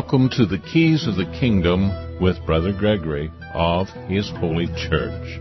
[0.00, 5.38] Welcome to the Keys of the Kingdom with Brother Gregory of His Holy Church.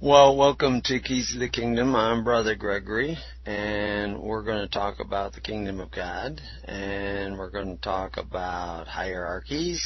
[0.00, 1.94] Well, welcome to Keys of the Kingdom.
[1.94, 7.50] I'm Brother Gregory, and we're going to talk about the Kingdom of God, and we're
[7.50, 9.84] going to talk about hierarchies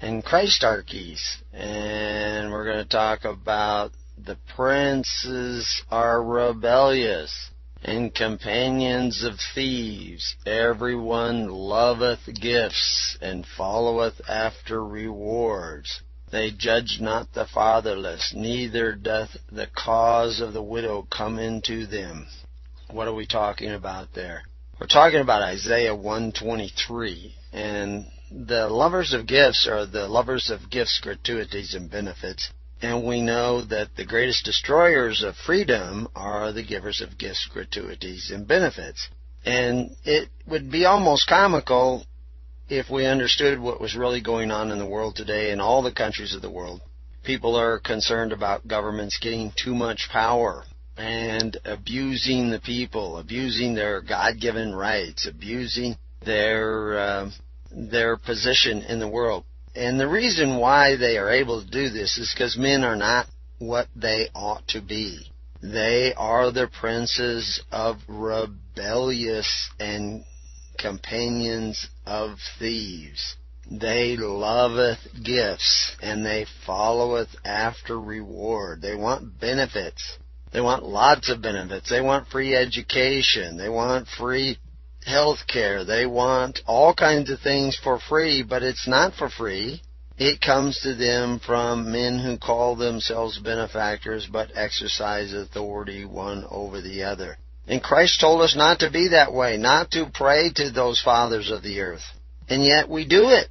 [0.00, 1.20] and Christarchies,
[1.52, 7.50] and we're going to talk about the princes are rebellious
[7.82, 10.34] and companions of thieves.
[10.46, 16.00] Everyone loveth gifts and followeth after rewards.
[16.30, 22.26] They judge not the fatherless, neither doth the cause of the widow come into them.
[22.90, 24.44] What are we talking about there?
[24.80, 30.98] We're talking about Isaiah 123, and the lovers of gifts are the lovers of gifts,
[31.02, 32.50] gratuities, and benefits.
[32.80, 38.30] And we know that the greatest destroyers of freedom are the givers of gifts, gratuities,
[38.30, 39.08] and benefits.
[39.44, 42.06] And it would be almost comical
[42.70, 45.92] if we understood what was really going on in the world today in all the
[45.92, 46.80] countries of the world.
[47.22, 50.64] People are concerned about governments getting too much power
[50.98, 57.30] and abusing the people, abusing their God-given rights, abusing their uh,
[57.70, 59.44] their position in the world.
[59.74, 63.26] And the reason why they are able to do this is because men are not
[63.58, 65.30] what they ought to be.
[65.62, 70.24] They are the princes of rebellious and
[70.78, 73.36] companions of thieves.
[73.70, 78.80] They loveth gifts, and they followeth after reward.
[78.80, 80.18] They want benefits.
[80.52, 81.90] They want lots of benefits.
[81.90, 83.56] They want free education.
[83.56, 84.58] They want free
[85.04, 85.84] health care.
[85.84, 89.82] They want all kinds of things for free, but it's not for free.
[90.16, 96.80] It comes to them from men who call themselves benefactors but exercise authority one over
[96.80, 97.38] the other.
[97.68, 101.50] And Christ told us not to be that way, not to pray to those fathers
[101.50, 102.02] of the earth.
[102.48, 103.48] And yet we do it.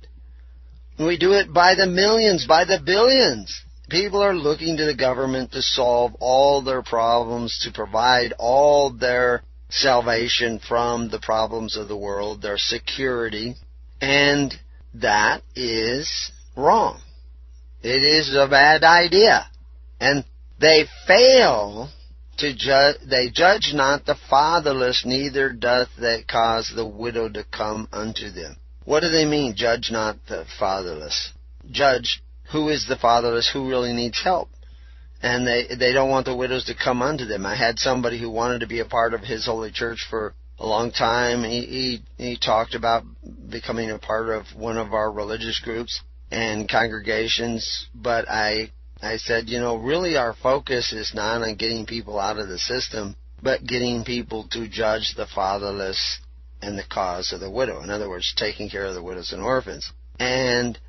[0.99, 3.63] We do it by the millions, by the billions.
[3.89, 9.43] People are looking to the government to solve all their problems, to provide all their
[9.69, 13.55] salvation from the problems of the world, their security.
[14.01, 14.53] And
[14.95, 17.01] that is wrong.
[17.81, 19.45] It is a bad idea.
[20.01, 20.25] And
[20.59, 21.89] they fail
[22.39, 27.87] to judge, they judge not the fatherless, neither doth they cause the widow to come
[27.91, 28.57] unto them.
[28.83, 31.31] What do they mean, judge not the fatherless?
[31.71, 32.21] Judge
[32.51, 34.49] who is the fatherless, who really needs help.
[35.21, 37.45] And they, they don't want the widows to come unto them.
[37.45, 40.65] I had somebody who wanted to be a part of his holy church for a
[40.65, 41.43] long time.
[41.43, 43.03] He, he, he talked about
[43.49, 48.71] becoming a part of one of our religious groups and congregations, but I
[49.01, 52.57] I said, you know, really our focus is not on getting people out of the
[52.57, 56.19] system, but getting people to judge the fatherless
[56.61, 57.81] and the cause of the widow.
[57.83, 59.91] In other words, taking care of the widows and orphans.
[60.19, 60.79] And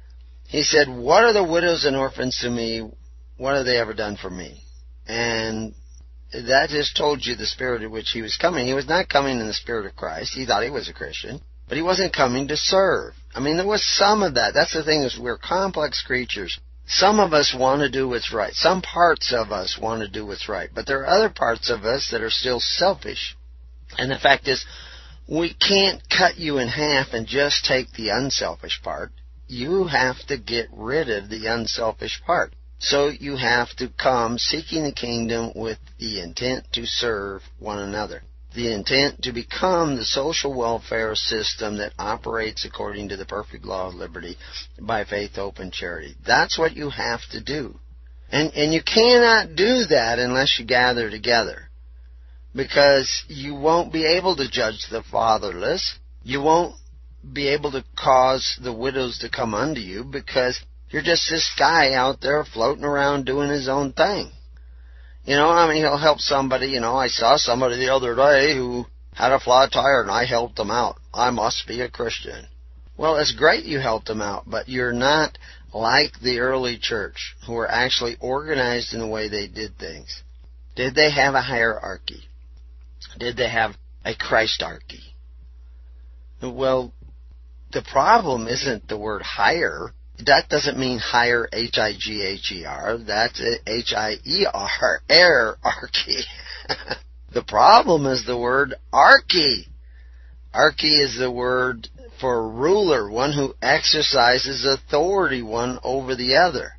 [0.48, 2.90] he said, what are the widows and orphans to me?
[3.36, 4.62] What have they ever done for me?
[5.06, 5.74] And
[6.32, 8.66] that just told you the spirit in which he was coming.
[8.66, 10.32] He was not coming in the spirit of Christ.
[10.34, 13.12] He thought he was a Christian, but he wasn't coming to serve.
[13.34, 14.54] I mean, there was some of that.
[14.54, 16.58] That's the thing is we're complex creatures.
[16.86, 18.54] Some of us want to do what's right.
[18.54, 20.70] Some parts of us want to do what's right.
[20.74, 23.36] But there are other parts of us that are still selfish.
[23.98, 24.64] And the fact is,
[25.28, 29.12] we can't cut you in half and just take the unselfish part.
[29.48, 32.54] You have to get rid of the unselfish part.
[32.78, 38.22] So you have to come seeking the kingdom with the intent to serve one another
[38.54, 43.88] the intent to become the social welfare system that operates according to the perfect law
[43.88, 44.36] of liberty
[44.80, 46.14] by faith, hope, and charity.
[46.26, 47.78] That's what you have to do.
[48.30, 51.68] And, and you cannot do that unless you gather together.
[52.54, 55.98] Because you won't be able to judge the fatherless.
[56.22, 56.74] You won't
[57.32, 60.60] be able to cause the widows to come unto you because
[60.90, 64.30] you're just this guy out there floating around doing his own thing.
[65.24, 66.68] You know, I mean, he'll help somebody.
[66.68, 70.24] You know, I saw somebody the other day who had a flat tire and I
[70.24, 70.96] helped them out.
[71.12, 72.46] I must be a Christian.
[72.96, 75.36] Well, it's great you helped them out, but you're not
[75.74, 80.22] like the early church who were actually organized in the way they did things.
[80.74, 82.22] Did they have a hierarchy?
[83.18, 83.72] Did they have
[84.04, 85.02] a Christarchy?
[86.40, 86.92] Well,
[87.72, 89.92] the problem isn't the word higher
[90.26, 92.98] that doesn't mean higher H-I-G-H-E-R.
[92.98, 96.24] That's H-I-E-R, air, archy.
[97.32, 99.66] the problem is the word archy.
[100.52, 101.88] Archy is the word
[102.20, 106.72] for ruler, one who exercises authority one over the other.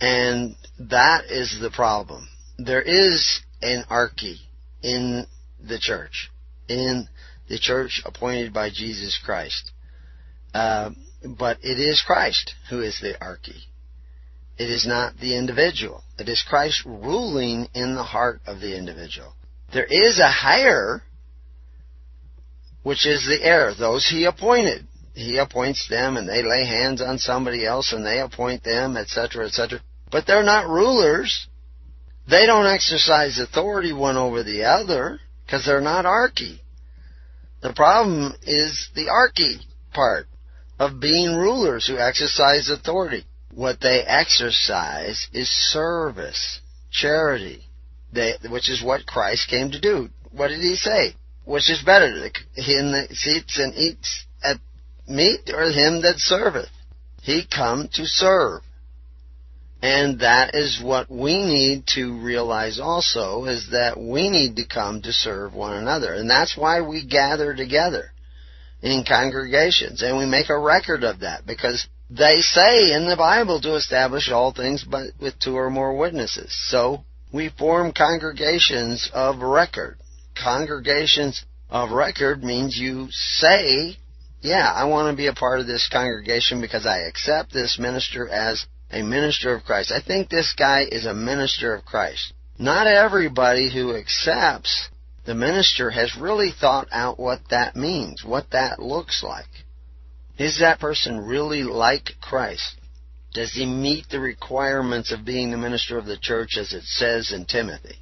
[0.00, 2.28] And that is the problem.
[2.58, 4.40] There is an archy
[4.82, 5.26] in
[5.62, 6.30] the church,
[6.68, 7.08] in
[7.48, 9.72] the church appointed by Jesus Christ.
[10.52, 10.90] Uh,
[11.38, 13.64] but it is Christ who is the archy.
[14.56, 16.02] It is not the individual.
[16.18, 19.34] It is Christ ruling in the heart of the individual.
[19.72, 21.02] There is a higher,
[22.82, 24.86] which is the heir, those he appointed.
[25.14, 29.46] He appoints them and they lay hands on somebody else and they appoint them, etc.,
[29.46, 29.80] etc.
[30.10, 31.48] But they're not rulers.
[32.28, 36.60] They don't exercise authority one over the other because they're not archy.
[37.64, 39.58] The problem is the archy
[39.94, 40.26] part
[40.78, 43.24] of being rulers who exercise authority.
[43.54, 47.64] What they exercise is service, charity,
[48.12, 50.10] they, which is what Christ came to do.
[50.30, 51.14] What did he say?
[51.46, 52.10] Which is better,
[52.54, 54.58] him that sits and eats at
[55.08, 56.68] meat or him that serveth?
[57.22, 58.60] He come to serve.
[59.84, 65.02] And that is what we need to realize also, is that we need to come
[65.02, 66.14] to serve one another.
[66.14, 68.10] And that's why we gather together
[68.80, 70.00] in congregations.
[70.00, 74.30] And we make a record of that because they say in the Bible to establish
[74.30, 76.56] all things but with two or more witnesses.
[76.70, 79.98] So we form congregations of record.
[80.42, 83.98] Congregations of record means you say,
[84.40, 88.26] yeah, I want to be a part of this congregation because I accept this minister
[88.30, 88.64] as
[88.94, 89.90] a minister of Christ.
[89.92, 92.32] I think this guy is a minister of Christ.
[92.58, 94.88] Not everybody who accepts
[95.26, 99.48] the minister has really thought out what that means, what that looks like.
[100.38, 102.76] Is that person really like Christ?
[103.32, 107.32] Does he meet the requirements of being the minister of the church as it says
[107.32, 107.98] in Timothy?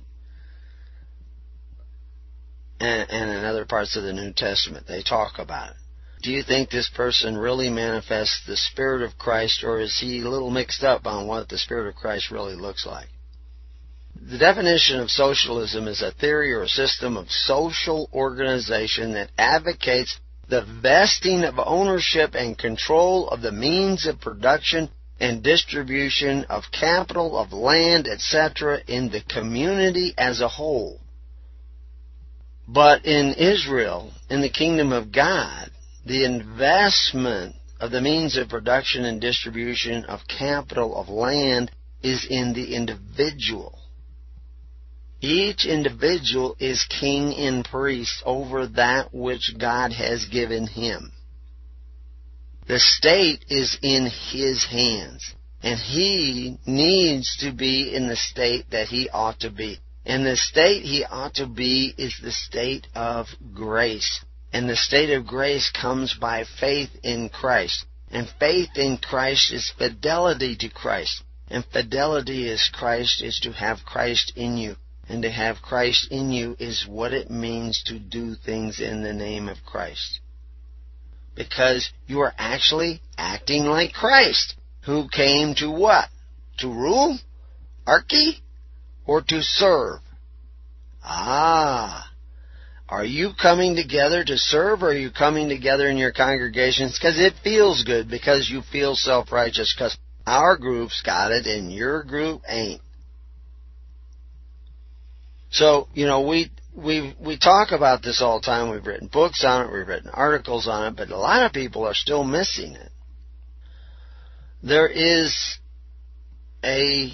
[2.81, 5.77] And, in other parts of the New Testament, they talk about it.
[6.23, 10.29] Do you think this person really manifests the Spirit of Christ, or is he a
[10.29, 13.09] little mixed up on what the Spirit of Christ really looks like?
[14.15, 20.17] The definition of socialism is a theory or a system of social organization that advocates
[20.49, 27.37] the vesting of ownership and control of the means of production and distribution of capital,
[27.37, 31.01] of land, etc., in the community as a whole.
[32.69, 35.73] But in Israel, in the kingdom of God,
[36.05, 41.71] the investment of the means of production and distribution of capital of land
[42.03, 43.79] is in the individual.
[45.21, 51.13] Each individual is king and priest over that which God has given him.
[52.67, 58.89] The state is in his hands, and he needs to be in the state that
[58.89, 59.79] he ought to be.
[60.05, 64.25] And the state he ought to be is the state of grace.
[64.53, 67.87] And the state of grace comes by faith in Christ.
[68.11, 71.23] And faith in Christ is fidelity to Christ.
[71.49, 74.77] And fidelity is Christ is to have Christ in you.
[75.09, 79.13] And to have Christ in you is what it means to do things in the
[79.15, 80.21] name of Christ.
[81.35, 86.09] Because you are actually acting like Christ, who came to what?
[86.59, 87.19] To rule?
[87.87, 88.43] Archy?
[89.07, 90.01] Or to serve?
[91.03, 92.12] Ah,
[92.93, 97.19] are you coming together to serve or are you coming together in your congregations because
[97.19, 99.97] it feels good because you feel self-righteous because
[100.27, 102.83] our group's got it and your group ain't.
[105.51, 108.71] So, you know, we, we, we talk about this all the time.
[108.71, 109.73] We've written books on it.
[109.73, 112.91] We've written articles on it, but a lot of people are still missing it.
[114.63, 115.59] There is
[116.63, 117.11] a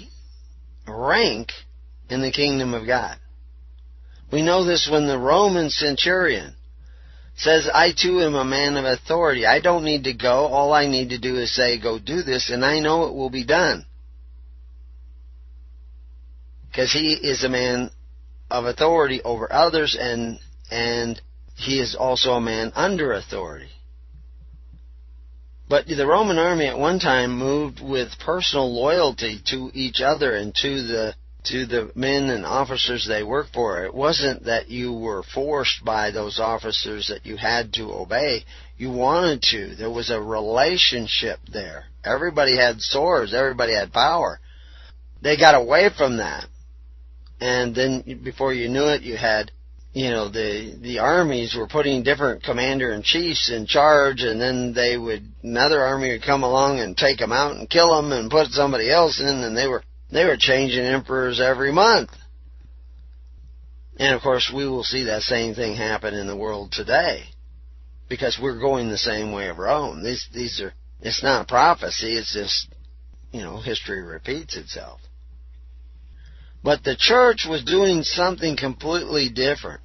[0.85, 1.51] rank
[2.09, 3.17] in the kingdom of God.
[4.31, 6.55] We know this when the Roman centurion
[7.35, 9.45] says, I too am a man of authority.
[9.45, 10.45] I don't need to go.
[10.47, 13.29] All I need to do is say, go do this, and I know it will
[13.29, 13.85] be done.
[16.69, 17.89] Because he is a man
[18.51, 21.19] of authority over others, and, and
[21.55, 23.69] he is also a man under authority.
[25.69, 30.53] But the Roman army at one time moved with personal loyalty to each other and
[30.55, 31.15] to the
[31.45, 33.85] to the men and officers they worked for.
[33.85, 38.43] It wasn't that you were forced by those officers that you had to obey.
[38.77, 39.75] You wanted to.
[39.75, 41.85] There was a relationship there.
[42.03, 43.33] Everybody had swords.
[43.33, 44.39] Everybody had power.
[45.21, 46.45] They got away from that.
[47.39, 49.51] And then before you knew it, you had,
[49.93, 54.73] you know, the, the armies were putting different commander in chiefs in charge and then
[54.73, 58.29] they would, another army would come along and take them out and kill them and
[58.29, 62.09] put somebody else in and they were they were changing emperors every month.
[63.97, 67.23] And of course, we will see that same thing happen in the world today
[68.07, 70.03] because we're going the same way of Rome.
[70.03, 72.67] These, these are, it's not prophecy, it's just,
[73.31, 74.99] you know, history repeats itself.
[76.63, 79.81] But the church was doing something completely different.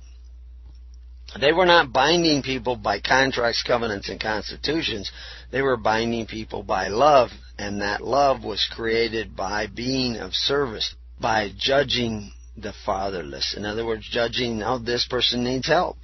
[1.41, 5.11] They were not binding people by contracts, covenants, and constitutions.
[5.51, 10.95] They were binding people by love, and that love was created by being of service,
[11.21, 13.55] by judging the fatherless.
[13.57, 15.97] In other words, judging, oh, this person needs help.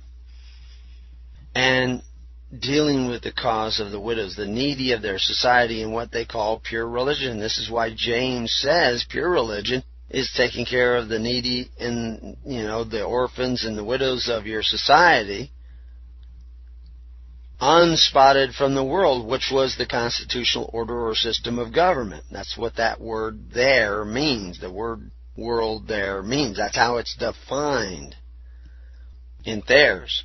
[1.55, 2.03] And
[2.57, 6.25] dealing with the cause of the widows, the needy of their society, and what they
[6.25, 7.39] call pure religion.
[7.39, 12.63] This is why James says pure religion is taking care of the needy and, you
[12.63, 15.53] know, the orphans and the widows of your society,
[17.61, 22.25] unspotted from the world, which was the constitutional order or system of government.
[22.31, 24.61] That's what that word there means.
[24.61, 26.57] The word world there means.
[26.57, 28.17] That's how it's defined
[29.45, 30.25] in theirs.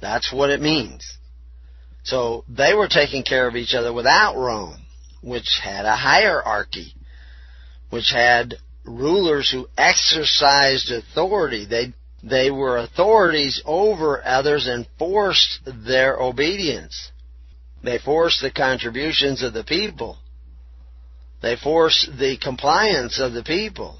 [0.00, 1.18] That's what it means.
[2.04, 4.80] So they were taking care of each other without Rome,
[5.22, 6.94] which had a hierarchy,
[7.90, 11.66] which had rulers who exercised authority.
[11.66, 11.92] They
[12.28, 17.10] they were authorities over others and forced their obedience.
[17.82, 20.18] They forced the contributions of the people.
[21.40, 23.98] They forced the compliance of the people.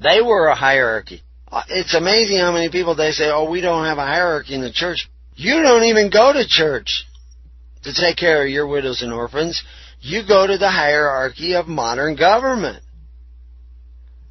[0.00, 1.22] They were a hierarchy.
[1.68, 4.72] It's amazing how many people they say, oh, we don't have a hierarchy in the
[4.72, 5.08] church.
[5.34, 7.04] You don't even go to church
[7.82, 9.62] to take care of your widows and orphans.
[10.00, 12.82] You go to the hierarchy of modern government.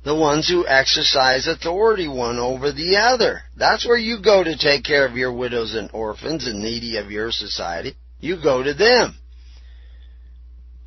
[0.10, 3.44] The ones who exercise authority one over the other.
[3.56, 7.12] That's where you go to take care of your widows and orphans and needy of
[7.12, 7.94] your society.
[8.20, 9.20] You go to them.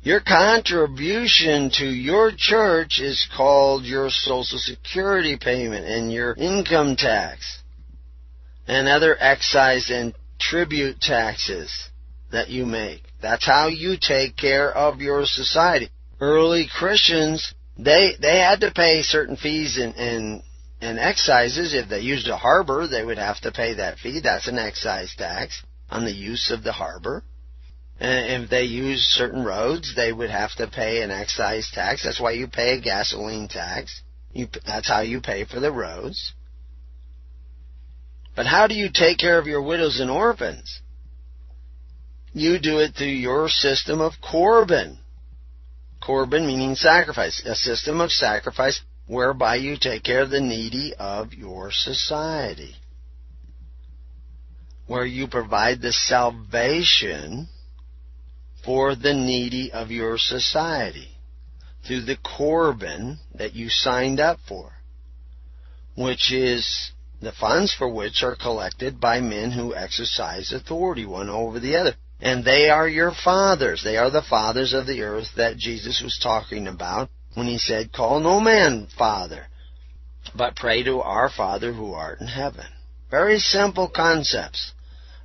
[0.01, 7.61] Your contribution to your church is called your Social Security payment and your income tax
[8.67, 11.71] and other excise and tribute taxes
[12.33, 13.03] that you make.
[13.21, 15.91] That's how you take care of your society.
[16.19, 20.43] Early Christians, they, they had to pay certain fees and, and,
[20.81, 21.73] and excises.
[21.73, 24.21] If they used a harbor, they would have to pay that fee.
[24.23, 27.23] That's an excise tax on the use of the harbor.
[27.99, 32.03] And if they used certain roads, they would have to pay an excise tax.
[32.03, 34.01] That's why you pay a gasoline tax.
[34.33, 36.33] You, that's how you pay for the roads.
[38.35, 40.81] But how do you take care of your widows and orphans?
[42.33, 44.97] You do it through your system of Corban.
[46.05, 47.41] Corban meaning sacrifice.
[47.45, 52.75] A system of sacrifice whereby you take care of the needy of your society.
[54.85, 57.47] Where you provide the salvation
[58.65, 61.09] for the needy of your society
[61.87, 64.73] through the Corban that you signed up for,
[65.95, 66.91] which is
[67.21, 71.95] the funds for which are collected by men who exercise authority one over the other.
[72.23, 73.83] And they are your fathers.
[73.83, 77.93] They are the fathers of the earth that Jesus was talking about when he said,
[77.93, 79.45] Call no man father,
[80.35, 82.65] but pray to our Father who art in heaven.
[83.11, 84.71] Very simple concepts.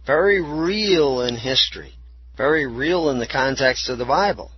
[0.06, 1.94] Very real in history
[2.38, 4.50] very real in the context of the Bible.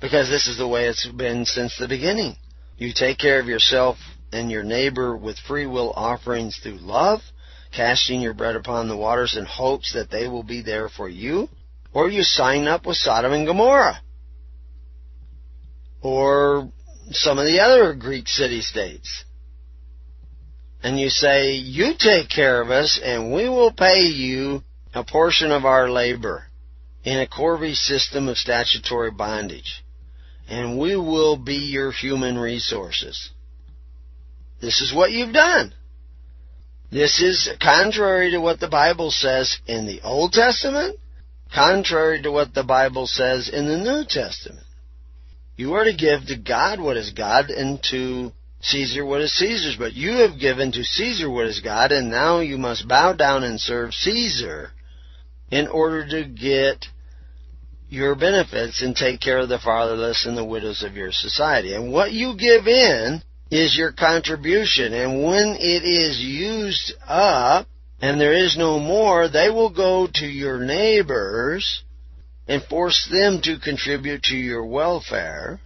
[0.00, 2.36] Because this is the way it's been since the beginning.
[2.78, 3.98] You take care of yourself
[4.32, 7.20] and your neighbor with free will offerings through love,
[7.76, 11.48] casting your bread upon the waters in hopes that they will be there for you,
[11.92, 14.00] or you sign up with Sodom and Gomorrah,
[16.00, 16.72] or
[17.10, 19.24] some of the other Greek city states.
[20.82, 24.62] And you say, you take care of us and we will pay you
[24.94, 26.44] a portion of our labor
[27.04, 29.84] in a Corban system of statutory bondage,
[30.48, 33.30] and we will be your human resources.
[34.60, 35.74] This is what you've done.
[36.90, 40.98] This is contrary to what the Bible says in the Old Testament,
[41.52, 44.66] contrary to what the Bible says in the New Testament.
[45.56, 49.76] You are to give to God what is God and to Caesar what is Caesar's,
[49.76, 53.44] but you have given to Caesar what is God, and now you must bow down
[53.44, 54.70] and serve Caesar
[55.50, 56.86] in order to get
[57.88, 61.74] your benefits and take care of the fatherless and the widows of your society.
[61.74, 64.92] And what you give in is your contribution.
[64.92, 67.66] And when it is used up
[68.00, 71.82] and there is no more, they will go to your neighbors
[72.48, 75.60] and force them to contribute to your welfare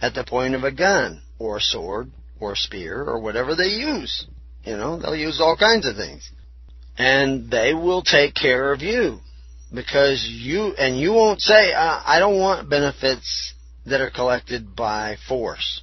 [0.00, 2.10] at the point of a gun or sword
[2.40, 4.26] or spear or whatever they use.
[4.64, 6.30] You know, they'll use all kinds of things.
[6.98, 9.20] And they will take care of you
[9.72, 13.54] because you and you won't say I don't want benefits
[13.86, 15.82] that are collected by force.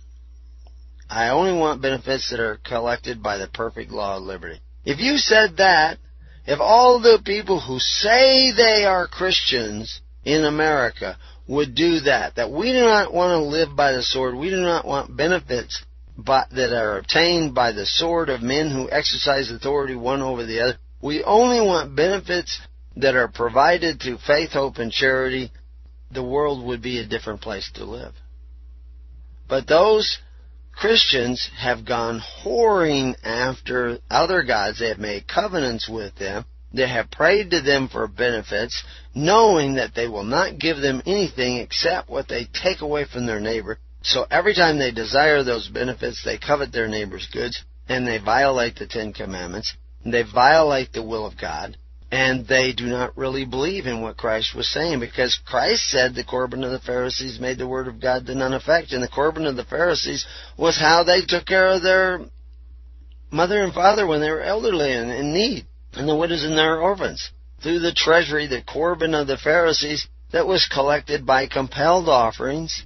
[1.10, 4.60] I only want benefits that are collected by the perfect law of liberty.
[4.86, 6.00] If you said that,
[6.46, 12.52] if all the people who say they are Christians in America would do that, that
[12.52, 15.84] we do not want to live by the sword, we do not want benefits
[16.18, 20.62] but that are obtained by the sword of men who exercise authority one over the
[20.62, 20.78] other.
[21.02, 22.60] We only want benefits
[22.96, 25.52] that are provided through faith, hope, and charity.
[26.12, 28.14] The world would be a different place to live.
[29.48, 30.18] But those
[30.78, 34.78] Christians have gone whoring after other gods.
[34.78, 36.46] They have made covenants with them.
[36.72, 38.84] They have prayed to them for benefits,
[39.16, 43.40] knowing that they will not give them anything except what they take away from their
[43.40, 43.80] neighbor.
[44.04, 48.76] So every time they desire those benefits, they covet their neighbor's goods, and they violate
[48.76, 49.76] the Ten Commandments.
[50.06, 51.76] They violate the will of God
[52.12, 56.24] and they do not really believe in what Christ was saying because Christ said the
[56.24, 59.46] Corban of the Pharisees made the word of God to none effect, and the Corban
[59.46, 60.26] of the Pharisees
[60.58, 62.22] was how they took care of their
[63.30, 66.80] mother and father when they were elderly and in need, and the widows and their
[66.80, 67.32] orphans.
[67.62, 72.86] Through the treasury, the Corban of the Pharisees that was collected by compelled offerings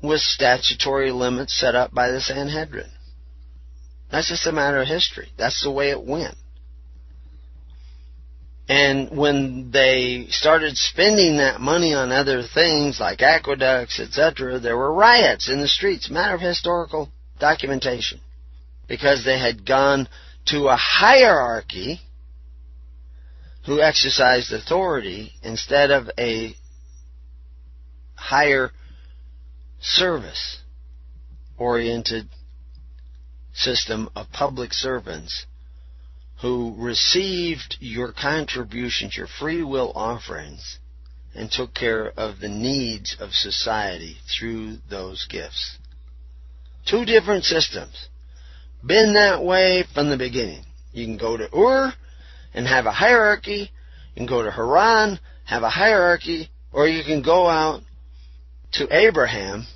[0.00, 2.90] with statutory limits set up by the Sanhedrin.
[4.12, 5.28] That's just a matter of history.
[5.36, 6.36] That's the way it went.
[8.68, 14.92] And when they started spending that money on other things like aqueducts, etc., there were
[14.92, 17.08] riots in the streets, matter of historical
[17.40, 18.20] documentation.
[18.86, 20.08] Because they had gone
[20.46, 22.00] to a hierarchy
[23.64, 26.54] who exercised authority instead of a
[28.14, 28.70] higher
[29.80, 30.60] service
[31.56, 32.28] oriented
[33.54, 35.46] system of public servants
[36.40, 40.78] who received your contributions, your free will offerings,
[41.34, 45.78] and took care of the needs of society through those gifts.
[46.86, 48.08] Two different systems.
[48.84, 50.64] Been that way from the beginning.
[50.92, 51.92] You can go to Ur
[52.54, 53.70] and have a hierarchy.
[54.14, 57.82] You can go to Haran, have a hierarchy, or you can go out
[58.72, 59.66] to Abraham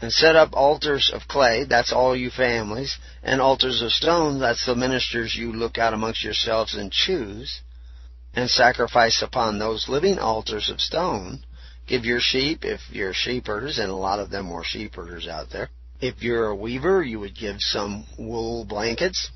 [0.00, 4.64] and set up altars of clay, that's all you families, and altars of stone, that's
[4.64, 7.60] the ministers you look out amongst yourselves and choose,
[8.34, 11.44] and sacrifice upon those living altars of stone.
[11.86, 15.26] Give your sheep, if you're sheep herders, and a lot of them were sheep herders
[15.28, 15.68] out there.
[16.00, 19.30] If you're a weaver, you would give some wool blankets,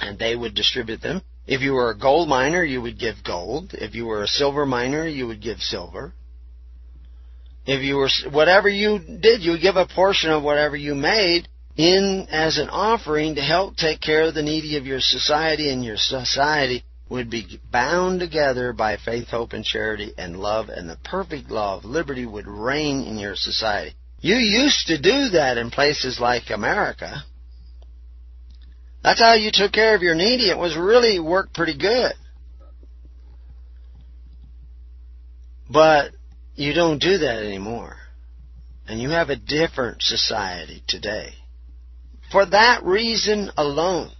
[0.00, 1.22] and they would distribute them.
[1.46, 3.74] If you were a gold miner, you would give gold.
[3.74, 6.14] If you were a silver miner, you would give silver.
[7.68, 11.48] If you were, whatever you did, you would give a portion of whatever you made
[11.76, 15.84] in as an offering to help take care of the needy of your society, and
[15.84, 20.96] your society would be bound together by faith, hope, and charity and love, and the
[21.04, 23.94] perfect law of liberty would reign in your society.
[24.20, 27.22] You used to do that in places like America.
[29.02, 30.48] That's how you took care of your needy.
[30.48, 32.14] It was really worked pretty good.
[35.70, 36.12] But
[36.58, 37.96] you don't do that anymore.
[38.86, 41.34] And you have a different society today.
[42.32, 44.10] For that reason alone.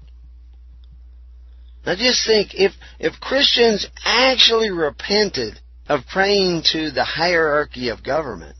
[1.84, 8.56] Now just think, if, if Christians actually repented of praying to the hierarchy of government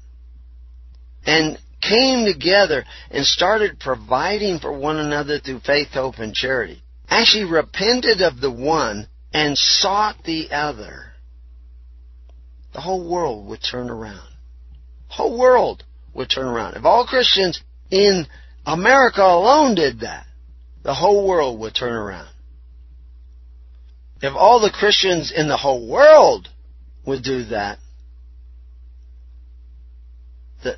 [1.25, 7.45] and came together and started providing for one another through faith, hope, and charity, actually
[7.45, 11.08] repented of the one and sought the other,
[12.79, 14.23] the whole world would turn around.
[15.09, 15.83] Whole world
[16.15, 16.77] would turn around.
[16.77, 17.61] If all Christians
[17.91, 18.25] in
[18.65, 20.27] America alone did that,
[20.85, 22.29] the whole world would turn around.
[24.23, 26.51] If all the Christians in the whole world
[27.05, 27.81] would do that,
[30.63, 30.77] the,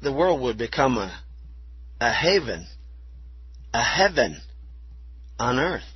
[0.00, 1.14] the world would become a,
[2.00, 2.66] a haven,
[3.74, 4.40] a heaven
[5.38, 5.92] on earth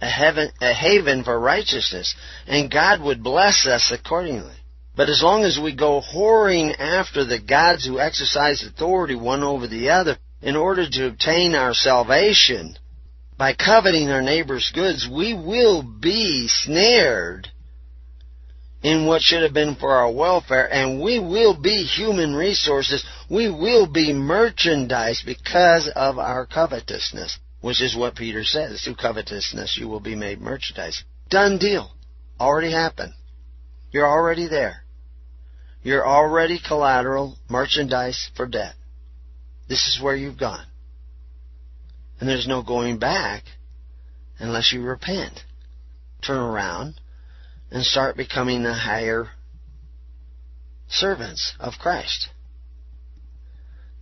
[0.00, 2.14] a heaven, a haven for righteousness,
[2.46, 4.54] and God would bless us accordingly.
[4.94, 9.66] But as long as we go whoring after the gods who exercise authority one over
[9.66, 12.78] the other in order to obtain our salvation
[13.36, 17.48] by coveting our neighbor's goods, we will be snared
[18.82, 23.04] in what should have been for our welfare, and we will be human resources.
[23.28, 28.82] We will be merchandise because of our covetousness which is what Peter says.
[28.82, 31.02] Through covetousness you will be made merchandise.
[31.30, 31.90] Done deal.
[32.38, 33.12] Already happened.
[33.90, 34.84] You're already there.
[35.82, 38.74] You're already collateral merchandise for debt.
[39.68, 40.66] This is where you've gone.
[42.20, 43.42] And there's no going back
[44.38, 45.40] unless you repent.
[46.24, 47.00] Turn around
[47.72, 49.30] and start becoming the higher
[50.86, 52.28] servants of Christ.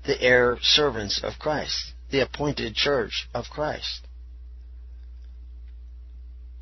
[0.06, 4.06] the heir servants of Christ, the appointed church of Christ.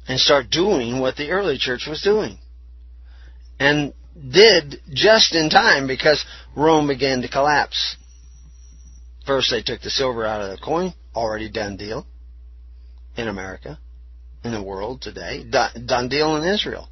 [0.08, 2.38] And start doing what the early church was doing.
[3.60, 6.24] And did just in time because
[6.56, 7.96] Rome began to collapse.
[9.26, 12.06] First they took the silver out of the coin, already done deal
[13.16, 13.78] in America,
[14.42, 16.88] in the world today, done, done deal in Israel.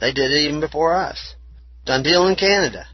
[0.00, 1.34] They did it even before us.
[1.84, 2.86] Done deal in Canada.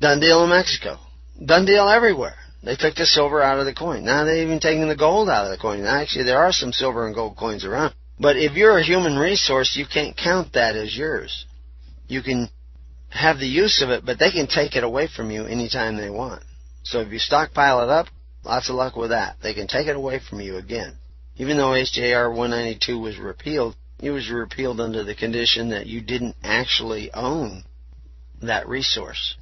[0.00, 0.98] Done deal in Mexico.
[1.42, 2.36] Done deal everywhere.
[2.64, 4.04] They took the silver out of the coin.
[4.04, 5.84] Now they're even taking the gold out of the coin.
[5.84, 7.94] Actually, there are some silver and gold coins around.
[8.18, 11.44] But if you're a human resource, you can't count that as yours.
[12.08, 12.48] You can
[13.10, 16.08] have the use of it, but they can take it away from you anytime they
[16.08, 16.42] want.
[16.84, 18.06] So if you stockpile it up,
[18.44, 19.36] lots of luck with that.
[19.42, 20.96] They can take it away from you again.
[21.36, 26.36] Even though HJR 192 was repealed, it was repealed under the condition that you didn't
[26.42, 27.64] actually own
[28.40, 29.36] that resource,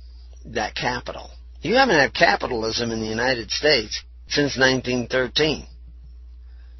[0.44, 1.30] that capital.
[1.62, 5.66] You haven't had capitalism in the United States since 1913.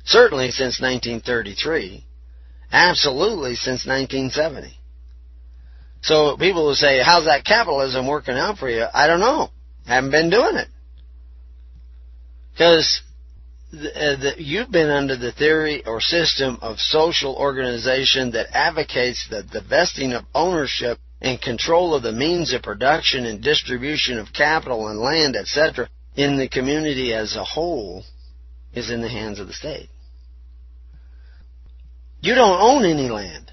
[0.05, 2.05] Certainly since 1933.
[2.73, 4.77] Absolutely since 1970.
[6.03, 8.85] So people will say, how's that capitalism working out for you?
[8.93, 9.51] I don't know.
[9.87, 10.69] Haven't been doing it.
[12.53, 13.03] Because
[13.73, 20.13] uh, you've been under the theory or system of social organization that advocates the vesting
[20.13, 25.37] of ownership and control of the means of production and distribution of capital and land,
[25.37, 28.05] etc., in the community as a whole
[28.75, 29.89] is in the hands of the state.
[32.21, 33.53] You don't own any land.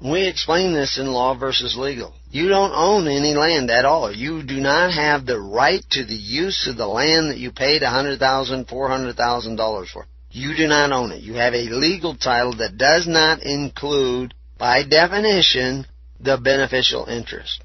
[0.00, 2.14] We explain this in Law versus Legal.
[2.30, 4.14] You don't own any land at all.
[4.14, 7.82] You do not have the right to the use of the land that you paid
[7.82, 10.06] $100,000, $400,000 for.
[10.30, 11.22] You do not own it.
[11.22, 15.86] You have a legal title that does not include, by definition,
[16.20, 17.62] the beneficial interest.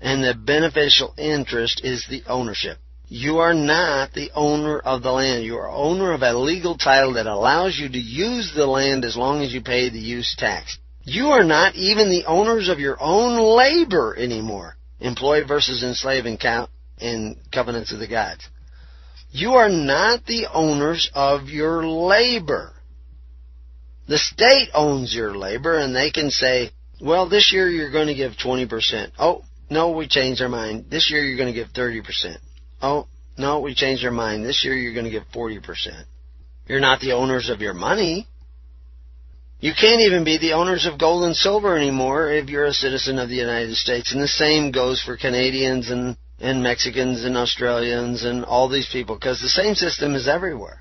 [0.00, 2.78] And the beneficial interest is the ownership.
[3.08, 5.44] You are not the owner of the land.
[5.44, 9.16] You are owner of a legal title that allows you to use the land as
[9.16, 10.78] long as you pay the use tax.
[11.04, 14.76] You are not even the owners of your own labor anymore.
[14.98, 16.68] Employee versus enslaved in, count,
[16.98, 18.48] in covenants of the gods.
[19.30, 22.72] You are not the owners of your labor.
[24.08, 26.70] The state owns your labor and they can say,
[27.00, 29.10] well, this year you're going to give 20%.
[29.18, 30.86] Oh, no, we changed our mind.
[30.90, 32.36] This year you're going to give 30%.
[32.80, 33.06] Oh,
[33.36, 34.44] no, we changed our mind.
[34.44, 36.04] This year you're going to give 40%.
[36.66, 38.26] You're not the owners of your money.
[39.60, 43.18] You can't even be the owners of gold and silver anymore if you're a citizen
[43.18, 44.12] of the United States.
[44.12, 49.16] And the same goes for Canadians and, and Mexicans and Australians and all these people
[49.16, 50.80] because the same system is everywhere.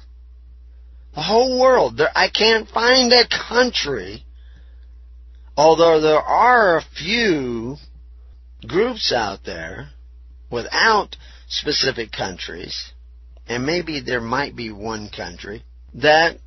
[1.13, 1.97] The whole world.
[1.97, 4.25] There, I can't find a country,
[5.57, 7.77] although there are a few
[8.67, 9.89] groups out there
[10.51, 11.15] without
[11.47, 12.91] specific countries,
[13.47, 15.63] and maybe there might be one country
[15.93, 16.37] that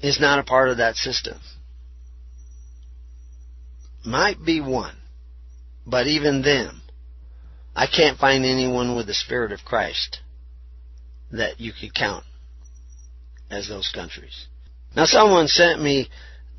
[0.00, 1.38] is not a part of that system.
[4.04, 4.96] Might be one,
[5.86, 6.82] but even them,
[7.76, 10.20] I can't find anyone with the Spirit of Christ
[11.30, 12.24] that you could count
[13.50, 14.46] as those countries.
[14.96, 16.08] Now, someone sent me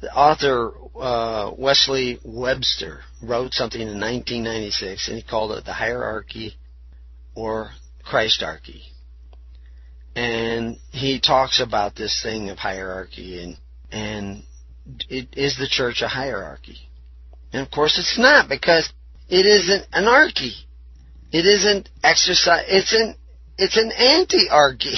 [0.01, 6.55] the author uh, Wesley Webster wrote something in 1996, and he called it the hierarchy
[7.35, 7.71] or
[8.05, 8.91] Christarchy
[10.15, 13.57] and he talks about this thing of hierarchy and
[13.91, 14.43] and
[15.09, 16.77] it, is the church a hierarchy?
[17.53, 18.91] And of course it's not because
[19.29, 20.53] it isn't anarchy.
[21.31, 22.65] It isn't exercise.
[22.67, 23.15] It's an
[23.57, 24.95] it's an anti-archy.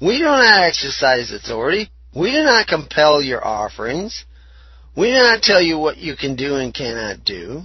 [0.00, 1.90] we do not exercise authority.
[2.14, 4.24] We do not compel your offerings.
[4.96, 7.62] We do not tell you what you can do and cannot do.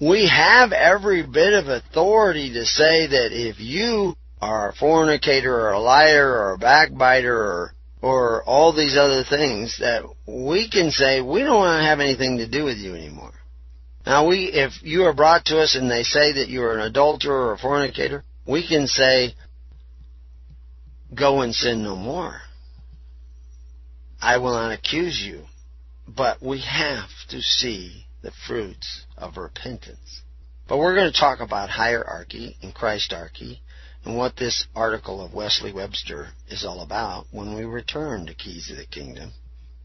[0.00, 5.72] We have every bit of authority to say that if you are a fornicator or
[5.72, 11.20] a liar or a backbiter or or all these other things that we can say
[11.20, 13.34] we don't want to have anything to do with you anymore.
[14.06, 16.86] Now we if you are brought to us and they say that you are an
[16.86, 19.34] adulterer or a fornicator, we can say
[21.14, 22.40] go and sin no more.
[24.20, 25.44] I will not accuse you,
[26.06, 30.22] but we have to see the fruits of repentance.
[30.68, 33.60] But we're going to talk about hierarchy and Christarchy
[34.04, 38.70] and what this article of Wesley Webster is all about when we return to Keys
[38.70, 39.32] of the Kingdom.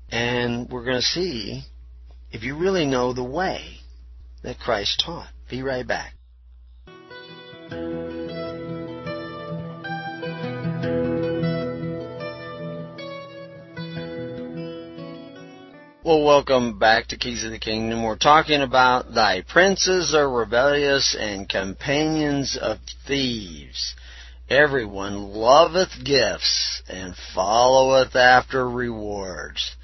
[0.10, 1.63] And we're going to see
[2.32, 3.80] if you really know the way
[4.43, 5.30] that Christ taught.
[5.50, 6.13] Be right back.
[16.05, 18.03] Well, welcome back to Keys of the Kingdom.
[18.03, 23.95] We're talking about thy princes are rebellious and companions of thieves.
[24.47, 29.75] Everyone loveth gifts and followeth after rewards.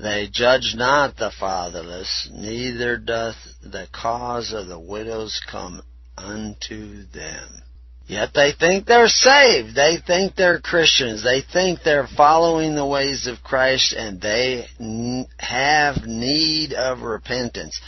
[0.00, 5.82] They judge not the fatherless, neither doth the cause of the widows come
[6.16, 7.62] unto them.
[8.08, 9.74] Yet they think they're saved.
[9.74, 11.22] They think they're Christians.
[11.22, 14.66] They think they're following the ways of Christ and they
[15.38, 17.78] have need of repentance.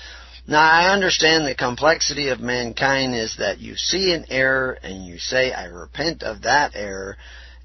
[0.47, 5.19] Now I understand the complexity of mankind is that you see an error and you
[5.19, 7.17] say, I repent of that error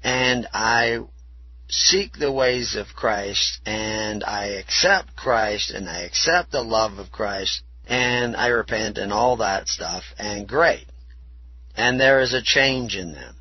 [0.02, 1.00] and I
[1.68, 7.12] seek the ways of Christ and I accept Christ and I accept the love of
[7.12, 10.86] Christ and I repent and all that stuff and great
[11.76, 13.36] and there is a change in them.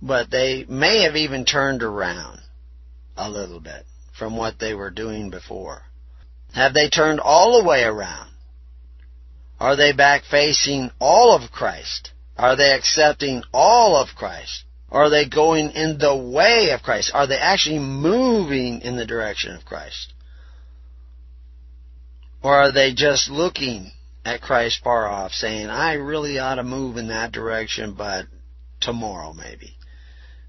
[0.00, 2.40] But they may have even turned around
[3.16, 3.84] a little bit
[4.18, 5.82] from what they were doing before.
[6.54, 8.30] Have they turned all the way around?
[9.58, 12.12] Are they back facing all of Christ?
[12.36, 14.64] Are they accepting all of Christ?
[14.90, 17.10] Are they going in the way of Christ?
[17.14, 20.12] Are they actually moving in the direction of Christ?
[22.42, 23.90] Or are they just looking
[24.24, 28.26] at Christ far off, saying, I really ought to move in that direction, but
[28.80, 29.76] tomorrow maybe.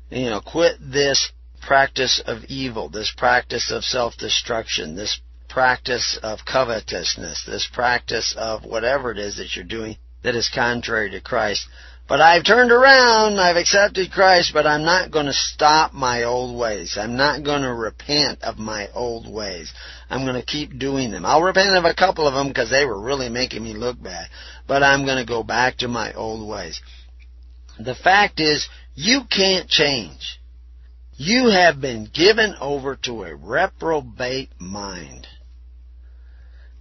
[0.10, 7.44] You know, quit this practice of evil, this practice of self-destruction, this practice of covetousness,
[7.46, 11.68] this practice of whatever it is that you're doing that is contrary to Christ.
[12.08, 16.56] But I've turned around, I've accepted Christ, but I'm not going to stop my old
[16.56, 16.98] ways.
[17.02, 19.74] I'm not going to repent of my old ways.
[20.08, 21.26] I'm going to keep doing them.
[21.26, 24.28] I'll repent of a couple of them because they were really making me look bad.
[24.68, 26.80] But I'm going to go back to my old ways.
[27.80, 30.40] The fact is, you can't change.
[31.18, 35.26] You have been given over to a reprobate mind.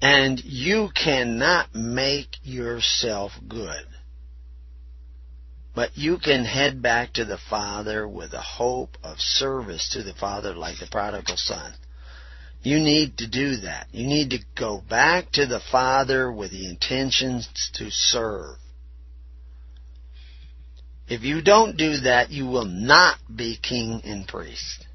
[0.02, 3.86] And you cannot make yourself good.
[5.74, 10.14] But you can head back to the Father with a hope of service to the
[10.14, 11.74] Father like the prodigal son.
[12.62, 13.88] You need to do that.
[13.92, 18.56] You need to go back to the Father with the intentions to serve.
[21.08, 24.86] If you don't do that, you will not be king and priest.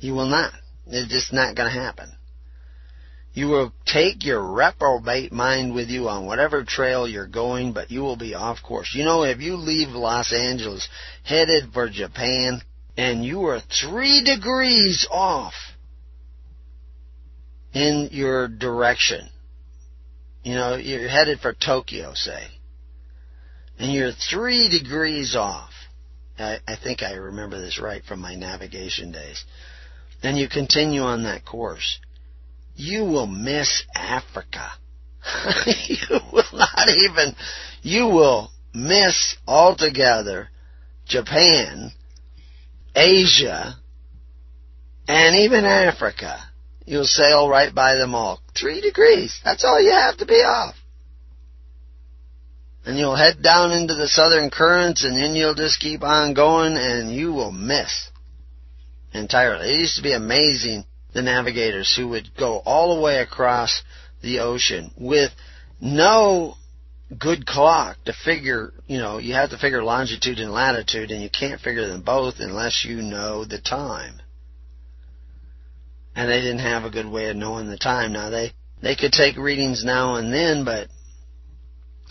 [0.00, 0.52] You will not.
[0.86, 2.10] It's just not going to happen.
[3.34, 8.00] You will take your reprobate mind with you on whatever trail you're going, but you
[8.00, 8.94] will be off course.
[8.94, 10.88] You know, if you leave Los Angeles
[11.24, 12.62] headed for Japan
[12.96, 15.54] and you are three degrees off
[17.72, 19.28] in your direction,
[20.44, 22.46] you know, you're headed for Tokyo, say,
[23.80, 25.72] and you're three degrees off.
[26.38, 29.44] I, I think I remember this right from my navigation days.
[30.22, 31.98] Then you continue on that course
[32.74, 34.70] you will miss Africa.
[35.66, 37.34] you will not even,
[37.82, 40.48] you will miss altogether
[41.06, 41.92] Japan,
[42.94, 43.76] Asia,
[45.08, 46.38] and even Africa.
[46.86, 48.40] You'll sail right by them all.
[48.58, 49.40] Three degrees.
[49.44, 50.74] That's all you have to be off.
[52.84, 56.76] And you'll head down into the southern currents and then you'll just keep on going
[56.76, 58.10] and you will miss
[59.14, 59.72] entirely.
[59.72, 60.84] It used to be amazing
[61.14, 63.82] the navigators who would go all the way across
[64.20, 65.30] the ocean with
[65.80, 66.54] no
[67.18, 71.30] good clock to figure, you know, you have to figure longitude and latitude and you
[71.30, 74.20] can't figure them both unless you know the time.
[76.16, 78.12] And they didn't have a good way of knowing the time.
[78.12, 80.88] Now they, they could take readings now and then, but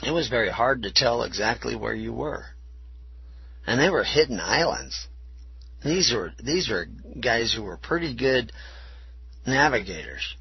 [0.06, 2.46] it was very hard to tell exactly where you were.
[3.66, 5.08] And they were hidden islands.
[5.84, 6.86] These were, these were
[7.20, 8.52] guys who were pretty good
[9.46, 10.36] navigators.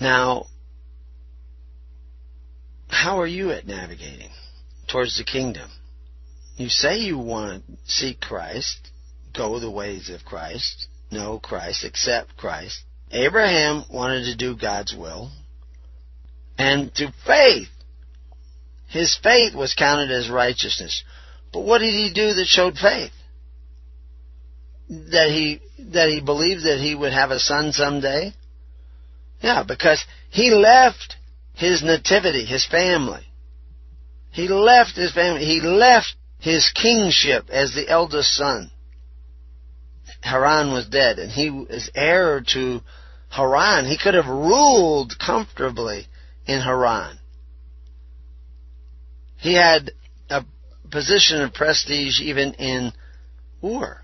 [0.00, 0.46] Now,
[2.88, 4.30] how are you at navigating
[4.88, 5.70] towards the kingdom?
[6.56, 8.90] You say you want to seek Christ,
[9.36, 12.82] go the ways of Christ, know Christ, accept Christ.
[13.10, 15.30] Abraham wanted to do God's will.
[16.56, 17.68] And through faith,
[18.88, 21.02] his faith was counted as righteousness.
[21.52, 23.10] But what did he do that showed faith?
[24.88, 25.60] That he
[25.92, 28.32] that he believed that he would have a son someday?
[29.40, 31.16] Yeah, because he left
[31.54, 33.24] his nativity, his family.
[34.30, 35.44] He left his family.
[35.44, 38.70] He left his kingship as the eldest son.
[40.22, 42.80] Haran was dead, and he was heir to
[43.30, 43.86] Haran.
[43.86, 46.06] He could have ruled comfortably
[46.46, 47.18] in Haran.
[49.36, 49.90] He had
[50.30, 50.44] a
[50.90, 52.92] position of prestige even in
[53.62, 54.03] Ur.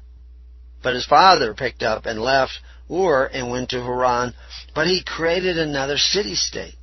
[0.83, 2.53] But his father picked up and left
[2.91, 4.35] Ur and went to Haran,
[4.75, 6.77] but he created another city state.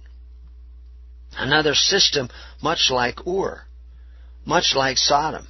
[1.38, 2.30] Another system
[2.62, 3.64] much like Ur,
[4.46, 5.48] much like Sodom,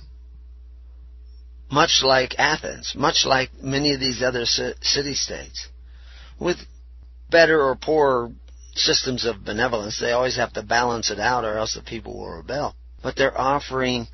[1.71, 5.67] much like Athens, much like many of these other city states,
[6.39, 6.57] with
[7.29, 8.31] better or poorer
[8.73, 9.99] systems of benevolence.
[9.99, 12.75] They always have to balance it out or else the people will rebel.
[13.01, 14.07] But they're offering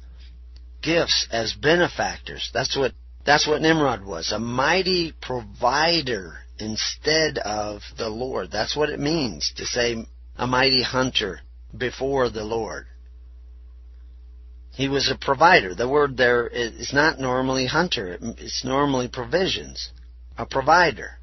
[0.82, 2.50] gifts as benefactors.
[2.54, 2.94] That's what
[3.26, 8.52] that's what Nimrod was, a mighty provider instead of the Lord.
[8.52, 10.06] That's what it means to say
[10.38, 11.42] a mighty hunter
[11.76, 12.86] before the Lord.
[14.72, 15.76] He was a provider.
[15.76, 18.18] The word there is not normally hunter.
[18.22, 19.92] It's normally provisions.
[20.38, 21.20] A provider.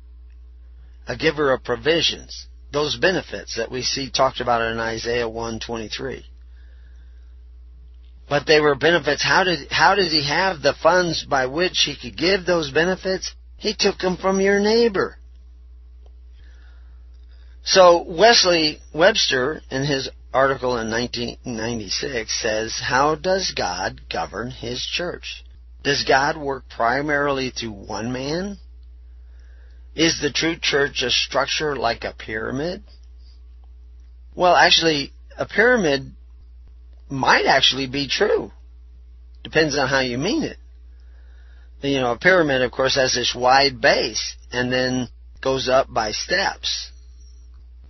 [1.08, 2.46] A giver of provisions.
[2.72, 6.24] Those benefits that we see talked about in Isaiah 123.
[8.30, 9.22] But they were benefits.
[9.22, 13.34] How did, how did he have the funds by which he could give those benefits?
[13.56, 15.18] He took them from your neighbor.
[17.64, 25.44] So Wesley Webster, in his article in 1996, says, How does God govern His church?
[25.82, 28.58] Does God work primarily through one man?
[29.94, 32.84] Is the true church a structure like a pyramid?
[34.34, 36.14] Well, actually, a pyramid
[37.10, 38.50] might actually be true.
[39.42, 40.58] Depends on how you mean it.
[41.82, 45.08] You know, a pyramid, of course, has this wide base and then
[45.40, 46.90] goes up by steps.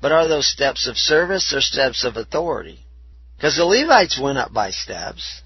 [0.00, 2.78] But are those steps of service or steps of authority?
[3.36, 5.42] Because the Levites went up by steps,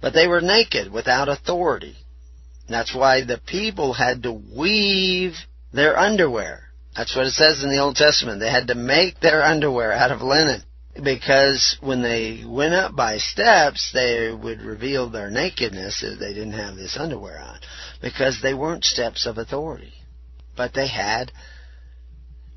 [0.00, 1.96] but they were naked without authority.
[2.68, 5.34] That's why the people had to weave
[5.72, 6.64] their underwear.
[6.96, 8.40] That's what it says in the Old Testament.
[8.40, 10.62] They had to make their underwear out of linen
[11.00, 16.52] because when they went up by steps, they would reveal their nakedness if they didn't
[16.52, 17.58] have this underwear on
[18.02, 19.94] because they weren't steps of authority,
[20.56, 21.32] but they had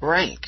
[0.01, 0.41] rank.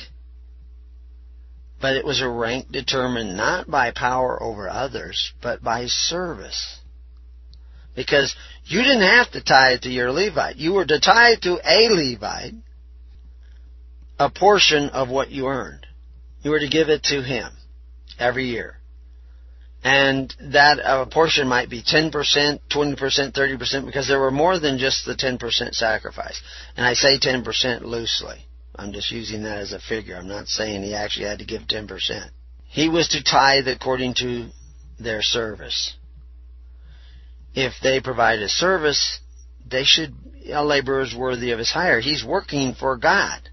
[1.80, 6.80] But it was a rank determined not by power over others, but by service.
[7.94, 10.56] Because you didn't have to tie it to your Levite.
[10.56, 12.54] You were to tie it to a Levite
[14.18, 15.86] a portion of what you earned.
[16.42, 17.52] You were to give it to him
[18.18, 18.76] every year.
[19.84, 25.06] And that uh, portion might be 10%, 20%, 30%, because there were more than just
[25.06, 26.40] the 10% sacrifice.
[26.76, 28.44] And I say 10% loosely.
[28.74, 30.16] I'm just using that as a figure.
[30.16, 31.88] I'm not saying he actually had to give 10%.
[32.66, 34.48] He was to tithe according to
[34.98, 35.96] their service.
[37.54, 39.20] If they provide a service,
[39.68, 40.14] they should,
[40.52, 42.00] a laborer is worthy of his hire.
[42.00, 43.48] He's working for God.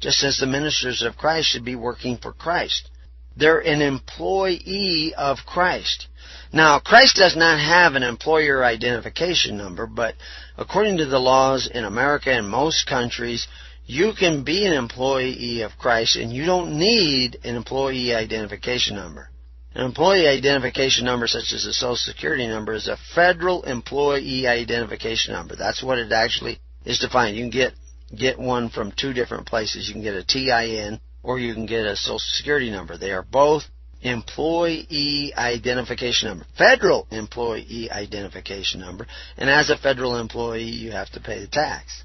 [0.00, 2.90] Just as the ministers of Christ should be working for Christ.
[3.36, 6.06] They're an employee of Christ.
[6.52, 10.14] Now, Christ does not have an employer identification number, but
[10.56, 13.48] according to the laws in America and most countries,
[13.86, 19.30] you can be an employee of Christ and you don't need an employee identification number.
[19.74, 25.34] An employee identification number such as a social security number is a federal employee identification
[25.34, 25.56] number.
[25.56, 27.36] That's what it actually is defined.
[27.36, 27.72] You can get
[28.16, 29.88] get one from two different places.
[29.88, 32.96] You can get a TIN or you can get a social security number.
[32.96, 33.64] They are both
[34.02, 39.06] employee identification number, federal employee identification number,
[39.38, 42.04] and as a federal employee you have to pay the tax.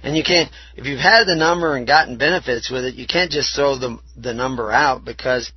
[0.00, 3.32] And you can't, if you've had the number and gotten benefits with it, you can't
[3.32, 5.50] just throw the, the number out because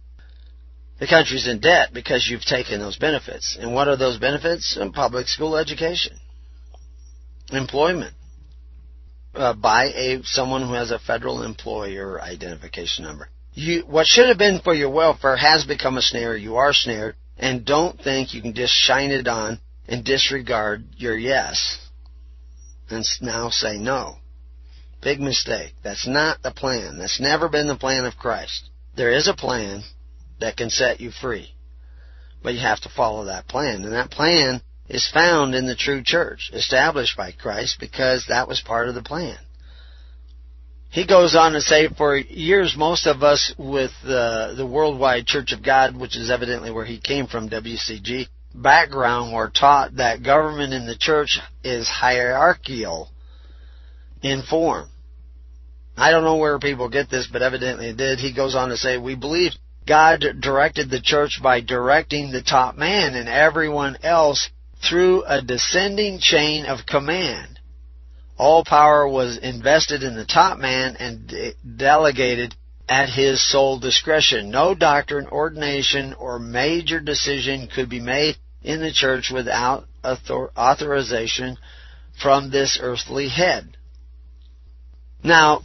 [0.99, 3.55] the country's in debt because you've taken those benefits.
[3.59, 4.79] And what are those benefits?
[4.93, 6.17] Public school education,
[7.51, 8.15] employment,
[9.33, 13.29] uh, by a someone who has a federal employer identification number.
[13.53, 16.37] You, what should have been for your welfare has become a snare.
[16.37, 21.17] You are snared, and don't think you can just shine it on and disregard your
[21.17, 21.79] yes
[22.91, 24.17] and now say no.
[25.01, 25.73] Big mistake.
[25.83, 26.99] That's not the plan.
[26.99, 28.69] That's never been the plan of Christ.
[28.95, 29.81] There is a plan
[30.39, 31.53] that can set you free.
[32.43, 33.83] But you have to follow that plan.
[33.83, 34.61] And that plan
[34.91, 39.01] is found in the true church, established by Christ, because that was part of the
[39.01, 39.37] plan.
[40.89, 45.53] He goes on to say, for years, most of us with the, the Worldwide Church
[45.53, 50.73] of God, which is evidently where he came from, WCG, background, were taught that government
[50.73, 53.09] in the church is hierarchical
[54.21, 54.89] in form.
[55.95, 58.19] I don't know where people get this, but evidently it did.
[58.19, 59.53] He goes on to say, we believe
[59.87, 64.49] God directed the church by directing the top man and everyone else
[64.87, 67.59] through a descending chain of command.
[68.37, 72.55] All power was invested in the top man and de- delegated
[72.89, 74.49] at his sole discretion.
[74.49, 81.57] No doctrine, ordination, or major decision could be made in the church without author- authorization
[82.21, 83.77] from this earthly head.
[85.23, 85.63] Now,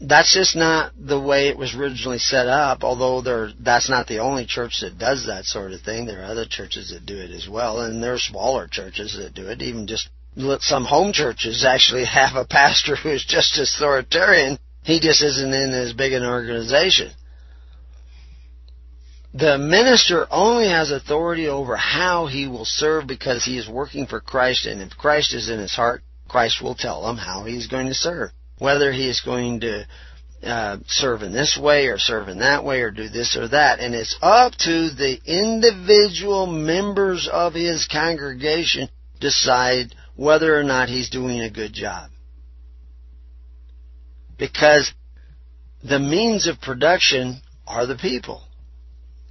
[0.00, 4.18] that's just not the way it was originally set up, although there, that's not the
[4.18, 6.06] only church that does that sort of thing.
[6.06, 9.34] There are other churches that do it as well, and there are smaller churches that
[9.34, 9.62] do it.
[9.62, 10.08] Even just
[10.60, 14.58] some home churches actually have a pastor who is just authoritarian.
[14.82, 17.12] He just isn't in as big an organization.
[19.32, 24.20] The minister only has authority over how he will serve because he is working for
[24.20, 27.86] Christ, and if Christ is in his heart, Christ will tell him how he's going
[27.86, 28.30] to serve.
[28.64, 29.86] Whether he is going to
[30.42, 33.80] uh, serve in this way or serve in that way or do this or that.
[33.80, 38.88] And it's up to the individual members of his congregation
[39.20, 42.10] decide whether or not he's doing a good job.
[44.38, 44.92] Because
[45.82, 48.42] the means of production are the people.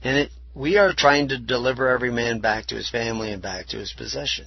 [0.04, 3.68] And it, we are trying to deliver every man back to his family and back
[3.70, 4.46] to his possession.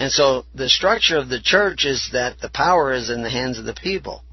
[0.00, 3.58] And so the structure of the church is that the power is in the hands
[3.58, 4.24] of the people.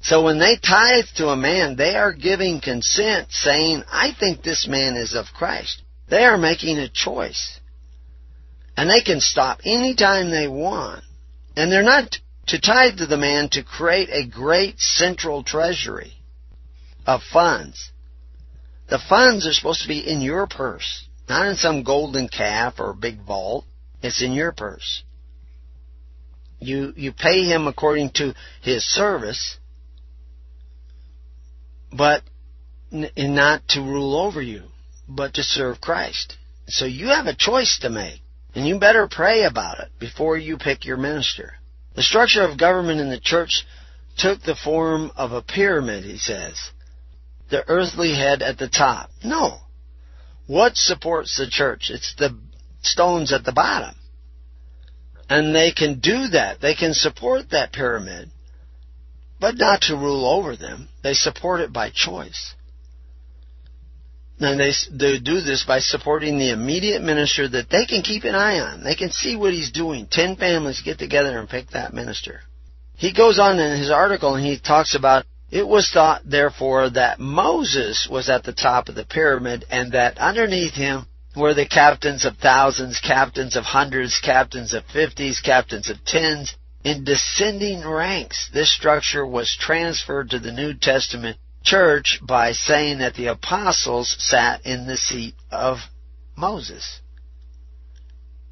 [0.00, 4.68] So when they tithe to a man, they are giving consent saying, I think this
[4.68, 5.82] man is of Christ.
[6.08, 7.58] They are making a choice.
[8.76, 11.02] And they can stop anytime they want.
[11.56, 16.12] And they're not to tithe to the man to create a great central treasury
[17.06, 17.90] of funds.
[18.88, 22.92] The funds are supposed to be in your purse, not in some golden calf or
[22.92, 23.64] big vault.
[24.02, 25.04] It's in your purse.
[26.58, 29.58] You, you pay him according to his service,
[31.92, 32.22] but
[32.90, 34.64] not to rule over you,
[35.08, 36.36] but to serve Christ.
[36.68, 38.20] So you have a choice to make,
[38.54, 41.54] and you better pray about it before you pick your minister.
[41.94, 43.66] The structure of government in the church
[44.16, 46.58] took the form of a pyramid, he says.
[47.50, 49.10] The earthly head at the top.
[49.24, 49.58] No.
[50.46, 51.90] What supports the church?
[51.90, 52.38] It's the
[52.82, 53.94] stones at the bottom.
[55.28, 56.60] And they can do that.
[56.60, 58.30] They can support that pyramid,
[59.40, 60.88] but not to rule over them.
[61.02, 62.54] They support it by choice.
[64.38, 68.34] And they, they do this by supporting the immediate minister that they can keep an
[68.34, 68.82] eye on.
[68.82, 70.08] They can see what he's doing.
[70.10, 72.40] Ten families get together and pick that minister.
[72.96, 77.20] He goes on in his article and he talks about it was thought, therefore, that
[77.20, 82.24] Moses was at the top of the pyramid and that underneath him were the captains
[82.24, 86.54] of thousands, captains of hundreds, captains of fifties, captains of tens,
[86.84, 88.50] in descending ranks.
[88.52, 94.66] This structure was transferred to the New Testament church by saying that the apostles sat
[94.66, 95.78] in the seat of
[96.36, 97.00] Moses,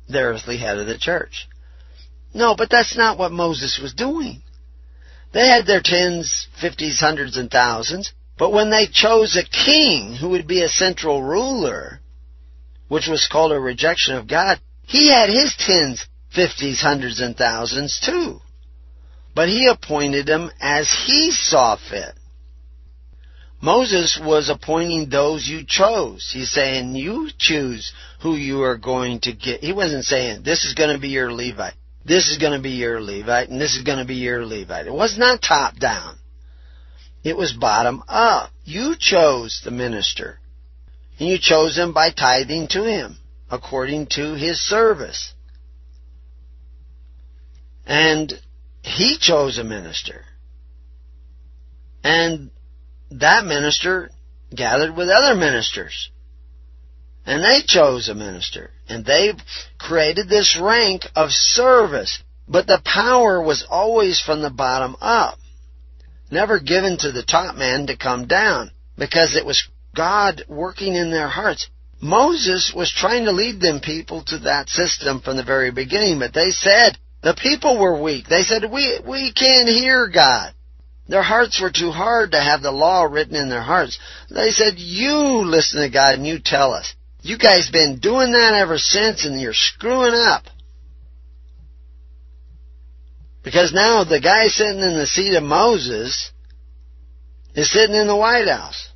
[0.08, 1.48] the earthly head of the church.
[2.32, 4.42] No, but that's not what Moses was doing.
[5.32, 10.30] They had their tens, fifties, hundreds, and thousands, but when they chose a king who
[10.30, 12.00] would be a central ruler,
[12.90, 18.00] which was called a rejection of God, he had his tens, fifties, hundreds, and thousands
[18.04, 18.40] too.
[19.32, 22.14] But he appointed them as he saw fit.
[23.62, 26.28] Moses was appointing those you chose.
[26.34, 29.62] He's saying, you choose who you are going to get.
[29.62, 31.74] He wasn't saying, this is going to be your Levite.
[32.04, 34.88] This is going to be your Levite, and this is going to be your Levite.
[34.88, 36.16] It was not top down.
[37.22, 38.50] It was bottom up.
[38.64, 40.39] You chose the minister.
[41.20, 43.18] And you chose him by tithing to him
[43.50, 45.34] according to his service.
[47.86, 48.32] And
[48.82, 50.24] he chose a minister.
[52.02, 52.50] And
[53.10, 54.10] that minister
[54.54, 56.10] gathered with other ministers.
[57.26, 58.70] And they chose a minister.
[58.88, 59.34] And they
[59.78, 62.22] created this rank of service.
[62.48, 65.38] But the power was always from the bottom up.
[66.30, 68.70] Never given to the top man to come down.
[68.96, 71.68] Because it was God working in their hearts.
[72.00, 76.32] Moses was trying to lead them people to that system from the very beginning, but
[76.32, 78.26] they said the people were weak.
[78.28, 80.54] They said, we, we can't hear God.
[81.08, 83.98] Their hearts were too hard to have the law written in their hearts.
[84.30, 86.94] They said, you listen to God and you tell us.
[87.22, 90.44] You guys been doing that ever since and you're screwing up.
[93.42, 96.30] Because now the guy sitting in the seat of Moses
[97.54, 98.89] is sitting in the White House.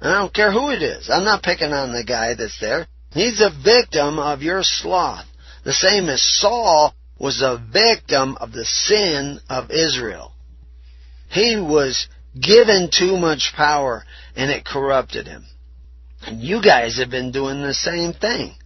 [0.00, 1.08] I don't care who it is.
[1.10, 2.86] I'm not picking on the guy that's there.
[3.12, 5.26] He's a victim of your sloth.
[5.64, 10.32] The same as Saul was a victim of the sin of Israel.
[11.30, 14.04] He was given too much power
[14.36, 15.46] and it corrupted him.
[16.26, 18.56] And you guys have been doing the same thing.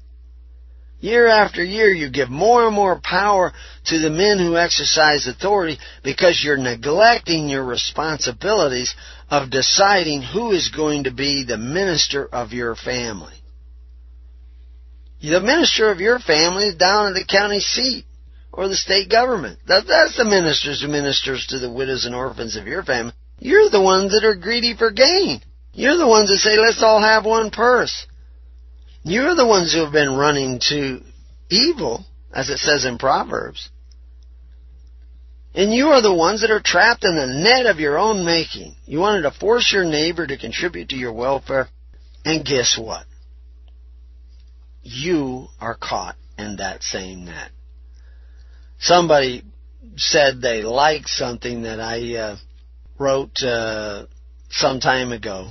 [1.01, 3.53] Year after year, you give more and more power
[3.87, 8.95] to the men who exercise authority because you're neglecting your responsibilities
[9.31, 13.35] of deciding who is going to be the minister of your family.
[15.21, 18.05] The minister of your family is down at the county seat
[18.53, 19.61] or the state government.
[19.69, 23.13] That, that's the ministers who ministers to the widows and orphans of your family.
[23.39, 25.41] You're the ones that are greedy for gain.
[25.73, 28.07] You're the ones that say, let's all have one purse.
[29.09, 31.01] You're the ones who have been running to
[31.49, 33.71] evil, as it says in Proverbs.
[35.55, 38.77] And you are the ones that are trapped in the net of your own making.
[38.85, 41.69] You wanted to force your neighbor to contribute to your welfare,
[42.25, 43.07] and guess what?
[44.83, 47.51] You are caught in that same net.
[48.79, 49.43] Somebody
[49.97, 52.37] said they liked something that I uh,
[52.99, 54.05] wrote uh,
[54.51, 55.49] some time ago,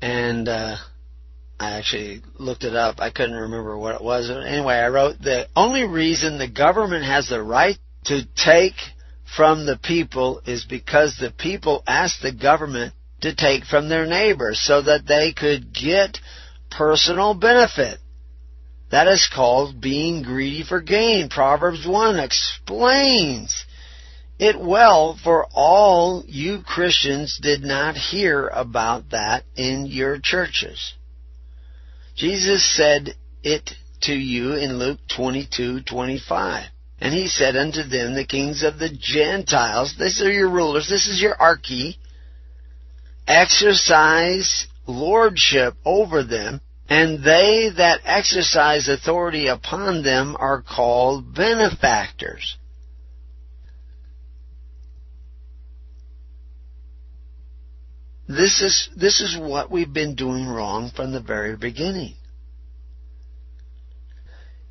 [0.00, 0.76] and uh,
[1.62, 2.96] I actually looked it up.
[2.98, 4.30] I couldn't remember what it was.
[4.30, 8.74] Anyway, I wrote the only reason the government has the right to take
[9.36, 14.60] from the people is because the people asked the government to take from their neighbors
[14.60, 16.18] so that they could get
[16.70, 17.98] personal benefit.
[18.90, 21.28] That is called being greedy for gain.
[21.28, 23.64] Proverbs 1 explains
[24.38, 30.94] it well for all you Christians did not hear about that in your churches.
[32.14, 33.70] Jesus said it
[34.02, 36.66] to you in Luke 22:25.
[37.00, 41.08] And he said unto them, the kings of the Gentiles, these are your rulers, this
[41.08, 41.98] is your archy,
[43.26, 52.56] exercise lordship over them, and they that exercise authority upon them are called benefactors.
[58.28, 62.14] This is, this is what we've been doing wrong from the very beginning.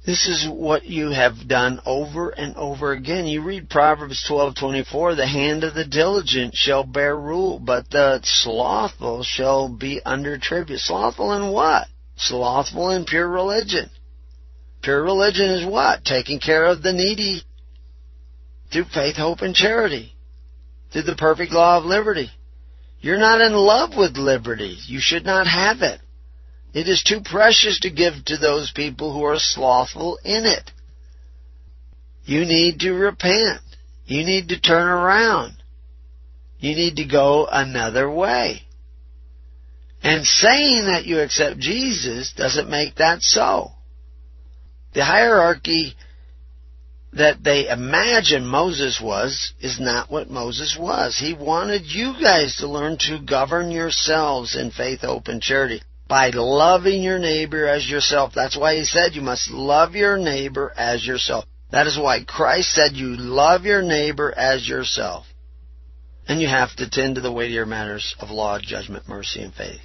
[0.04, 3.28] This is what you have done over and over again.
[3.28, 9.22] You read Proverbs 12:24, "The hand of the diligent shall bear rule, but the slothful
[9.22, 11.88] shall be under tribute." Slothful in what?
[12.18, 13.92] Slothful in pure religion.
[14.82, 16.04] Pure religion is what?
[16.04, 17.44] Taking care of the needy
[18.72, 20.16] through faith, hope, and charity.
[20.92, 22.32] Through the perfect law of liberty.
[23.02, 24.78] You're not in love with liberty.
[24.86, 26.00] You should not have it.
[26.74, 30.72] It is too precious to give to those people who are slothful in it.
[32.24, 33.62] You need to repent.
[34.06, 35.54] You need to turn around.
[36.60, 38.62] You need to go another way.
[40.04, 43.72] And saying that you accept Jesus doesn't make that so.
[44.94, 45.96] The hierarchy
[47.14, 51.18] that they imagine Moses was is not what Moses was.
[51.18, 56.30] He wanted you guys to learn to govern yourselves in faith, hope, and charity by
[56.34, 58.34] loving your neighbor as yourself.
[58.34, 61.46] That's why he said you must love your neighbor as yourself.
[61.72, 65.26] That is why Christ said you love your neighbor as yourself.
[66.28, 69.82] And you have to tend to the weightier matters of law, judgment, mercy, and faith.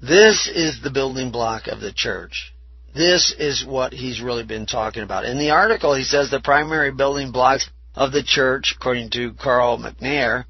[0.00, 2.52] This is the building block of the church.
[2.94, 5.24] This is what he's really been talking about.
[5.24, 9.78] In the article, he says the primary building blocks of the church, according to Carl
[9.78, 10.44] McNair,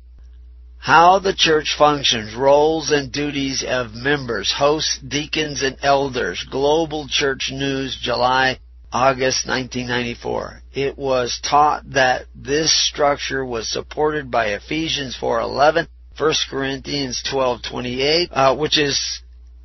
[0.78, 6.47] how the church functions, roles and duties of members, hosts, deacons, and elders.
[6.51, 8.59] Global Church News, July,
[8.91, 10.62] August 1994.
[10.72, 15.86] It was taught that this structure was supported by Ephesians 4:11,
[16.16, 19.20] 1 Corinthians 12:28, uh, which is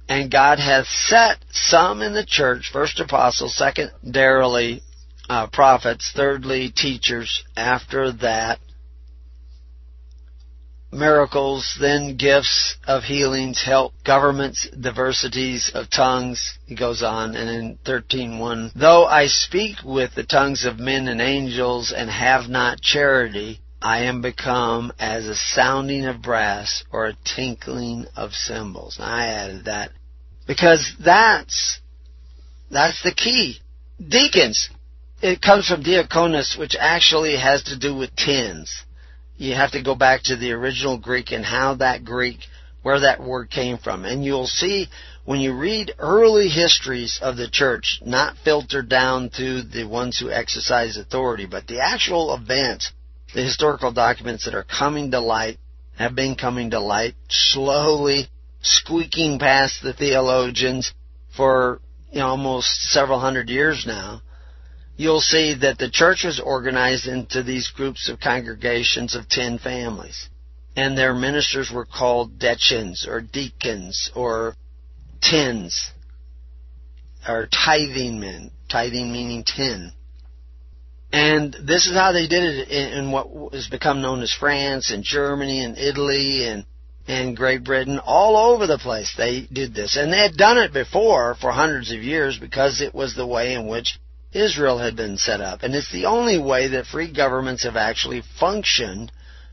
[0.07, 4.81] and God hath set some in the church, first apostles, secondarily
[5.29, 8.59] uh, prophets, thirdly teachers, after that
[10.95, 16.57] miracles, then gifts of healings, help, governments, diversities of tongues.
[16.65, 21.21] He goes on, and in 13.1, Though I speak with the tongues of men and
[21.21, 27.17] angels and have not charity, I am become as a sounding of brass or a
[27.23, 28.97] tinkling of cymbals.
[28.97, 29.91] Now I added that
[30.47, 31.79] because that's,
[32.71, 33.59] that's the key.
[33.99, 34.69] Deacons,
[35.21, 38.85] it comes from diakonos, which actually has to do with tins
[39.37, 42.39] you have to go back to the original Greek and how that Greek,
[42.83, 44.05] where that word came from.
[44.05, 44.87] And you'll see
[45.25, 50.29] when you read early histories of the church, not filtered down to the ones who
[50.29, 52.91] exercise authority, but the actual events,
[53.35, 55.59] the historical documents that are coming to light,
[55.97, 58.27] have been coming to light slowly,
[58.61, 60.93] squeaking past the theologians
[61.37, 61.79] for
[62.11, 64.21] you know, almost several hundred years now
[64.97, 70.29] you'll see that the church was organized into these groups of congregations of ten families.
[70.75, 74.55] And their ministers were called deacons or deacons or
[75.21, 75.91] tens
[77.27, 79.93] or tithing men, tithing meaning ten.
[81.15, 85.01] And this is how they did it in, what has become known as France and
[85.01, 86.65] Germany and Italy and
[87.07, 89.95] and Great Britain, all over the place they did this.
[89.95, 93.53] And they had done it before for hundreds of years because it was the way
[93.53, 93.97] in which
[94.33, 95.63] Israel had been set up.
[95.63, 99.11] And it's the only way that free governments have actually functioned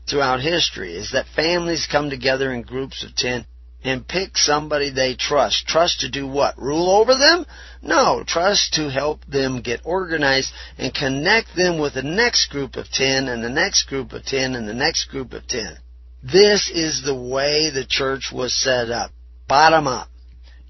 [0.09, 3.45] throughout history is that families come together in groups of 10
[3.83, 5.67] and pick somebody they trust.
[5.67, 6.57] Trust to do what?
[6.57, 7.45] Rule over them?
[7.81, 12.89] No, trust to help them get organized and connect them with the next group of
[12.89, 15.77] 10 and the next group of 10 and the next group of 10.
[16.23, 19.11] This is the way the church was set up.
[19.47, 20.07] Bottom up.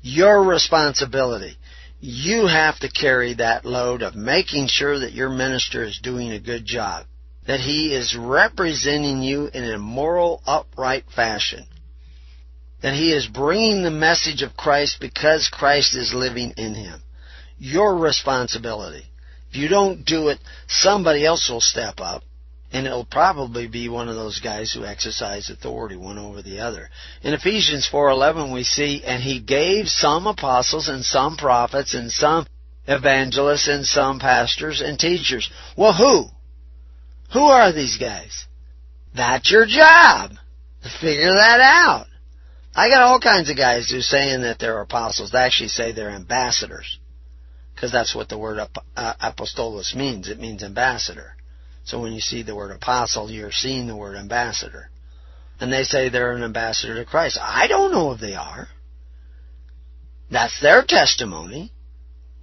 [0.02, 1.56] Your responsibility.
[2.00, 6.40] You have to carry that load of making sure that your minister is doing a
[6.40, 7.06] good job.
[7.46, 11.68] That he is representing you in a moral, upright fashion
[12.84, 17.02] that he is bringing the message of Christ because Christ is living in him.
[17.58, 19.06] Your responsibility.
[19.50, 22.24] If you don't do it, somebody else will step up,
[22.74, 26.90] and it'll probably be one of those guys who exercise authority one over the other.
[27.22, 32.46] In Ephesians 4:11 we see and he gave some apostles and some prophets and some
[32.86, 35.50] evangelists and some pastors and teachers.
[35.78, 36.26] Well, who?
[37.32, 38.46] Who are these guys?
[39.16, 40.32] That's your job.
[41.00, 42.08] Figure that out.
[42.76, 45.32] I got all kinds of guys who saying that they're apostles.
[45.32, 47.00] They actually say they're ambassadors.
[47.76, 50.30] Because that's what the word uh, apostolos means.
[50.30, 51.36] It means ambassador.
[51.84, 54.90] So when you see the word apostle, you're seeing the word ambassador.
[55.60, 57.38] And they say they're an ambassador to Christ.
[57.42, 58.68] I don't know if they are.
[60.32, 61.72] That's their testimony.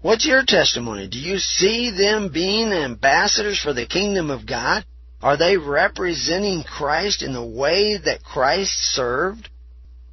[0.02, 1.08] What's your testimony?
[1.08, 4.84] Do you see them being ambassadors for the kingdom of God?
[5.22, 9.50] Are they representing Christ in the way that Christ served?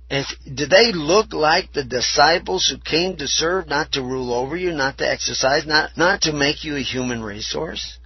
[0.09, 4.55] And did they look like the disciples who came to serve, not to rule over
[4.55, 7.99] you, not to exercise, not, not to make you a human resource?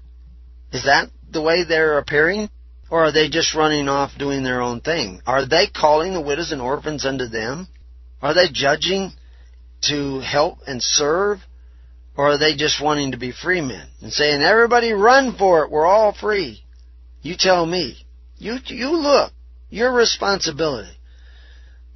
[0.74, 2.50] Is that the way they're appearing?
[2.90, 5.22] Or are they just running off doing their own thing?
[5.28, 7.68] Are they calling the widows and orphans unto them?
[8.22, 9.12] Are they judging
[9.84, 11.40] to help and serve?
[12.18, 15.72] Or are they just wanting to be free men and saying, everybody run for it,
[15.72, 16.64] we're all free?
[17.22, 17.96] You tell me.
[18.38, 19.32] You, you look.
[19.70, 20.98] Your responsibility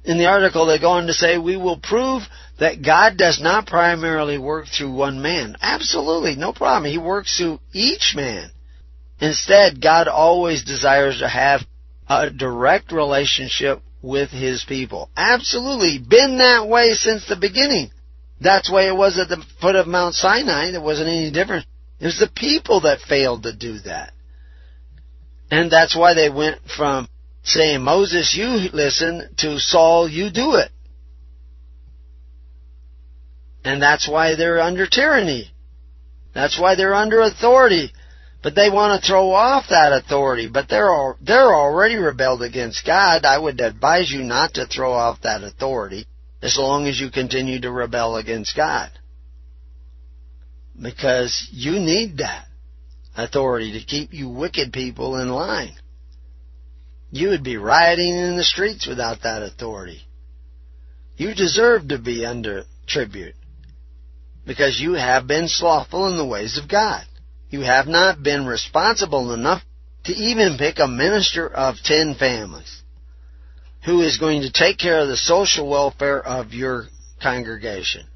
[0.06, 2.22] in the article, they go on to say, we will prove
[2.60, 5.56] that God does not primarily work through one man.
[5.60, 6.90] Absolutely, no problem.
[6.90, 8.50] He works through each man.
[9.20, 11.60] Instead, God always desires to have
[12.08, 15.10] a direct relationship with His people.
[15.16, 15.98] Absolutely.
[15.98, 17.90] Been that way since the beginning.
[18.40, 20.70] That's why it was at the foot of Mount Sinai.
[20.70, 21.66] There wasn't any difference.
[21.98, 24.12] It was the people that failed to do that.
[25.50, 27.08] And that's why they went from
[27.46, 30.70] saying, Moses, you listen, to Saul, you do it.
[33.64, 35.50] And that's why they're under tyranny.
[36.34, 37.92] That's why they're under authority.
[38.42, 40.48] But they want to throw off that authority.
[40.52, 43.24] But they're all, they're already rebelled against God.
[43.24, 46.06] I would advise you not to throw off that authority
[46.42, 48.90] as long as you continue to rebel against God.
[50.80, 52.44] Because you need that
[53.16, 55.74] authority to keep you wicked people in line.
[57.16, 60.02] You would be rioting in the streets without that authority.
[61.16, 63.34] You deserve to be under tribute
[64.46, 67.04] because you have been slothful in the ways of God.
[67.48, 69.62] You have not been responsible enough
[70.04, 72.82] to even pick a minister of ten families
[73.86, 76.84] who is going to take care of the social welfare of your
[77.22, 78.06] congregation.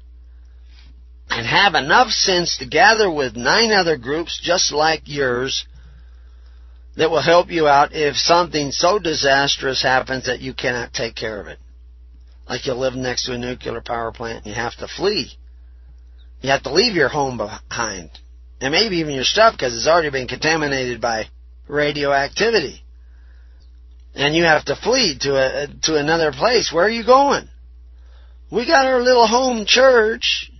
[1.27, 5.65] And have enough sense to gather with nine other groups just like yours
[7.01, 11.41] that will help you out if something so disastrous happens that you cannot take care
[11.41, 11.57] of it.
[12.47, 15.31] Like you live next to a nuclear power plant and you have to flee.
[16.41, 18.11] You have to leave your home behind.
[18.59, 21.25] And maybe even your stuff because it's already been contaminated by
[21.67, 22.83] radioactivity.
[24.13, 26.71] And you have to flee to a, to another place.
[26.71, 27.49] Where are you going?
[28.51, 30.51] We got our little home church.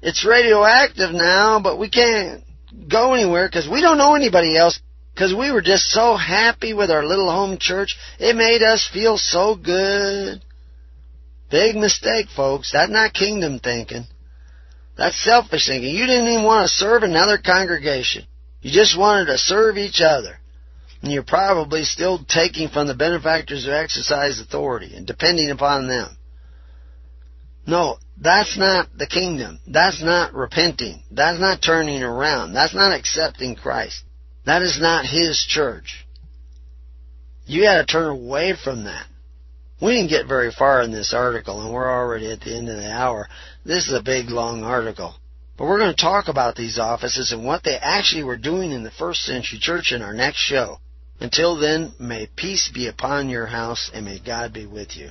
[0.00, 2.42] It's radioactive now, but we can't
[2.90, 4.80] go anywhere because we don't know anybody else
[5.20, 7.94] because we were just so happy with our little home church.
[8.18, 10.42] It made us feel so good.
[11.50, 12.72] Big mistake, folks.
[12.72, 14.04] That's not kingdom thinking.
[14.96, 15.94] That's selfish thinking.
[15.94, 18.24] You didn't even want to serve another congregation.
[18.62, 20.38] You just wanted to serve each other.
[21.02, 26.16] And you're probably still taking from the benefactors who exercise authority and depending upon them.
[27.66, 29.60] No, that's not the kingdom.
[29.66, 31.02] That's not repenting.
[31.10, 32.54] That's not turning around.
[32.54, 34.02] That's not accepting Christ.
[34.46, 36.06] That is not His church.
[37.46, 39.06] You got to turn away from that.
[39.82, 42.76] We didn't get very far in this article, and we're already at the end of
[42.76, 43.28] the hour.
[43.64, 45.14] This is a big, long article.
[45.56, 48.82] But we're going to talk about these offices and what they actually were doing in
[48.82, 50.78] the first century church in our next show.
[51.18, 55.10] Until then, may peace be upon your house, and may God be with you.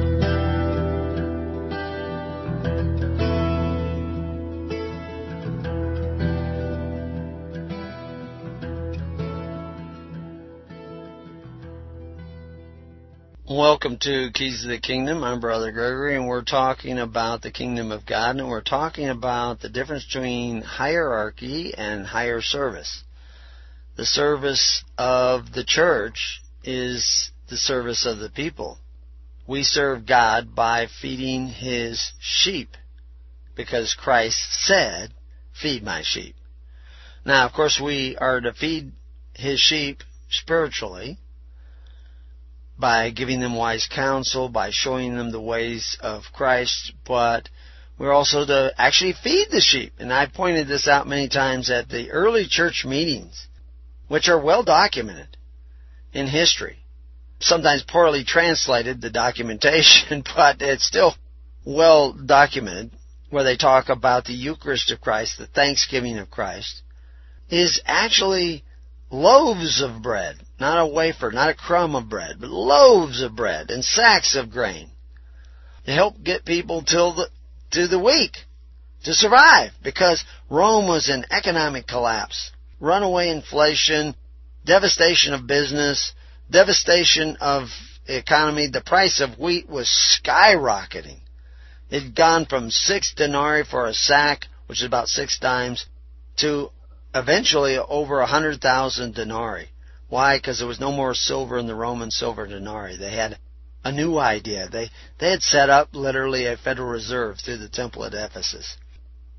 [13.83, 15.23] Welcome to Keys of the Kingdom.
[15.23, 19.59] I'm Brother Gregory, and we're talking about the kingdom of God, and we're talking about
[19.59, 23.03] the difference between hierarchy and higher service.
[23.95, 28.77] The service of the church is the service of the people.
[29.47, 32.77] We serve God by feeding His sheep,
[33.55, 35.11] because Christ said,
[35.59, 36.35] Feed my sheep.
[37.25, 38.91] Now, of course, we are to feed
[39.33, 41.17] His sheep spiritually
[42.81, 47.47] by giving them wise counsel, by showing them the ways of Christ, but
[47.97, 49.93] we're also to actually feed the sheep.
[49.99, 53.47] And I've pointed this out many times at the early church meetings,
[54.07, 55.37] which are well documented
[56.11, 56.79] in history.
[57.39, 61.13] Sometimes poorly translated, the documentation, but it's still
[61.63, 62.91] well documented,
[63.29, 66.81] where they talk about the Eucharist of Christ, the thanksgiving of Christ,
[67.49, 68.63] is actually
[69.11, 73.69] loaves of bread, not a wafer, not a crumb of bread, but loaves of bread
[73.71, 74.89] and sacks of grain
[75.85, 77.27] to help get people till the
[77.71, 78.37] to the week
[79.03, 84.15] to survive because Rome was in economic collapse, runaway inflation,
[84.65, 86.13] devastation of business,
[86.49, 87.69] devastation of
[88.07, 88.67] economy.
[88.67, 91.19] The price of wheat was skyrocketing.
[91.89, 95.85] It had gone from six denarii for a sack, which is about six dimes,
[96.37, 96.69] to
[97.15, 99.69] eventually over a hundred thousand denarii.
[100.11, 100.37] Why?
[100.37, 102.97] Because there was no more silver in the Roman silver denarii.
[102.97, 103.39] They had
[103.81, 104.67] a new idea.
[104.67, 104.89] They
[105.19, 108.75] they had set up literally a Federal Reserve through the temple at Ephesus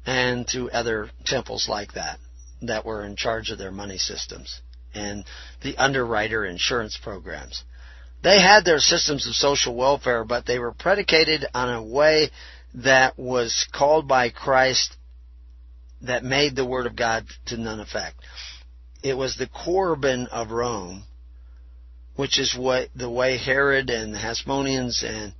[0.07, 2.19] and to other temples like that
[2.63, 4.63] that were in charge of their money systems
[4.95, 5.27] and
[5.63, 7.65] the underwriter insurance programs.
[8.23, 12.31] They had their systems of social welfare, but they were predicated on a way
[12.77, 14.97] that was called by Christ
[16.01, 18.17] that made the Word of God to none effect.
[19.03, 21.05] It was the Corban of Rome,
[22.15, 25.35] which is what the way Herod and the Hasmoneans and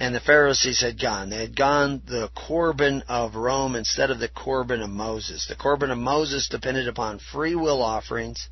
[0.00, 1.28] and the Pharisees had gone.
[1.28, 5.46] They had gone the Corban of Rome instead of the Corban of Moses.
[5.48, 8.48] The Corban of Moses depended upon free will offerings.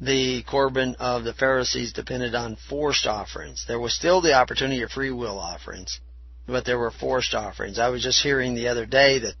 [0.00, 3.64] The Corban of the Pharisees depended on forced offerings.
[3.66, 5.98] There was still the opportunity of free will offerings,
[6.46, 7.78] but there were forced offerings.
[7.78, 9.34] I was just hearing the other day that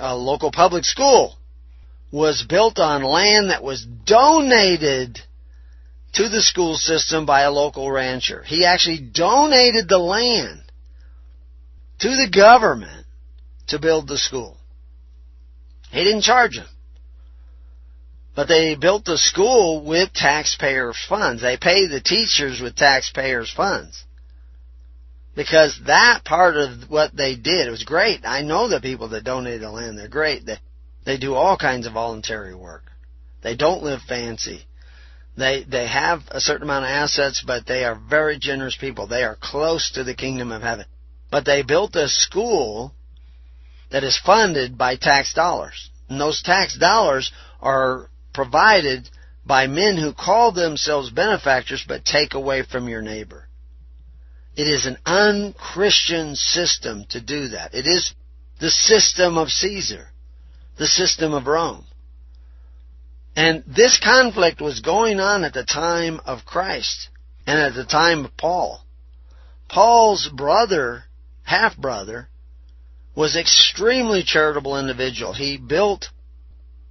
[0.00, 1.36] a local public school
[2.10, 5.18] was built on land that was donated
[6.14, 8.42] to the school system by a local rancher.
[8.42, 10.62] He actually donated the land
[12.00, 13.06] to the government
[13.68, 14.56] to build the school.
[15.90, 16.68] He didn't charge them.
[18.34, 21.42] But they built the school with taxpayers' funds.
[21.42, 24.04] They pay the teachers with taxpayers' funds
[25.34, 28.20] because that part of what they did was great.
[28.24, 30.44] I know the people that donated the land; they're great.
[30.46, 30.58] They
[31.08, 32.82] they do all kinds of voluntary work.
[33.42, 34.66] They don't live fancy.
[35.38, 39.06] They they have a certain amount of assets, but they are very generous people.
[39.06, 40.84] They are close to the kingdom of heaven.
[41.30, 42.92] But they built a school
[43.90, 45.88] that is funded by tax dollars.
[46.10, 47.32] And those tax dollars
[47.62, 49.08] are provided
[49.46, 53.48] by men who call themselves benefactors but take away from your neighbor.
[54.56, 57.72] It is an unchristian system to do that.
[57.72, 58.12] It is
[58.60, 60.07] the system of Caesar,
[60.78, 61.84] the system of Rome.
[63.36, 67.08] And this conflict was going on at the time of Christ
[67.46, 68.82] and at the time of Paul.
[69.68, 71.04] Paul's brother,
[71.44, 72.28] half brother,
[73.14, 75.34] was extremely charitable individual.
[75.34, 76.08] He built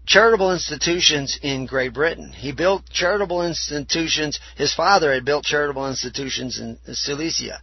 [0.06, 2.32] charitable institutions in Great Britain.
[2.32, 4.40] He built charitable institutions.
[4.56, 7.62] His father had built charitable institutions in Cilicia.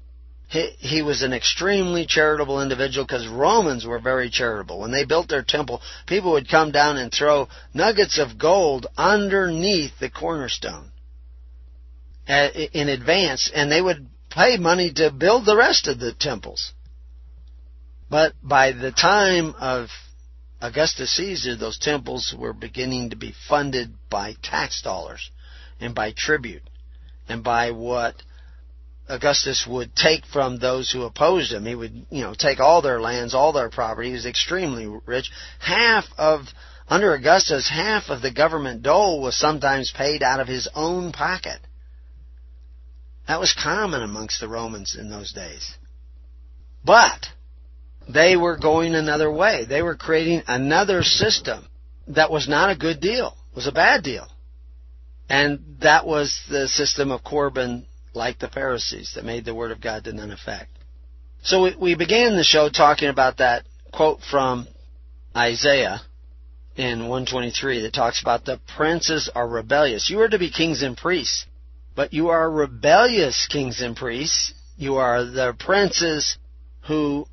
[0.48, 4.80] He, he was an extremely charitable individual because Romans were very charitable.
[4.80, 9.98] When they built their temple, people would come down and throw nuggets of gold underneath
[9.98, 10.92] the cornerstone
[12.28, 16.72] uh, in advance, and they would pay money to build the rest of the temples.
[18.10, 19.88] But by the time of
[20.60, 25.30] Augustus Caesar, those temples were beginning to be funded by tax dollars
[25.80, 26.62] and by tribute
[27.28, 28.22] and by what
[29.08, 31.66] Augustus would take from those who opposed him.
[31.66, 34.08] He would, you know, take all their lands, all their property.
[34.08, 35.30] He was extremely rich.
[35.58, 36.46] Half of,
[36.88, 41.58] under Augustus, half of the government dole was sometimes paid out of his own pocket.
[43.28, 45.74] That was common amongst the Romans in those days.
[46.82, 47.26] But,
[48.08, 49.64] they were going another way.
[49.66, 51.66] They were creating another system
[52.08, 53.36] that was not a good deal.
[53.54, 54.28] Was a bad deal.
[55.28, 59.80] And that was the system of Corban like the Pharisees that made the Word of
[59.80, 60.70] God to none effect.
[61.42, 64.66] So we, we began the show talking about that quote from
[65.36, 66.00] Isaiah
[66.76, 70.10] in 123 that talks about the princes are rebellious.
[70.10, 71.46] You are to be kings and priests,
[71.94, 74.54] but you are rebellious kings and priests.
[74.76, 76.38] You are the princes
[76.86, 77.26] who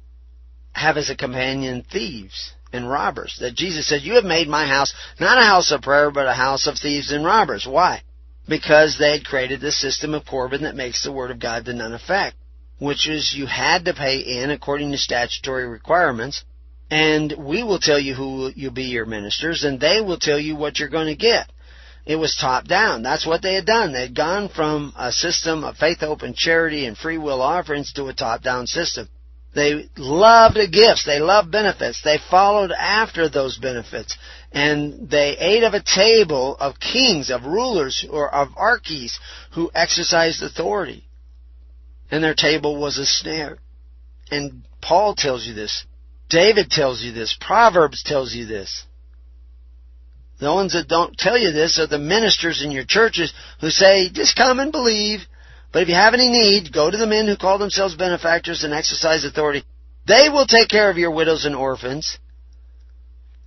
[0.73, 3.37] have as a companion thieves and robbers.
[3.41, 6.33] That Jesus said, You have made my house not a house of prayer, but a
[6.33, 7.65] house of thieves and robbers.
[7.67, 8.03] Why?
[8.51, 11.73] Because they had created this system of Corban that makes the Word of God to
[11.73, 12.35] none effect,
[12.79, 16.43] which is you had to pay in according to statutory requirements,
[16.89, 20.57] and we will tell you who you be your ministers, and they will tell you
[20.57, 21.49] what you're going to get.
[22.05, 23.03] It was top down.
[23.03, 23.93] That's what they had done.
[23.93, 28.09] They had gone from a system of faith, open charity and free will offerings to
[28.09, 29.07] a top down system.
[29.53, 31.05] They loved gifts.
[31.05, 32.01] They loved benefits.
[32.01, 34.17] They followed after those benefits.
[34.51, 39.19] And they ate of a table of kings, of rulers, or of archies
[39.53, 41.03] who exercised authority.
[42.09, 43.57] And their table was a snare.
[44.29, 45.85] And Paul tells you this.
[46.29, 47.37] David tells you this.
[47.39, 48.85] Proverbs tells you this.
[50.39, 54.09] The ones that don't tell you this are the ministers in your churches who say,
[54.09, 55.19] just come and believe.
[55.71, 58.73] But if you have any need, go to the men who call themselves benefactors and
[58.73, 59.63] exercise authority.
[60.07, 62.17] They will take care of your widows and orphans.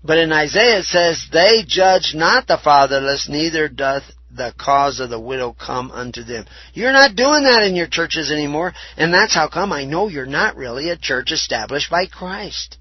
[0.03, 5.11] But in Isaiah it says, They judge not the fatherless, neither doth the cause of
[5.11, 6.45] the widow come unto them.
[6.73, 10.27] You're not doing that in your churches anymore, and that's how come I know you're
[10.27, 12.79] not really a church established by Christ.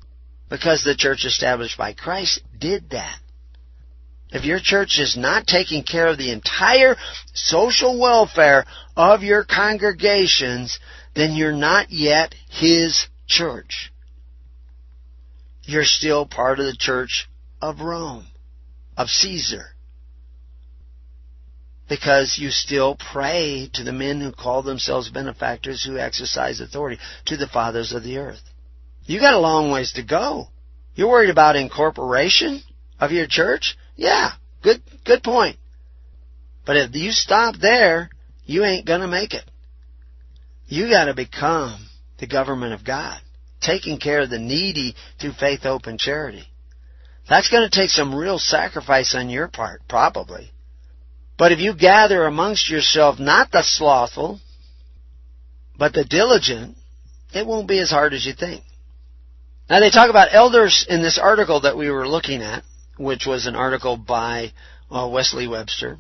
[0.50, 3.18] Because the church established by Christ did that.
[4.32, 6.96] If your church is not taking care of the entire
[7.34, 8.66] social welfare
[8.96, 10.80] of your congregations,
[11.16, 13.92] then you're not yet His church.
[15.64, 17.30] You're still part of the church
[17.62, 18.28] of Rome,
[18.98, 19.68] of Caesar.
[21.88, 27.38] Because you still pray to the men who call themselves benefactors who exercise authority, to
[27.38, 28.42] the fathers of the earth.
[29.06, 30.48] You got a long ways to go.
[30.96, 32.62] You're worried about incorporation
[33.00, 33.78] of your church?
[33.96, 34.32] Yeah,
[34.62, 35.58] good, good point.
[36.66, 38.10] But if you stop there,
[38.46, 39.44] you ain't gonna make it.
[40.68, 41.88] You gotta become
[42.20, 43.20] the government of God,
[43.62, 46.48] taking care of the needy through faith, hope, and charity.
[47.30, 50.52] That's gonna take some real sacrifice on your part, probably.
[51.38, 54.40] But if you gather amongst yourself not the slothful,
[55.78, 56.78] but the diligent,
[57.34, 58.64] it won't be as hard as you think.
[59.70, 62.64] Now they talk about elders in this article that we were looking at
[62.98, 64.54] which was an article by
[64.92, 65.98] uh, Wesley Webster.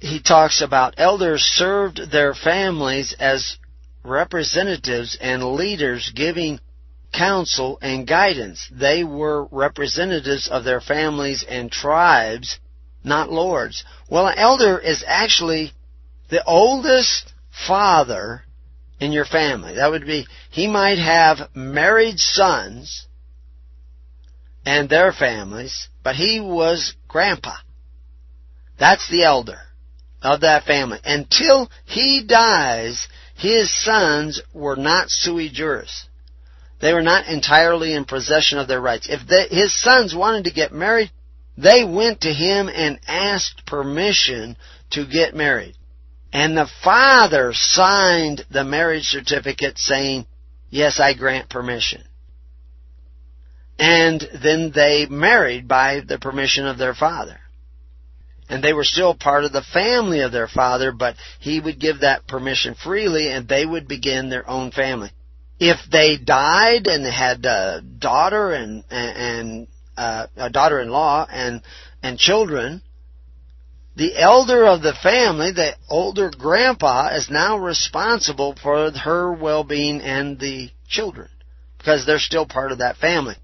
[0.00, 3.56] He talks about elders served their families as
[4.04, 6.60] representatives and leaders giving
[7.12, 8.68] counsel and guidance.
[8.70, 12.60] They were representatives of their families and tribes,
[13.02, 13.84] not lords.
[14.08, 15.72] Well, an elder is actually
[16.30, 17.32] the oldest
[17.66, 18.42] father
[19.00, 19.74] in your family.
[19.74, 23.06] That would be, he might have married sons
[24.64, 27.54] and their families, but he was grandpa.
[28.78, 29.58] That's the elder
[30.22, 30.98] of that family.
[31.04, 36.06] Until he dies, his sons were not sui juris.
[36.80, 39.08] They were not entirely in possession of their rights.
[39.10, 41.10] If they, his sons wanted to get married,
[41.56, 44.56] they went to him and asked permission
[44.90, 45.74] to get married.
[46.32, 50.26] And the father signed the marriage certificate saying,
[50.70, 52.04] yes, I grant permission
[53.78, 57.38] and then they married by the permission of their father.
[58.48, 62.00] And they were still part of the family of their father, but he would give
[62.00, 65.10] that permission freely and they would begin their own family.
[65.60, 71.62] if they died and had a daughter and and uh, a daughter-in-law and
[72.02, 72.80] and children,
[73.96, 80.38] the elder of the family, the older grandpa, is now responsible for her well-being and
[80.38, 81.28] the children
[81.78, 83.34] because they're still part of that family.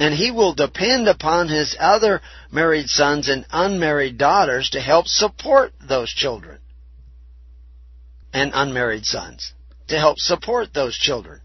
[0.00, 5.72] And he will depend upon his other married sons and unmarried daughters to help support
[5.86, 6.58] those children
[8.32, 9.52] and unmarried sons
[9.88, 11.40] to help support those children.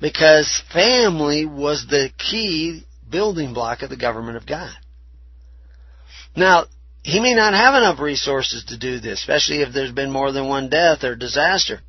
[0.00, 4.74] Because family was the key building block of the government of God.
[6.34, 6.66] Now,
[7.02, 10.48] he may not have enough resources to do this, especially if there's been more than
[10.48, 11.80] one death or disaster.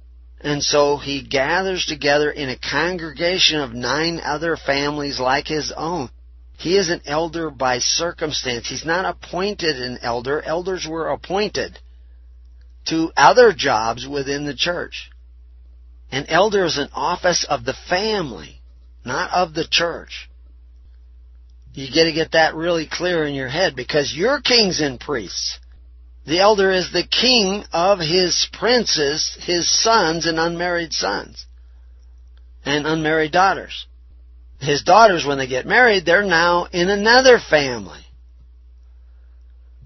[0.42, 6.10] And so he gathers together in a congregation of nine other families like his own.
[6.58, 8.68] He is an elder by circumstance.
[8.68, 10.42] He's not appointed an elder.
[10.42, 11.78] Elders were appointed
[12.88, 15.10] to other jobs within the church.
[16.12, 18.62] An elder is an office of the family,
[19.06, 20.30] not of the church.
[21.74, 25.60] You got to get that really clear in your head because you're kings and priests.
[26.26, 31.45] The elder is the king of his princes, his sons and unmarried sons
[32.65, 33.88] and unmarried daughters.
[34.59, 38.05] His daughters, when they get married, they're now in another family.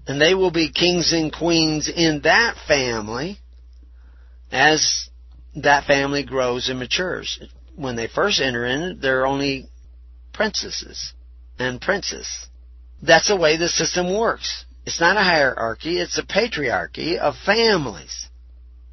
[0.06, 3.38] And they will be kings and queens in that family
[4.50, 5.08] as
[5.56, 7.40] that family grows and matures.
[7.76, 9.68] When they first enter in, they're only
[10.32, 11.12] princesses
[11.58, 12.28] and princes.
[13.02, 14.64] That's the way the system works.
[14.86, 18.28] It's not a hierarchy, it's a patriarchy of families.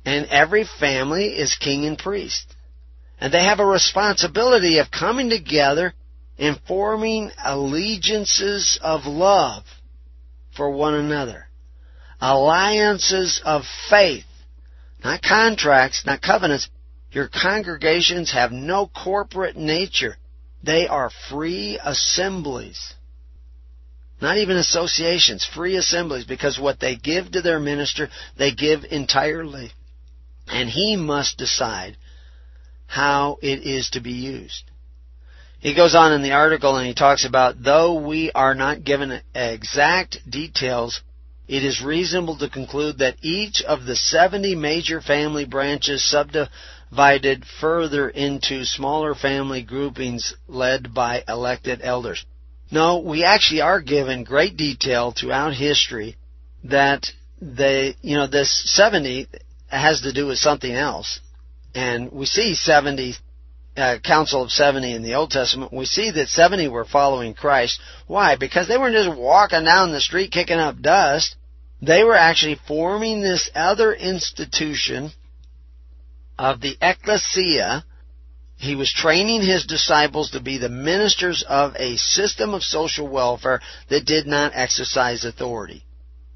[0.05, 2.55] And every family is king and priest.
[3.19, 5.93] And they have a responsibility of coming together
[6.39, 9.63] and forming allegiances of love
[10.55, 11.47] for one another.
[12.19, 14.25] Alliances of faith.
[15.03, 16.69] Not contracts, not covenants.
[17.11, 20.17] Your congregations have no corporate nature.
[20.63, 22.93] They are free assemblies.
[24.21, 29.71] Not even associations, free assemblies, because what they give to their minister, they give entirely.
[30.47, 31.97] And he must decide
[32.85, 34.63] how it is to be used.
[35.59, 39.21] He goes on in the article and he talks about, though we are not given
[39.33, 41.01] exact details,
[41.47, 48.09] it is reasonable to conclude that each of the 70 major family branches subdivided further
[48.09, 52.25] into smaller family groupings led by elected elders.
[52.71, 56.15] No, we actually are given great detail throughout history
[56.63, 57.05] that
[57.41, 59.27] they, you know, this 70
[59.67, 61.19] has to do with something else.
[61.75, 63.15] And we see 70,
[63.75, 65.73] uh, Council of 70 in the Old Testament.
[65.73, 67.81] We see that 70 were following Christ.
[68.07, 68.37] Why?
[68.37, 71.35] Because they weren't just walking down the street kicking up dust.
[71.81, 75.11] They were actually forming this other institution
[76.37, 77.83] of the ecclesia
[78.61, 83.59] he was training his disciples to be the ministers of a system of social welfare
[83.89, 85.83] that did not exercise authority.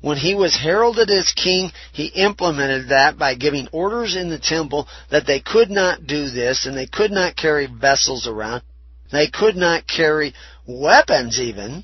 [0.01, 4.87] When he was heralded as king, he implemented that by giving orders in the temple
[5.11, 8.63] that they could not do this and they could not carry vessels around.
[9.11, 10.33] They could not carry
[10.65, 11.83] weapons even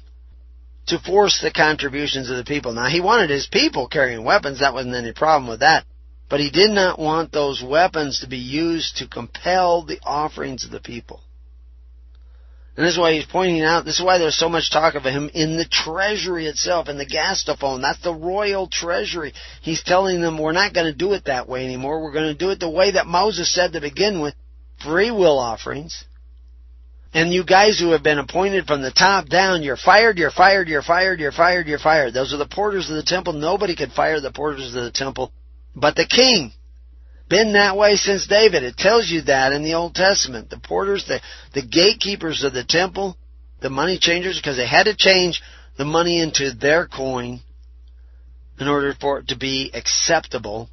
[0.88, 2.74] to force the contributions of the people.
[2.74, 4.60] Now he wanted his people carrying weapons.
[4.60, 5.86] That wasn't any problem with that.
[6.32, 10.72] But he did not want those weapons to be used to compel the offerings of
[10.72, 11.20] the people.
[12.78, 15.04] And this is why he's pointing out, this is why there's so much talk of
[15.04, 17.82] him in the treasury itself, in the gastophone.
[17.82, 19.34] That's the royal treasury.
[19.62, 22.02] He's telling them we're not going to do it that way anymore.
[22.02, 24.34] We're going to do it the way that Moses said to begin with.
[24.86, 26.06] Free will offerings.
[27.14, 30.70] And you guys who have been appointed from the top down, you're fired, you're fired,
[30.70, 32.14] you're fired, you're fired, you're fired.
[32.14, 33.34] Those are the porters of the temple.
[33.34, 35.34] Nobody could fire the porters of the temple
[35.76, 36.52] but the king.
[37.30, 38.64] Been that way since David.
[38.64, 40.50] It tells you that in the Old Testament.
[40.50, 41.22] The porters, the,
[41.54, 43.16] the gatekeepers of the temple,
[43.62, 45.42] the money changers, because they had to change
[45.78, 47.40] the money into their coin
[48.60, 50.70] in order for it to be acceptable.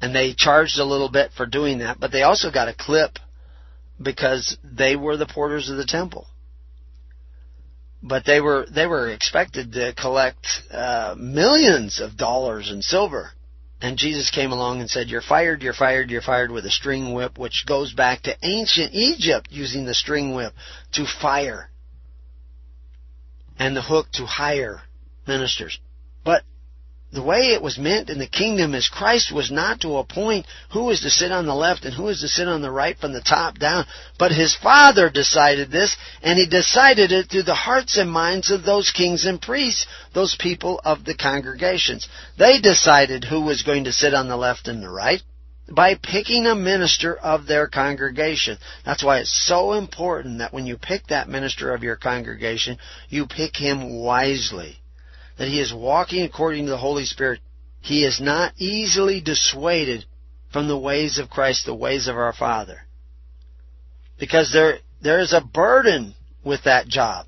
[0.00, 3.18] And they charged a little bit for doing that, but they also got a clip
[4.00, 6.26] because they were the porters of the temple.
[8.02, 13.32] But they were they were expected to collect uh, millions of dollars in silver
[13.84, 17.12] and Jesus came along and said, You're fired, you're fired, you're fired with a string
[17.12, 20.54] whip, which goes back to ancient Egypt using the string whip
[20.94, 21.68] to fire.
[23.58, 24.80] And the hook to hire
[25.26, 25.78] ministers.
[27.14, 30.90] The way it was meant in the kingdom is Christ was not to appoint who
[30.90, 33.12] is to sit on the left and who is to sit on the right from
[33.12, 33.86] the top down,
[34.18, 38.64] but his Father decided this, and he decided it through the hearts and minds of
[38.64, 42.08] those kings and priests, those people of the congregations.
[42.36, 45.22] They decided who was going to sit on the left and the right.
[45.72, 48.58] by picking a minister of their congregation.
[48.84, 53.26] That's why it's so important that when you pick that minister of your congregation, you
[53.26, 54.80] pick him wisely.
[55.38, 57.40] That he is walking according to the Holy Spirit.
[57.80, 60.06] He is not easily dissuaded
[60.52, 62.82] from the ways of Christ, the ways of our Father.
[64.18, 66.14] Because there, there is a burden
[66.44, 67.26] with that job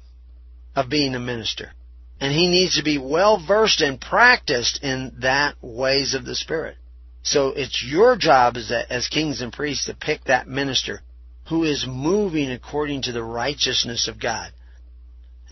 [0.74, 1.72] of being a minister.
[2.20, 6.76] And he needs to be well versed and practiced in that ways of the Spirit.
[7.22, 11.02] So it's your job as, a, as kings and priests to pick that minister
[11.48, 14.52] who is moving according to the righteousness of God.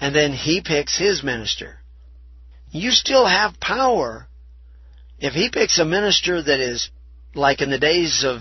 [0.00, 1.80] And then he picks his minister.
[2.74, 4.26] You still have power.
[5.20, 6.90] If he picks a minister that is,
[7.32, 8.40] like in the days of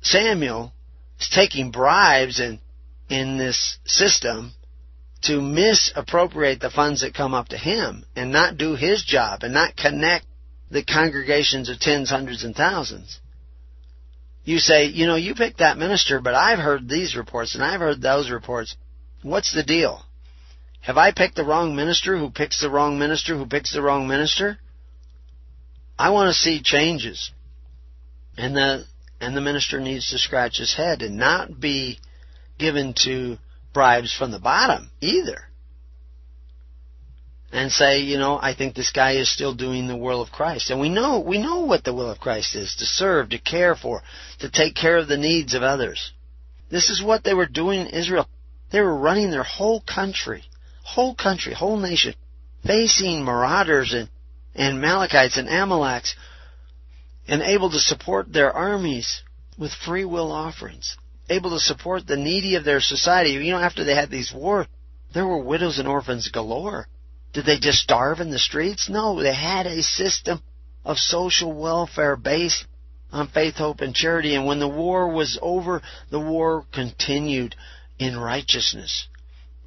[0.00, 0.72] Samuel,
[1.20, 2.60] is taking bribes and
[3.10, 4.54] in this system
[5.24, 9.52] to misappropriate the funds that come up to him and not do his job and
[9.52, 10.24] not connect
[10.70, 13.20] the congregations of tens, hundreds, and thousands.
[14.44, 17.80] You say, you know, you picked that minister, but I've heard these reports and I've
[17.80, 18.76] heard those reports.
[19.22, 20.02] What's the deal?
[20.84, 24.06] Have I picked the wrong minister who picks the wrong minister who picks the wrong
[24.06, 24.58] minister?
[25.98, 27.30] I want to see changes.
[28.36, 28.84] And the
[29.20, 31.98] and the minister needs to scratch his head and not be
[32.58, 33.38] given to
[33.72, 35.48] bribes from the bottom either
[37.50, 40.70] and say, you know, I think this guy is still doing the will of Christ.
[40.70, 43.76] And we know, we know what the will of Christ is, to serve, to care
[43.76, 44.02] for,
[44.40, 46.12] to take care of the needs of others.
[46.68, 48.28] This is what they were doing in Israel.
[48.72, 50.42] They were running their whole country,
[50.84, 52.14] whole country, whole nation,
[52.64, 54.08] facing marauders and,
[54.54, 56.14] and Amalekites and Amaleks,
[57.26, 59.22] and able to support their armies
[59.58, 60.96] with free will offerings,
[61.28, 63.30] able to support the needy of their society.
[63.30, 64.66] You know, after they had these wars,
[65.14, 66.86] there were widows and orphans galore.
[67.32, 68.88] Did they just starve in the streets?
[68.88, 70.42] No, they had a system
[70.84, 72.66] of social welfare based
[73.10, 74.34] on faith, hope, and charity.
[74.34, 77.56] And when the war was over, the war continued
[77.98, 79.08] in righteousness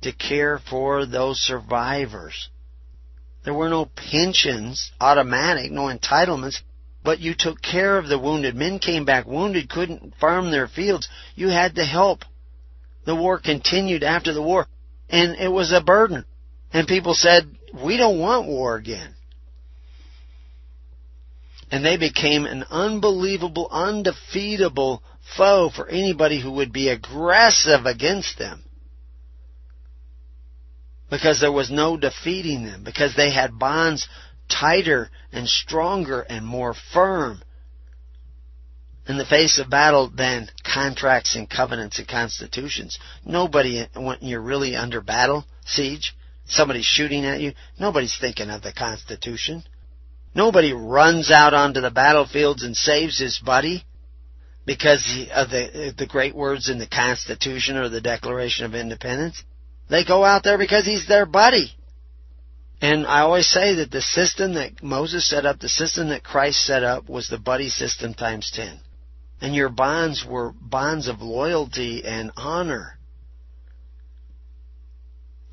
[0.02, 2.50] to care for those survivors.
[3.44, 6.60] There were no pensions, automatic, no entitlements,
[7.04, 8.56] but you took care of the wounded.
[8.56, 11.08] Men came back wounded, couldn't farm their fields.
[11.36, 12.26] You had to help.
[13.06, 14.68] The war continued after the war,
[15.10, 16.26] and it was a burden.
[16.74, 19.16] And people said, we don't want war again.
[21.72, 25.02] And they became an unbelievable, undefeatable
[25.38, 28.64] foe for anybody who would be aggressive against them.
[31.10, 32.84] Because there was no defeating them.
[32.84, 34.08] Because they had bonds
[34.50, 37.42] tighter and stronger and more firm
[39.08, 43.00] in the face of battle than contracts and covenants and constitutions.
[43.26, 46.14] Nobody, when you're really under battle, siege,
[46.46, 49.64] somebody's shooting at you, nobody's thinking of the Constitution.
[50.36, 53.86] Nobody runs out onto the battlefields and saves his buddy
[54.66, 59.42] because of the, the great words in the Constitution or the Declaration of Independence.
[59.90, 61.72] They go out there because he's their buddy.
[62.82, 66.64] And I always say that the system that Moses set up, the system that Christ
[66.66, 68.80] set up was the buddy system times 10.
[69.42, 72.98] And your bonds were bonds of loyalty and honor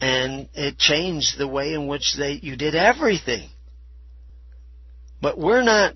[0.04, 3.48] and it changed the way in which they you did everything.
[5.22, 5.94] But we're not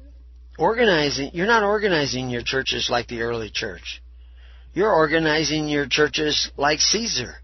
[0.58, 4.02] organizing you're not organizing your churches like the early church.
[4.72, 7.34] You're organizing your churches like Caesar.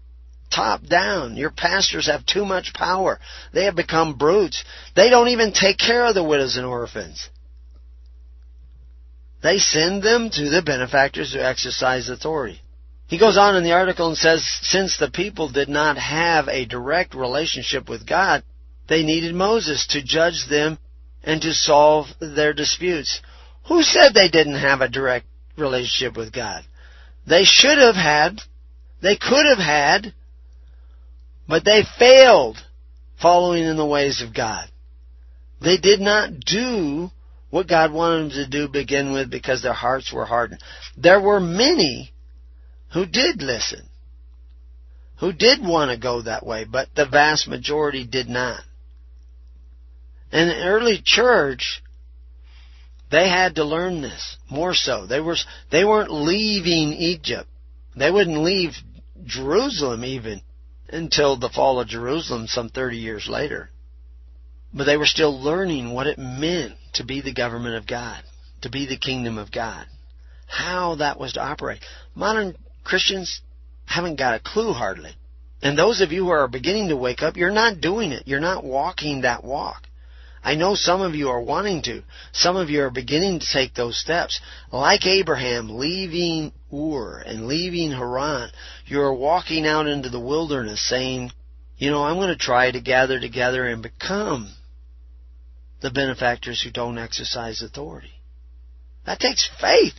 [0.55, 1.35] Top down.
[1.35, 3.19] Your pastors have too much power.
[3.53, 4.63] They have become brutes.
[4.95, 7.29] They don't even take care of the widows and orphans.
[9.43, 12.61] They send them to the benefactors who exercise authority.
[13.07, 16.65] He goes on in the article and says, since the people did not have a
[16.65, 18.43] direct relationship with God,
[18.87, 20.79] they needed Moses to judge them
[21.23, 23.21] and to solve their disputes.
[23.67, 25.27] Who said they didn't have a direct
[25.57, 26.63] relationship with God?
[27.27, 28.41] They should have had,
[29.01, 30.13] they could have had,
[31.47, 32.57] but they failed
[33.21, 34.69] following in the ways of God.
[35.61, 37.09] They did not do
[37.49, 40.61] what God wanted them to do begin with because their hearts were hardened.
[40.97, 42.11] There were many
[42.93, 43.87] who did listen,
[45.19, 48.61] who did want to go that way, but the vast majority did not.
[50.31, 51.81] In the early church,
[53.09, 55.05] they had to learn this more so.
[55.05, 55.37] They were
[55.71, 57.47] they weren't leaving Egypt.
[57.95, 58.71] They wouldn't leave
[59.25, 60.41] Jerusalem even
[60.95, 63.69] until the fall of Jerusalem some 30 years later.
[64.73, 68.23] But they were still learning what it meant to be the government of God,
[68.61, 69.85] to be the kingdom of God,
[70.47, 71.79] how that was to operate.
[72.13, 73.41] Modern Christians
[73.85, 75.15] haven't got a clue hardly.
[75.61, 78.23] And those of you who are beginning to wake up, you're not doing it.
[78.27, 79.83] You're not walking that walk.
[80.45, 82.03] I know some of you are wanting to.
[82.31, 84.39] Some of you are beginning to take those steps.
[84.71, 88.51] Like Abraham leaving Ur and leaving Haran,
[88.85, 91.31] you're walking out into the wilderness saying,
[91.77, 94.53] you know, I'm going to try to gather together and become
[95.81, 98.13] the benefactors who don't exercise authority.
[99.07, 99.95] That takes faith.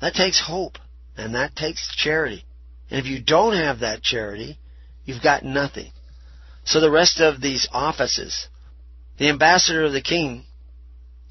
[0.00, 0.78] That takes hope.
[1.16, 2.44] And that takes charity.
[2.88, 4.58] And if you don't have that charity,
[5.04, 5.90] you've got nothing.
[6.64, 8.46] So the rest of these offices,
[9.18, 10.44] the ambassador of the king,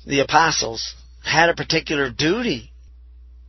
[0.06, 2.72] the apostles, had a particular duty.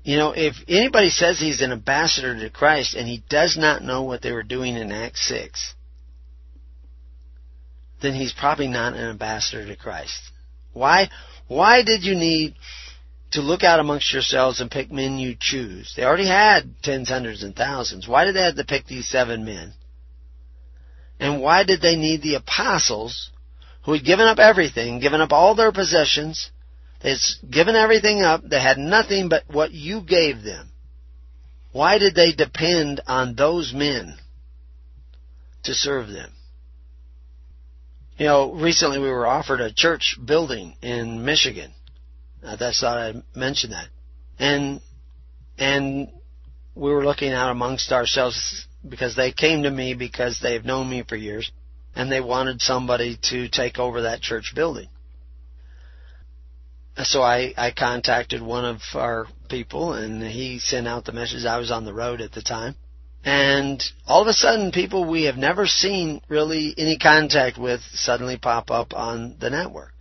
[0.03, 4.03] You know, if anybody says he's an ambassador to Christ and he does not know
[4.03, 5.75] what they were doing in Acts 6,
[8.03, 10.21] then he's probably not an ambassador to Christ.
[10.73, 11.09] Why?
[11.49, 12.55] Why did you need
[13.31, 15.95] to look out amongst yourselves and pick men you choose?
[15.97, 18.07] They already had tens, hundreds, and thousands.
[18.07, 19.73] Why did they have to pick these seven men?
[21.19, 23.31] And why did they need the apostles
[23.85, 26.51] who had given up everything, given up all their possessions,
[27.03, 27.19] they'd
[27.51, 30.71] given everything up, they had nothing but what you gave them?
[31.73, 34.17] Why did they depend on those men
[35.65, 36.33] to serve them?
[38.17, 41.73] You know, recently we were offered a church building in Michigan.
[42.43, 43.89] Uh, I just thought I'd mention that.
[44.39, 44.81] And,
[45.59, 46.09] and
[46.77, 51.03] we were looking out amongst ourselves because they came to me because they've known me
[51.07, 51.51] for years
[51.95, 54.89] and they wanted somebody to take over that church building.
[57.03, 61.45] So I, I contacted one of our people and he sent out the message.
[61.45, 62.77] I was on the road at the time.
[63.25, 68.37] And all of a sudden people we have never seen really any contact with suddenly
[68.37, 69.93] pop up on the network.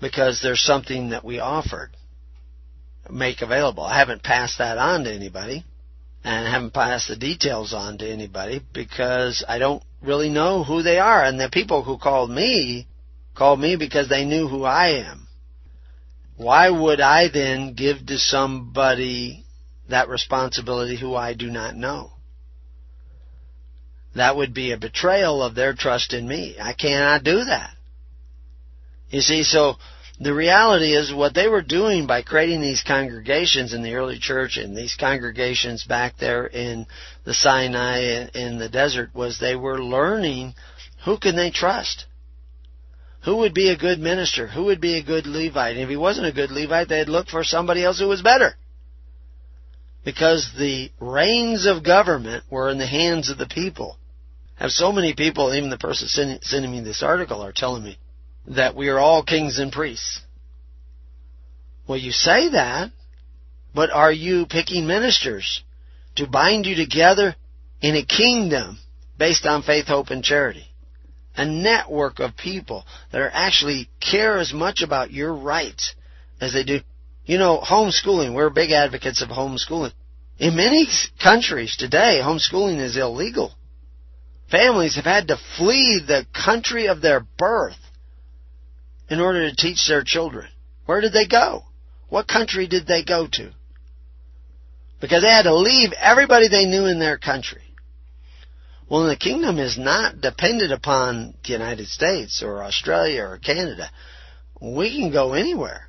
[0.00, 1.90] Because there's something that we offered,
[3.10, 3.82] make available.
[3.82, 5.64] I haven't passed that on to anybody
[6.28, 10.98] and haven't passed the details on to anybody because I don't really know who they
[10.98, 11.24] are.
[11.24, 12.86] And the people who called me
[13.34, 15.26] called me because they knew who I am.
[16.36, 19.46] Why would I then give to somebody
[19.88, 22.10] that responsibility who I do not know?
[24.14, 26.56] That would be a betrayal of their trust in me.
[26.60, 27.70] I cannot do that.
[29.08, 29.76] You see, so
[30.20, 34.56] the reality is what they were doing by creating these congregations in the early church
[34.56, 36.86] and these congregations back there in
[37.24, 40.54] the Sinai and in the desert was they were learning
[41.04, 42.06] who can they trust?
[43.24, 44.48] Who would be a good minister?
[44.48, 45.76] Who would be a good Levite?
[45.76, 48.56] And if he wasn't a good Levite, they'd look for somebody else who was better.
[50.04, 53.98] Because the reins of government were in the hands of the people.
[54.58, 56.08] I have so many people, even the person
[56.42, 57.98] sending me this article are telling me,
[58.48, 60.20] that we are all kings and priests.
[61.86, 62.90] Well, you say that,
[63.74, 65.62] but are you picking ministers
[66.16, 67.34] to bind you together
[67.80, 68.78] in a kingdom
[69.18, 70.66] based on faith, hope, and charity?
[71.36, 75.94] A network of people that are actually care as much about your rights
[76.40, 76.80] as they do.
[77.24, 79.92] You know, homeschooling, we're big advocates of homeschooling.
[80.38, 80.86] In many
[81.22, 83.54] countries today, homeschooling is illegal.
[84.50, 87.76] Families have had to flee the country of their birth
[89.08, 90.48] in order to teach their children.
[90.86, 91.64] Where did they go?
[92.08, 93.52] What country did they go to?
[95.00, 97.62] Because they had to leave everybody they knew in their country.
[98.90, 103.90] Well, the kingdom is not dependent upon the United States or Australia or Canada.
[104.60, 105.88] We can go anywhere.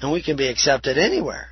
[0.00, 1.48] And we can be accepted anywhere.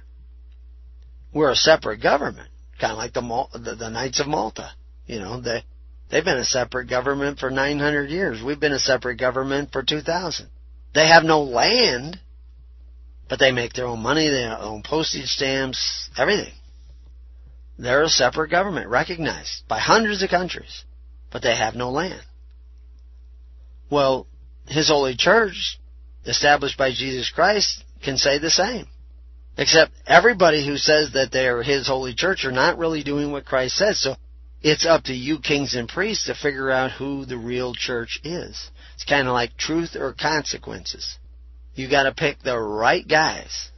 [1.32, 2.48] We're a separate government,
[2.80, 3.20] kind of like the,
[3.52, 4.70] the, the Knights of Malta.
[5.06, 5.64] You know, they,
[6.14, 8.40] They've been a separate government for 900 years.
[8.40, 10.48] We've been a separate government for 2,000.
[10.94, 12.20] They have no land,
[13.28, 16.52] but they make their own money, their own postage stamps, everything.
[17.80, 20.84] They're a separate government, recognized by hundreds of countries,
[21.32, 22.22] but they have no land.
[23.90, 24.28] Well,
[24.68, 25.80] His holy church,
[26.26, 28.86] established by Jesus Christ, can say the same.
[29.58, 33.74] Except everybody who says that they're His holy church are not really doing what Christ
[33.74, 34.00] says.
[34.00, 34.14] So
[34.64, 38.70] it's up to you, kings and priests, to figure out who the real church is.
[38.94, 41.18] It's kind of like truth or consequences.
[41.74, 43.70] You got to pick the right guys.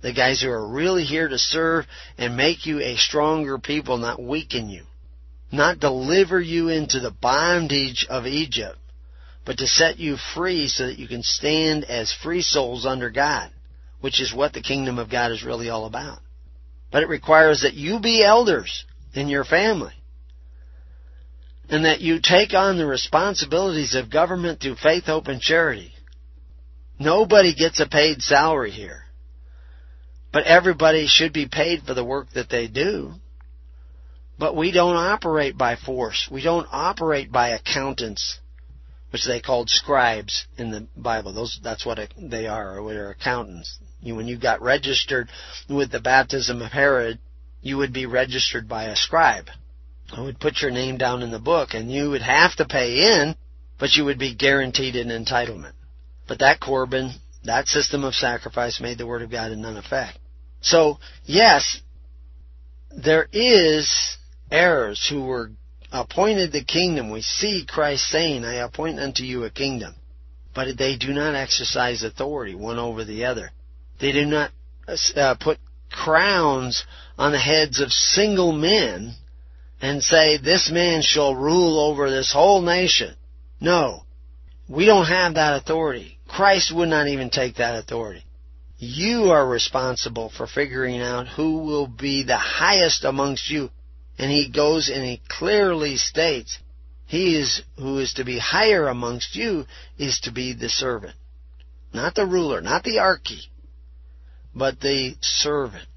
[0.00, 1.84] The guys who are really here to serve
[2.16, 4.84] and make you a stronger people, not weaken you.
[5.52, 8.78] Not deliver you into the bondage of Egypt,
[9.44, 13.50] but to set you free so that you can stand as free souls under God,
[14.00, 16.20] which is what the kingdom of God is really all about.
[16.90, 19.92] But it requires that you be elders in your family
[21.68, 25.92] and that you take on the responsibilities of government through faith, hope, and charity.
[26.98, 29.04] Nobody gets a paid salary here.
[30.32, 33.12] But everybody should be paid for the work that they do.
[34.38, 36.28] But we don't operate by force.
[36.30, 38.38] We don't operate by accountants.
[39.10, 41.32] which they called scribes in the Bible.
[41.32, 43.78] Those that's what they are, or they're accountants.
[44.00, 45.28] You, when you got registered
[45.68, 47.18] with the baptism of Herod,
[47.62, 49.46] you would be registered by a scribe.
[50.12, 53.20] I would put your name down in the book, and you would have to pay
[53.20, 53.36] in,
[53.78, 55.72] but you would be guaranteed an entitlement.
[56.26, 57.12] But that Corban,
[57.44, 60.18] that system of sacrifice made the Word of God in none effect.
[60.60, 61.80] So, yes,
[62.90, 64.16] there is
[64.50, 65.50] heirs who were
[65.92, 67.10] appointed the kingdom.
[67.10, 69.94] We see Christ saying, I appoint unto you a kingdom.
[70.54, 73.52] But they do not exercise authority one over the other.
[74.00, 74.50] They do not
[74.88, 75.58] uh, put
[75.90, 76.84] crowns
[77.16, 79.14] on the heads of single men
[79.80, 83.14] and say, this man shall rule over this whole nation.
[83.60, 84.04] No.
[84.68, 86.18] We don't have that authority.
[86.28, 88.24] Christ would not even take that authority.
[88.76, 93.70] You are responsible for figuring out who will be the highest amongst you.
[94.18, 96.58] And he goes and he clearly states,
[97.06, 99.64] he is who is to be higher amongst you
[99.96, 101.14] is to be the servant.
[101.92, 103.40] Not the ruler, not the archy,
[104.54, 105.88] but the servant.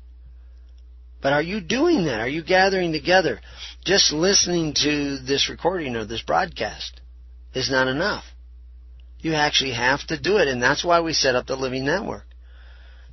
[1.22, 2.20] But are you doing that?
[2.20, 3.40] Are you gathering together?
[3.86, 7.00] Just listening to this recording or this broadcast
[7.54, 8.24] is not enough.
[9.20, 12.26] You actually have to do it, and that's why we set up the Living Network.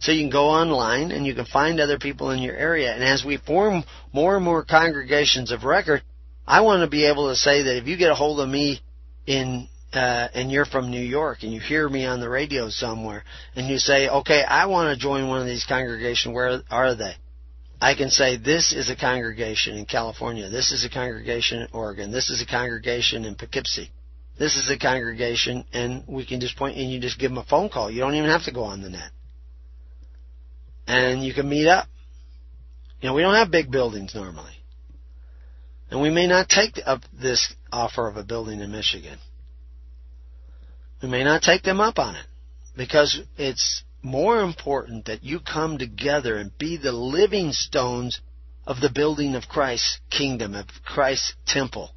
[0.00, 2.94] So you can go online and you can find other people in your area.
[2.94, 6.02] And as we form more and more congregations of record,
[6.46, 8.80] I want to be able to say that if you get a hold of me
[9.26, 13.24] in uh, and you're from New York and you hear me on the radio somewhere
[13.56, 17.16] and you say, okay, I want to join one of these congregations, where are they?
[17.80, 22.10] I can say this is a congregation in California, this is a congregation in Oregon,
[22.10, 23.90] this is a congregation in Poughkeepsie,
[24.38, 27.44] this is a congregation, and we can just point and you just give them a
[27.44, 27.90] phone call.
[27.90, 29.10] You don't even have to go on the net
[30.88, 31.86] and you can meet up.
[33.00, 34.54] You know, we don't have big buildings normally.
[35.90, 39.18] And we may not take up this offer of a building in Michigan.
[41.02, 42.26] We may not take them up on it
[42.76, 48.20] because it's more important that you come together and be the living stones
[48.66, 51.90] of the building of Christ's kingdom, of Christ's temple.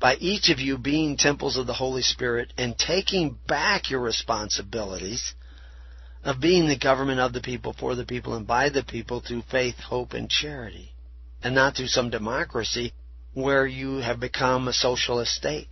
[0.00, 5.34] By each of you being temples of the Holy Spirit and taking back your responsibilities
[6.24, 9.42] of being the government of the people, for the people, and by the people through
[9.50, 10.90] faith, hope, and charity.
[11.42, 12.92] And not through some democracy
[13.34, 15.68] where you have become a socialist state.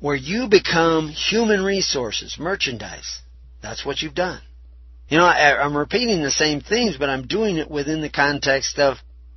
[0.00, 3.20] Where you become human resources, merchandise.
[3.62, 4.40] That's what you've done.
[5.08, 8.78] You know, I, I'm repeating the same things, but I'm doing it within the context
[8.78, 8.96] of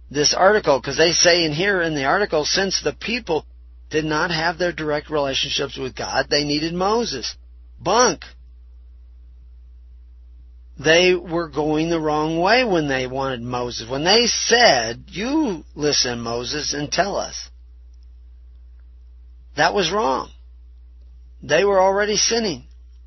[0.09, 3.45] this article, because they say in here in the article, since the people
[3.89, 7.35] did not have their direct relationships with God, they needed Moses.
[7.79, 8.23] Bunk
[10.79, 13.89] they were going the wrong way when they wanted Moses.
[13.89, 17.49] When they said, You listen, Moses, and tell us.
[19.55, 20.29] That was wrong.
[21.41, 22.65] They were already sinning.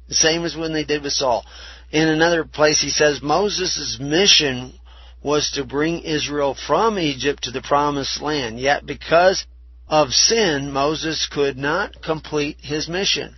[0.09, 1.45] The same as when they did with Saul.
[1.91, 4.79] In another place, he says Moses' mission
[5.23, 8.59] was to bring Israel from Egypt to the promised land.
[8.61, 9.45] Yet because
[9.89, 13.35] of sin, Moses could not complete his mission.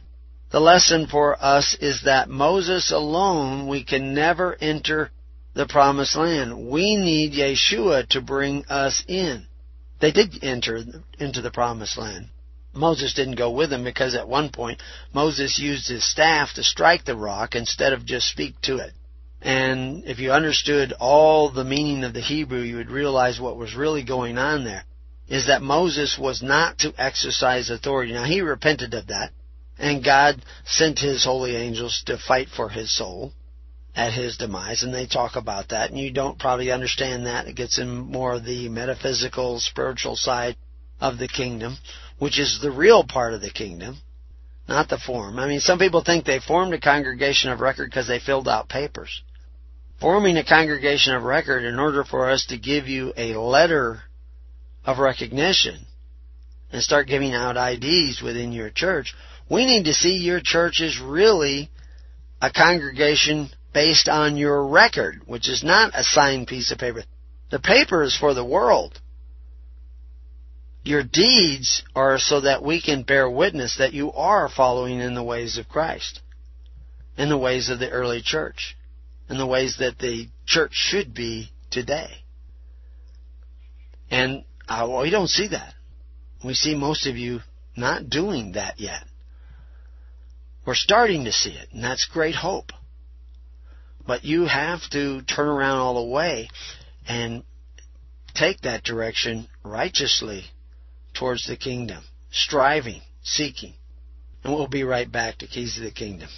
[0.51, 5.11] The lesson for us is that Moses alone, we can never enter
[5.55, 6.69] the promised land.
[6.69, 9.47] We need Yeshua to bring us in.
[10.01, 10.85] They did enter
[11.19, 12.29] into the promised land.
[12.75, 14.81] Moses didn't go with them because at one point
[15.13, 18.93] Moses used his staff to strike the rock instead of just speak to it.
[19.41, 23.75] And if you understood all the meaning of the Hebrew, you would realize what was
[23.75, 24.85] really going on there
[25.29, 28.13] is that Moses was not to exercise authority.
[28.13, 29.31] Now he repented of that.
[29.79, 33.33] And God sent His holy angels to fight for his soul
[33.95, 37.47] at his demise, and they talk about that, and you don't probably understand that.
[37.47, 40.57] It gets in more of the metaphysical, spiritual side
[41.01, 41.77] of the kingdom,
[42.23, 43.97] which is the real part of the kingdom,
[44.69, 45.39] not the form.
[45.39, 48.69] I mean, some people think they formed a congregation of record because they filled out
[48.69, 49.23] papers.
[50.01, 54.03] Forming a congregation of record in order for us to give you a letter
[54.85, 55.87] of recognition
[56.71, 59.15] and start giving out IDs within your church
[59.53, 61.69] we need to see your church is really
[62.41, 67.05] a congregation based on your record, which is not a signed piece of paper.
[67.51, 68.99] The paper is for the world.
[70.85, 75.23] Your deeds are so that we can bear witness that you are following in the
[75.23, 76.21] ways of Christ,
[77.17, 78.77] in the ways of the early church,
[79.29, 82.11] in the ways that the church should be today.
[84.11, 85.75] And uh, we don't see that.
[86.45, 87.41] We see most of you
[87.77, 89.05] not doing that yet.
[90.67, 92.73] We're starting to see it, and that's great hope.
[94.05, 96.51] But you have to turn around all the way
[97.07, 97.45] and
[98.35, 100.45] take that direction righteously
[101.15, 103.75] towards the kingdom, striving, seeking.
[104.45, 106.29] And we'll be right back to Keys of the Kingdom.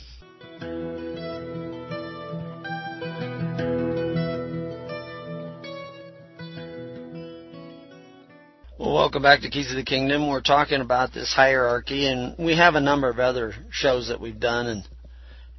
[8.79, 10.29] Well, welcome back to Keys of the Kingdom.
[10.29, 14.41] We're talking about this hierarchy, and we have a number of other shows that we've
[14.41, 14.89] done and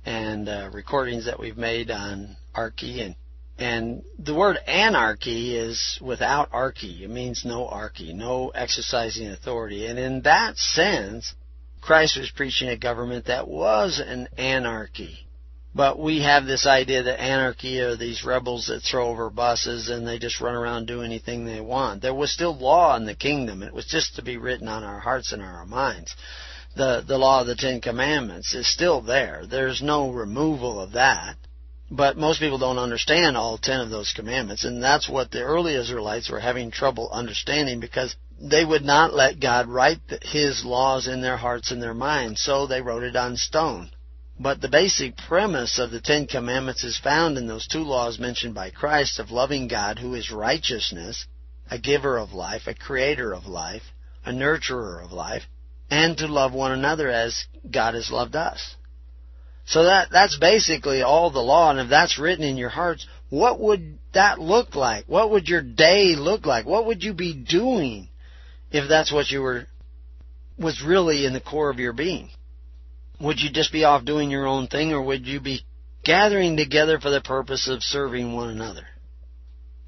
[0.05, 3.15] and uh, recordings that we've made on archy and
[3.57, 7.03] and the word anarchy is without archy.
[7.03, 9.85] It means no archy, no exercising authority.
[9.85, 11.33] And in that sense,
[11.81, 15.19] Christ was preaching a government that was an anarchy.
[15.73, 20.07] But we have this idea that anarchy are these rebels that throw over buses and
[20.07, 22.01] they just run around do anything they want.
[22.01, 23.61] There was still law in the kingdom.
[23.61, 26.15] It was just to be written on our hearts and our minds.
[26.75, 29.43] The, the law of the Ten Commandments is still there.
[29.49, 31.35] There's no removal of that.
[31.91, 35.75] But most people don't understand all ten of those commandments, and that's what the early
[35.75, 41.21] Israelites were having trouble understanding because they would not let God write His laws in
[41.21, 43.91] their hearts and their minds, so they wrote it on stone.
[44.39, 48.55] But the basic premise of the Ten Commandments is found in those two laws mentioned
[48.55, 51.25] by Christ of loving God, who is righteousness,
[51.69, 53.83] a giver of life, a creator of life,
[54.25, 55.43] a nurturer of life,
[55.89, 58.75] and to love one another as God has loved us.
[59.65, 63.59] So that, that's basically all the law, and if that's written in your hearts, what
[63.59, 65.05] would that look like?
[65.07, 66.65] What would your day look like?
[66.65, 68.09] What would you be doing
[68.71, 69.65] if that's what you were,
[70.57, 72.29] was really in the core of your being?
[73.19, 75.61] Would you just be off doing your own thing or would you be
[76.03, 78.85] gathering together for the purpose of serving one another?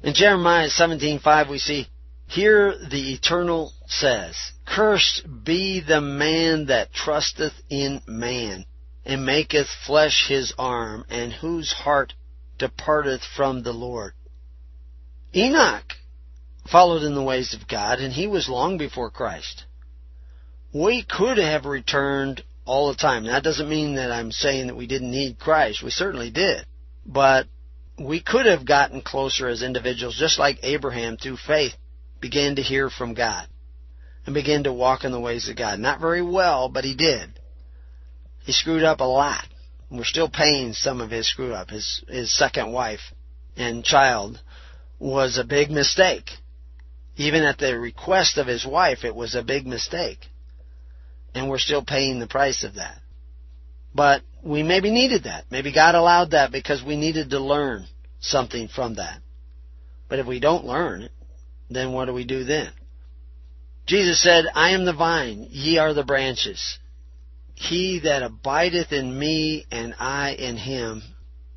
[0.02, 1.88] In Jeremiah 17:5 we see
[2.28, 4.36] here the eternal says,
[4.66, 8.66] Cursed be the man that trusteth in man,
[9.08, 12.14] and maketh flesh his arm, and whose heart
[12.60, 14.12] departeth from the Lord.
[15.34, 15.94] Enoch
[16.70, 19.64] followed in the ways of God, and he was long before Christ.
[20.74, 23.26] We could have returned all the time.
[23.26, 25.82] That doesn't mean that I'm saying that we didn't need Christ.
[25.82, 26.66] We certainly did.
[27.06, 27.48] But
[27.98, 31.72] we could have gotten closer as individuals, just like Abraham through faith
[32.20, 33.48] began to hear from God
[34.26, 35.80] and began to walk in the ways of God.
[35.80, 37.37] Not very well, but he did.
[38.48, 39.46] He screwed up a lot.
[39.92, 41.70] We're still paying some of his screw up.
[41.70, 43.02] His, his second wife
[43.58, 44.42] and child
[45.00, 46.30] was a big mistake.
[47.18, 50.20] Even at the request of his wife, it was a big mistake
[51.36, 53.00] and we're still paying the price of that.
[53.94, 55.44] But we maybe needed that.
[55.52, 57.86] Maybe God allowed that because we needed to learn
[58.22, 59.20] something from that.
[60.08, 61.10] But if we don't learn
[61.70, 62.72] then what do we do then?
[63.88, 66.80] Jesus said, I am the vine, ye are the branches.
[67.58, 71.02] He that abideth in me and I in him,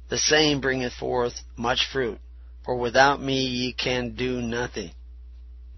[0.08, 2.18] the same bringeth forth much fruit.
[2.64, 4.92] For without me ye can do nothing.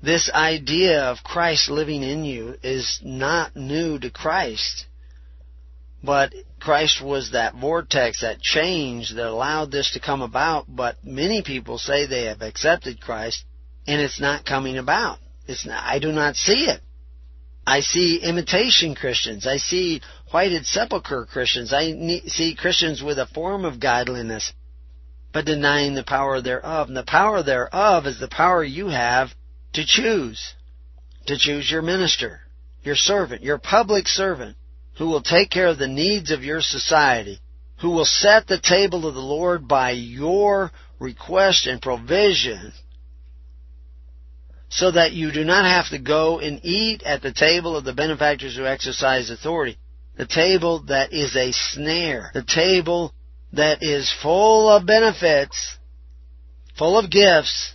[0.01, 4.87] This idea of Christ living in you is not new to Christ,
[6.05, 11.43] but Christ was that vortex, that change that allowed this to come about, but many
[11.43, 13.45] people say they have accepted Christ
[13.89, 15.19] and it's not coming about.
[15.49, 16.81] It's not, I do not see it.
[17.67, 19.47] I see imitation Christians.
[19.47, 20.01] I see
[20.33, 21.73] whited sepulchre Christians.
[21.73, 21.93] I
[22.27, 24.53] see Christians with a form of godliness,
[25.33, 26.89] but denying the power thereof.
[26.89, 29.29] And the power thereof is the power you have
[29.75, 30.55] to choose.
[31.27, 32.41] To choose your minister,
[32.83, 34.57] your servant, your public servant,
[34.99, 37.39] who will take care of the needs of your society,
[37.81, 42.73] who will set the table of the Lord by your request and provision,
[44.73, 47.93] so that you do not have to go and eat at the table of the
[47.93, 49.77] benefactors who exercise authority.
[50.17, 52.31] The table that is a snare.
[52.33, 53.13] The table
[53.53, 55.77] that is full of benefits,
[56.79, 57.75] full of gifts,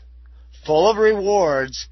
[0.65, 1.87] full of rewards,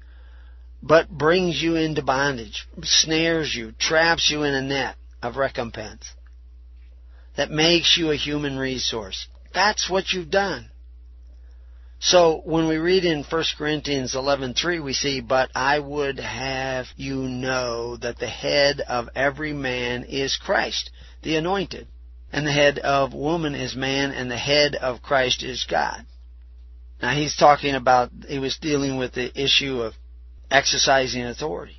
[0.82, 6.04] but brings you into bondage, snares you, traps you in a net of recompense
[7.36, 9.28] that makes you a human resource.
[9.54, 10.68] That's what you've done.
[11.98, 17.16] So when we read in 1 Corinthians 11:3 we see but I would have you
[17.16, 20.90] know that the head of every man is Christ
[21.22, 21.88] the anointed
[22.32, 26.04] and the head of woman is man and the head of Christ is God.
[27.00, 29.94] Now he's talking about, he was dealing with the issue of
[30.50, 31.76] exercising authority.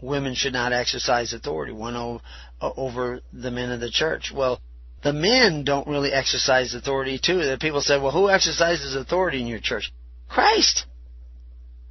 [0.00, 2.20] Women should not exercise authority one
[2.60, 4.32] over the men of the church.
[4.34, 4.60] Well,
[5.02, 7.38] the men don't really exercise authority too.
[7.38, 9.92] The people say, well, who exercises authority in your church?
[10.28, 10.86] Christ.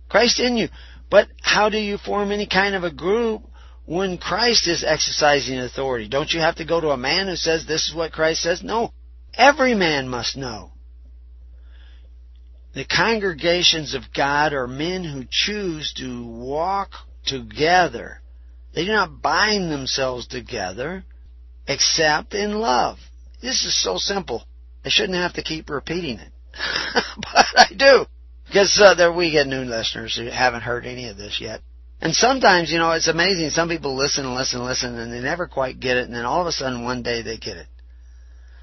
[0.09, 0.67] Christ in you.
[1.09, 3.43] But how do you form any kind of a group
[3.85, 6.07] when Christ is exercising authority?
[6.09, 8.63] Don't you have to go to a man who says this is what Christ says?
[8.63, 8.91] No.
[9.33, 10.71] Every man must know.
[12.73, 16.89] The congregations of God are men who choose to walk
[17.25, 18.21] together.
[18.73, 21.05] They do not bind themselves together
[21.67, 22.97] except in love.
[23.41, 24.43] This is so simple.
[24.83, 26.31] I shouldn't have to keep repeating it.
[27.17, 28.05] but I do.
[28.47, 31.61] Because uh, there we get new listeners who haven't heard any of this yet.
[32.01, 33.49] And sometimes, you know, it's amazing.
[33.49, 36.25] Some people listen and listen and listen and they never quite get it and then
[36.25, 37.67] all of a sudden one day they get it.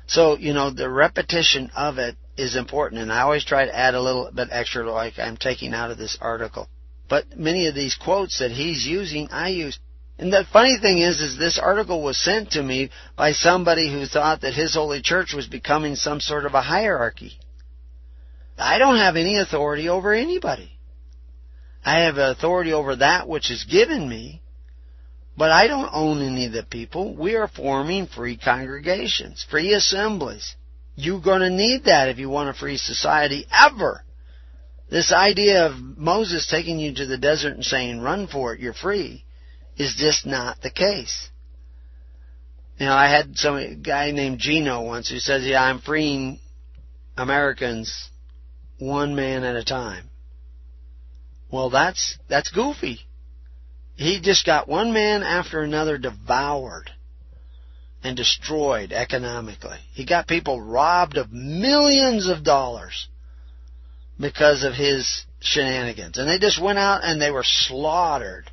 [0.06, 3.94] So, you know, the repetition of it is important and I always try to add
[3.94, 6.68] a little bit extra like I'm taking out of this article.
[7.08, 9.78] But many of these quotes that he's using, I use.
[10.22, 14.06] And the funny thing is, is this article was sent to me by somebody who
[14.06, 17.32] thought that his holy church was becoming some sort of a hierarchy.
[18.56, 20.78] I don't have any authority over anybody.
[21.84, 24.42] I have authority over that which is given me,
[25.36, 27.16] but I don't own any of the people.
[27.16, 30.54] We are forming free congregations, free assemblies.
[30.94, 34.04] You're going to need that if you want a free society ever.
[34.88, 38.72] This idea of Moses taking you to the desert and saying, run for it, you're
[38.72, 39.24] free,
[39.82, 41.28] is just not the case.
[42.78, 46.40] You know, I had some guy named Gino once who says, yeah, I'm freeing
[47.16, 48.10] Americans
[48.78, 50.10] one man at a time.
[51.50, 53.00] Well, that's, that's goofy.
[53.94, 56.90] He just got one man after another devoured
[58.02, 59.78] and destroyed economically.
[59.92, 63.08] He got people robbed of millions of dollars
[64.18, 66.18] because of his shenanigans.
[66.18, 68.50] And they just went out and they were slaughtered,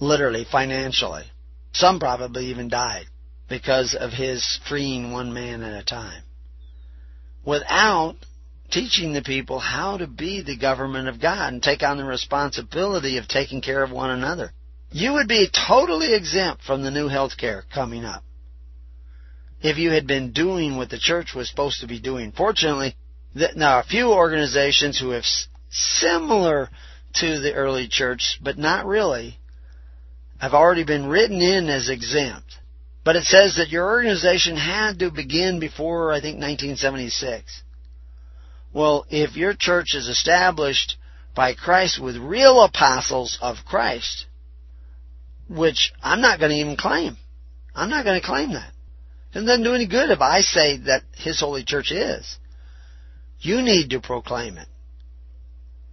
[0.00, 1.24] literally, financially.
[1.72, 3.06] Some probably even died
[3.48, 6.22] because of his freeing one man at a time.
[7.44, 8.16] Without
[8.70, 13.16] teaching the people how to be the government of God and take on the responsibility
[13.18, 14.52] of taking care of one another.
[14.90, 18.24] You would be totally exempt from the new health care coming up
[19.60, 22.32] if you had been doing what the church was supposed to be doing.
[22.32, 22.96] Fortunately,
[23.56, 25.24] now a few organizations who have
[25.70, 26.68] similar
[27.14, 29.38] to the early church, but not really,
[30.38, 32.56] have already been written in as exempt.
[33.04, 37.62] But it says that your organization had to begin before, I think, 1976.
[38.72, 40.96] Well, if your church is established
[41.34, 44.26] by Christ with real apostles of Christ,
[45.48, 47.16] which I'm not going to even claim.
[47.74, 48.72] I'm not going to claim that.
[49.34, 52.38] It doesn't do any good if I say that His holy church is.
[53.40, 54.68] You need to proclaim it.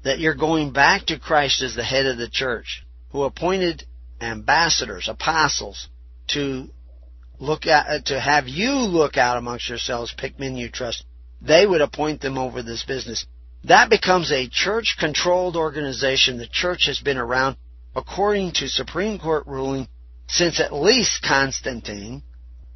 [0.03, 3.83] That you're going back to Christ as the head of the church, who appointed
[4.21, 5.87] ambassadors, apostles,
[6.29, 6.69] to
[7.39, 11.03] look at, uh, to have you look out amongst yourselves, pick men you trust,
[11.41, 13.25] they would appoint them over this business.
[13.65, 16.37] That becomes a church controlled organization.
[16.37, 17.57] The church has been around,
[17.95, 19.87] according to Supreme Court ruling,
[20.27, 22.23] since at least Constantine,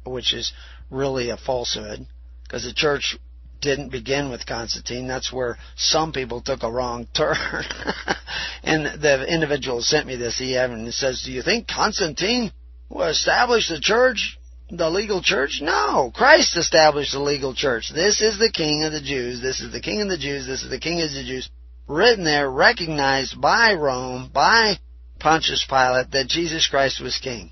[0.04, 0.52] which is
[0.90, 2.06] really a falsehood,
[2.42, 3.16] because the church
[3.60, 5.06] didn't begin with Constantine.
[5.06, 7.36] That's where some people took a wrong turn.
[8.62, 12.52] and the individual sent me this EM and says, Do you think Constantine
[12.90, 14.36] established the church?
[14.70, 15.58] the legal church?
[15.60, 16.12] No.
[16.14, 17.90] Christ established the legal church.
[17.92, 19.42] This is the King of the Jews.
[19.42, 20.46] This is the King of the Jews.
[20.46, 21.50] This is the King of the Jews.
[21.88, 24.74] Written there, recognized by Rome, by
[25.18, 27.50] Pontius Pilate, that Jesus Christ was King.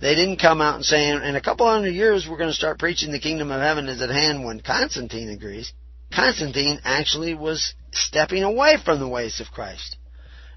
[0.00, 2.78] They didn't come out and say, in a couple hundred years we're going to start
[2.78, 5.72] preaching the kingdom of heaven is at hand when Constantine agrees.
[6.14, 9.96] Constantine actually was stepping away from the ways of Christ.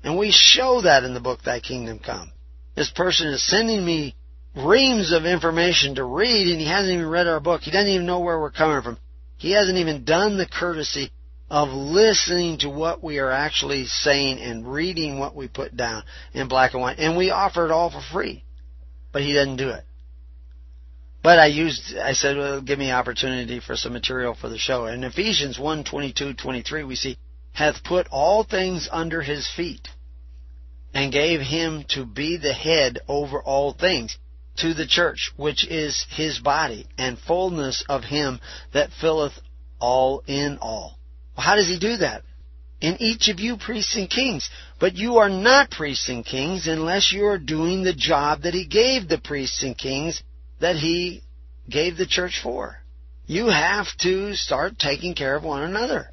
[0.02, 2.32] And we show that in the book Thy Kingdom Come.
[2.76, 4.15] This person is sending me
[4.56, 7.61] reams of information to read and he hasn't even read our book.
[7.61, 8.98] He doesn't even know where we're coming from.
[9.38, 11.11] He hasn't even done the courtesy
[11.49, 16.03] of listening to what we are actually saying and reading what we put down
[16.34, 16.99] in black and white.
[16.99, 18.44] And we offer it all for free.
[19.14, 19.85] But he doesn't do it.
[21.23, 24.88] But I used, I said, well, give me opportunity for some material for the show.
[24.88, 27.18] In Ephesians 1, 22, 23, we see,
[27.53, 29.88] hath put all things under his feet
[30.94, 34.18] and gave him to be the head over all things
[34.57, 38.40] to the church, which is his body, and fullness of him
[38.73, 39.34] that filleth
[39.80, 40.98] all in all.
[41.38, 42.23] Well, how does he do that?
[42.84, 44.50] In each of you priests and kings.
[44.78, 48.68] But you are not priests and kings unless you are doing the job that he
[48.68, 50.22] gave the priests and kings
[50.60, 51.24] that he
[51.70, 52.76] gave the church for.
[53.26, 56.10] You have to start taking care of one another.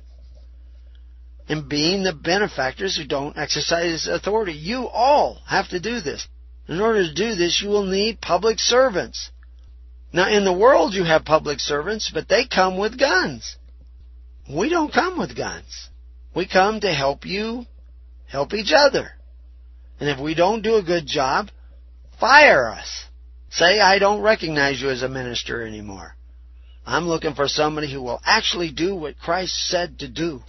[1.48, 4.52] And being the benefactors who don't exercise authority.
[4.52, 6.28] You all have to do this.
[6.68, 9.32] In order to do this, you will need public servants.
[10.12, 13.56] Now, in the world, you have public servants, but they come with guns.
[14.48, 15.89] We don't come with guns.
[16.34, 17.66] We come to help you
[18.28, 19.10] help each other.
[19.98, 21.50] And if we don't do a good job,
[22.18, 23.04] fire us.
[23.50, 26.14] Say, I don't recognize you as a minister anymore.
[26.86, 30.42] I'm looking for somebody who will actually do what Christ said to do.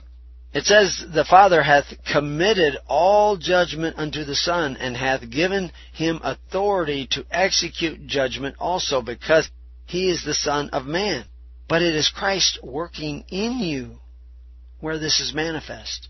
[0.53, 6.19] It says, The Father hath committed all judgment unto the Son, and hath given him
[6.23, 9.49] authority to execute judgment also, because
[9.85, 11.25] He is the Son of Man.
[11.67, 13.99] But it is Christ working in you
[14.81, 16.09] where this is manifest.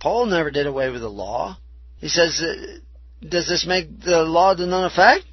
[0.00, 1.58] Paul never did away with the law.
[1.98, 2.78] He says, uh,
[3.26, 5.24] does this make the law to none effect?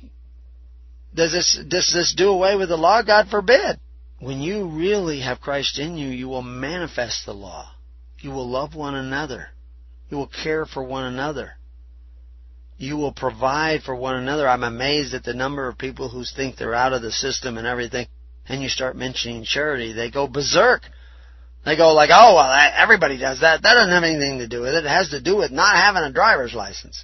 [1.13, 3.01] Does this, does this do away with the law?
[3.01, 3.79] God forbid.
[4.19, 7.71] When you really have Christ in you, you will manifest the law.
[8.19, 9.49] You will love one another.
[10.09, 11.53] You will care for one another.
[12.77, 14.47] You will provide for one another.
[14.47, 17.65] I'm amazed at the number of people who think they're out of the system and
[17.65, 18.07] everything,
[18.47, 20.81] and you start mentioning charity, they go berserk.
[21.65, 23.63] They go like, oh, well, everybody does that.
[23.63, 24.85] That doesn't have anything to do with it.
[24.85, 27.03] It has to do with not having a driver's license.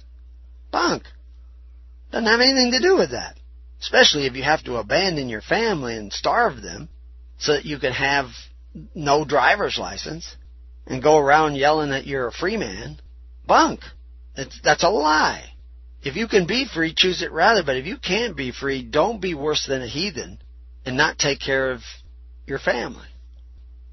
[0.70, 1.02] Bunk.
[2.12, 3.34] Doesn't have anything to do with that.
[3.80, 6.88] Especially if you have to abandon your family and starve them
[7.38, 8.26] so that you can have
[8.94, 10.36] no driver's license
[10.86, 13.00] and go around yelling that you're a free man.
[13.44, 13.80] Bunk.
[14.36, 15.44] It's, that's a lie.
[16.04, 17.64] If you can be free, choose it rather.
[17.64, 20.38] But if you can't be free, don't be worse than a heathen
[20.86, 21.80] and not take care of
[22.46, 23.06] your family.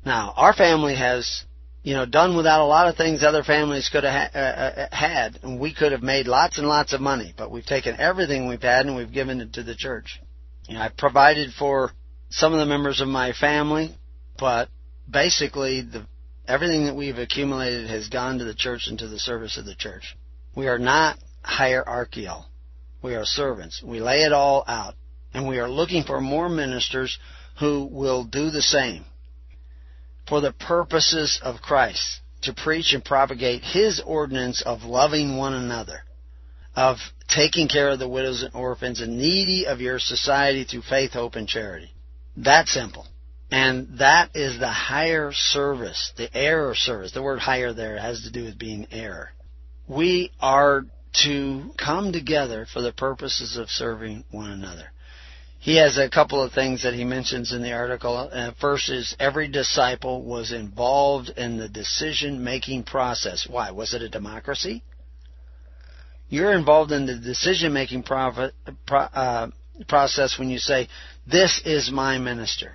[0.06, 1.44] Now, our family has,
[1.84, 4.88] you know, done without a lot of things other families could have ha- uh, uh,
[4.96, 8.48] had, and we could have made lots and lots of money, but we've taken everything
[8.48, 10.20] we've had and we've given it to the church.
[10.68, 11.92] You know, I provided for
[12.30, 13.96] some of the members of my family,
[14.38, 14.70] but
[15.10, 16.06] basically the
[16.48, 19.76] everything that we've accumulated has gone to the church and to the service of the
[19.76, 20.16] church.
[20.56, 22.46] We are not hierarchical.
[23.02, 23.84] We are servants.
[23.84, 24.96] We lay it all out.
[25.34, 27.20] And we are looking for more ministers
[27.60, 29.06] who will do the same
[30.30, 36.04] for the purposes of Christ to preach and propagate His ordinance of loving one another,
[36.76, 36.98] of
[37.28, 41.36] taking care of the widows and orphans and needy of your society through faith, hope,
[41.36, 41.92] and charity.
[42.38, 43.06] That simple.
[43.52, 47.12] And that is the higher service, the heir service.
[47.12, 49.32] The word higher there has to do with being heir.
[49.88, 50.86] We are
[51.26, 54.92] to come together for the purposes of serving one another.
[55.62, 58.30] He has a couple of things that he mentions in the article.
[58.32, 63.46] Uh, first is every disciple was involved in the decision making process.
[63.48, 63.72] Why?
[63.72, 64.84] Was it a democracy?
[66.30, 68.52] You're involved in the decision making pro-
[68.88, 69.48] uh,
[69.90, 70.88] process when you say,
[71.28, 72.74] This is my minister.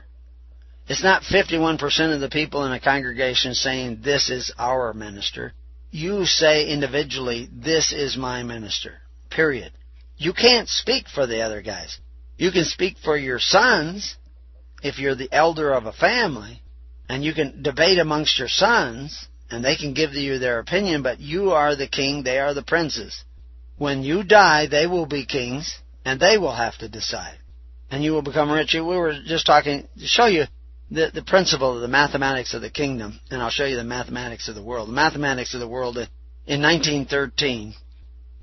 [0.86, 5.55] It's not 51% of the people in a congregation saying, This is our minister.
[5.90, 8.98] You say individually, This is my minister.
[9.31, 9.73] Period.
[10.19, 11.98] You can't speak for the other guys.
[12.36, 14.16] You can speak for your sons
[14.82, 16.62] if you're the elder of a family,
[17.09, 21.20] and you can debate amongst your sons, and they can give you their opinion, but
[21.20, 23.24] you are the king, they are the princes.
[23.77, 27.39] When you die, they will be kings, and they will have to decide.
[27.90, 28.74] And you will become rich.
[28.74, 30.44] We were just talking to show you
[30.90, 34.48] the, the principle of the mathematics of the kingdom, and I'll show you the mathematics
[34.48, 34.89] of the world.
[34.89, 37.74] The mathematics of the world in 1913,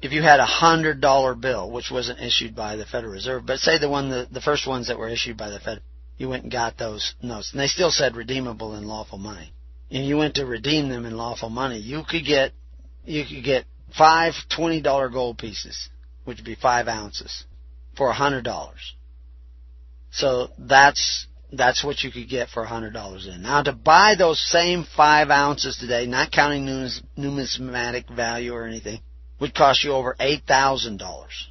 [0.01, 3.59] if you had a hundred dollar bill, which wasn't issued by the Federal Reserve, but
[3.59, 5.81] say the one, the, the first ones that were issued by the Fed,
[6.17, 9.53] you went and got those notes, and they still said redeemable in lawful money,
[9.89, 12.51] and you went to redeem them in lawful money, you could get,
[13.05, 13.65] you could get
[13.97, 15.89] five twenty dollar gold pieces,
[16.25, 17.45] which would be five ounces,
[17.95, 18.95] for a hundred dollars.
[20.11, 23.41] So that's that's what you could get for a hundred dollars in.
[23.41, 26.65] Now to buy those same five ounces today, not counting
[27.17, 29.01] numismatic value or anything,
[29.41, 31.49] would cost you over eight thousand dollars.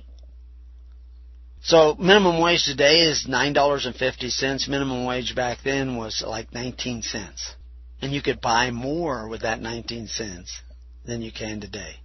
[1.60, 4.66] So minimum wage today is nine dollars and fifty cents.
[4.66, 7.54] Minimum wage back then was like nineteen cents.
[8.00, 10.62] And you could buy more with that nineteen cents
[11.04, 11.96] than you can today.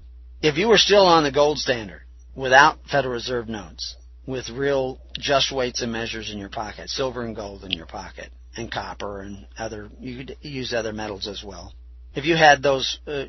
[0.41, 2.01] If you were still on the gold standard
[2.35, 3.95] without Federal Reserve notes,
[4.27, 8.29] with real just weights and measures in your pocket, silver and gold in your pocket,
[8.57, 11.73] and copper and other, you could use other metals as well.
[12.13, 13.25] If you had those, uh,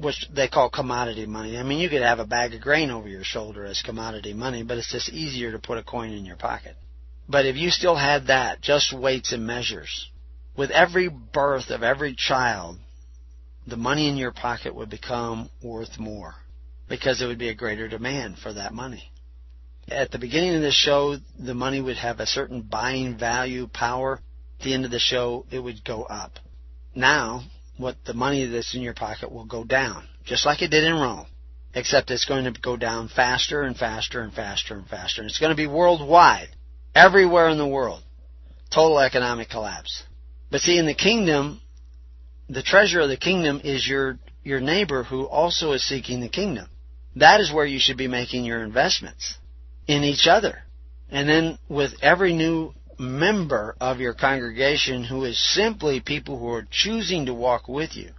[0.00, 3.08] which they call commodity money, I mean, you could have a bag of grain over
[3.08, 6.36] your shoulder as commodity money, but it's just easier to put a coin in your
[6.36, 6.76] pocket.
[7.28, 10.10] But if you still had that, just weights and measures,
[10.56, 12.78] with every birth of every child,
[13.66, 16.34] the money in your pocket would become worth more
[16.88, 19.10] because there would be a greater demand for that money
[19.90, 24.20] at the beginning of the show, the money would have a certain buying value, power.
[24.58, 26.32] At the end of the show, it would go up.
[26.94, 27.44] Now,
[27.80, 30.94] what the money that's in your pocket will go down, just like it did in
[30.94, 31.26] Rome,
[31.74, 35.22] except it's going to go down faster and faster and faster and faster.
[35.22, 36.48] And it's going to be worldwide,
[36.94, 38.02] everywhere in the world.
[38.72, 40.04] Total economic collapse.
[40.50, 41.60] But see, in the kingdom,
[42.48, 46.68] the treasure of the kingdom is your, your neighbor who also is seeking the kingdom.
[47.16, 49.36] That is where you should be making your investments
[49.86, 50.58] in each other.
[51.10, 56.68] And then with every new member of your congregation who is simply people who are
[56.70, 58.10] choosing to walk with you.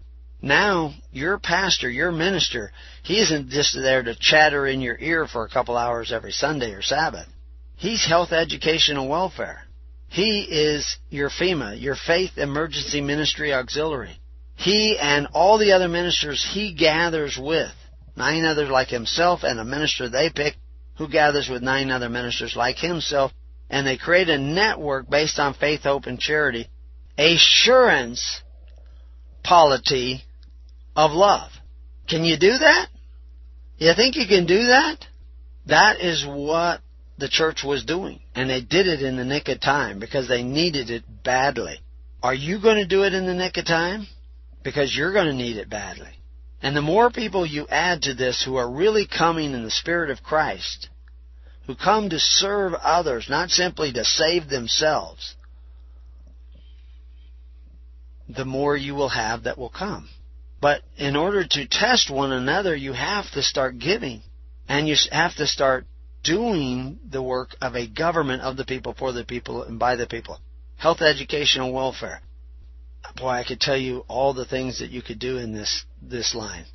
[0.41, 2.71] Now, your pastor, your minister,
[3.03, 6.71] he isn't just there to chatter in your ear for a couple hours every Sunday
[6.71, 7.27] or Sabbath.
[7.75, 9.63] He's health, education, and welfare.
[10.09, 14.19] He is your FEMA, your Faith Emergency Ministry Auxiliary.
[14.55, 17.71] He and all the other ministers he gathers with,
[18.15, 20.55] nine others like himself and a minister they pick
[20.97, 23.31] who gathers with nine other ministers like himself,
[23.71, 26.67] and they create a network based on faith, hope, and charity,
[27.17, 28.41] assurance
[29.43, 30.23] polity
[30.95, 31.49] of love.
[32.07, 32.89] Can you do that?
[33.77, 34.97] You think you can do that?
[35.67, 36.81] That is what
[37.17, 38.19] the church was doing.
[38.35, 41.79] And they did it in the nick of time because they needed it badly.
[42.21, 44.05] Are you going to do it in the nick of time?
[44.63, 46.11] Because you're going to need it badly.
[46.61, 50.11] And the more people you add to this who are really coming in the Spirit
[50.11, 50.89] of Christ,
[51.67, 55.35] who come to serve others, not simply to save themselves,
[58.27, 60.09] the more you will have that will come.
[60.61, 64.21] But in order to test one another, you have to start giving.
[64.69, 65.85] And you have to start
[66.23, 70.05] doing the work of a government of the people, for the people, and by the
[70.05, 70.39] people.
[70.77, 72.21] Health, education, and welfare.
[73.17, 76.35] Boy, I could tell you all the things that you could do in this, this
[76.35, 76.65] line.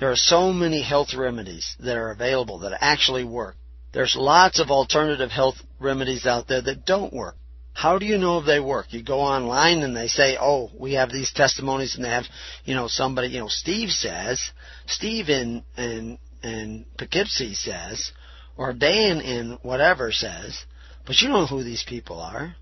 [0.00, 3.56] There are so many health remedies that are available that actually work.
[3.92, 7.36] There's lots of alternative health remedies out there that don't work.
[7.74, 8.92] How do you know if they work?
[8.92, 12.24] You go online and they say, oh, we have these testimonies and they have,
[12.64, 14.40] you know, somebody, you know, Steve says,
[14.86, 18.12] Steve in, in, in Poughkeepsie says,
[18.56, 20.64] or Dan in whatever says,
[21.06, 22.54] but you know who these people are.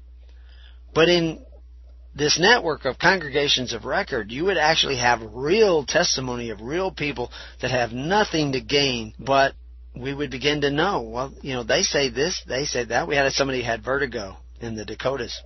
[0.94, 1.44] But in
[2.15, 7.31] this network of congregations of record, you would actually have real testimony of real people
[7.62, 9.55] that have nothing to gain, but
[9.95, 13.09] we would begin to know, well, you know, they say this, they say that.
[13.09, 15.43] We had somebody who had vertigo in the Dakotas,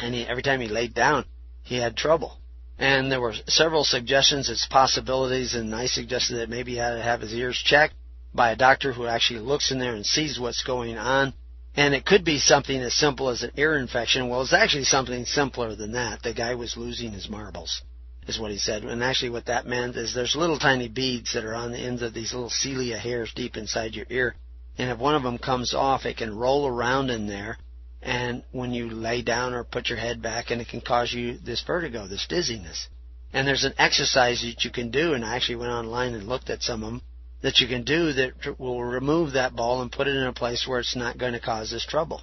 [0.00, 1.24] and he, every time he laid down,
[1.62, 2.38] he had trouble.
[2.78, 7.02] And there were several suggestions, it's possibilities, and I suggested that maybe he had to
[7.02, 7.94] have his ears checked
[8.34, 11.32] by a doctor who actually looks in there and sees what's going on.
[11.76, 14.28] And it could be something as simple as an ear infection.
[14.28, 16.22] Well, it's actually something simpler than that.
[16.22, 17.82] The guy was losing his marbles,
[18.28, 18.84] is what he said.
[18.84, 22.02] And actually what that meant is there's little tiny beads that are on the ends
[22.02, 24.34] of these little cilia hairs deep inside your ear.
[24.78, 27.58] And if one of them comes off, it can roll around in there.
[28.02, 31.38] And when you lay down or put your head back, and it can cause you
[31.38, 32.88] this vertigo, this dizziness.
[33.32, 36.50] And there's an exercise that you can do, and I actually went online and looked
[36.50, 37.02] at some of them
[37.42, 40.66] that you can do that will remove that ball and put it in a place
[40.66, 42.22] where it's not going to cause this trouble.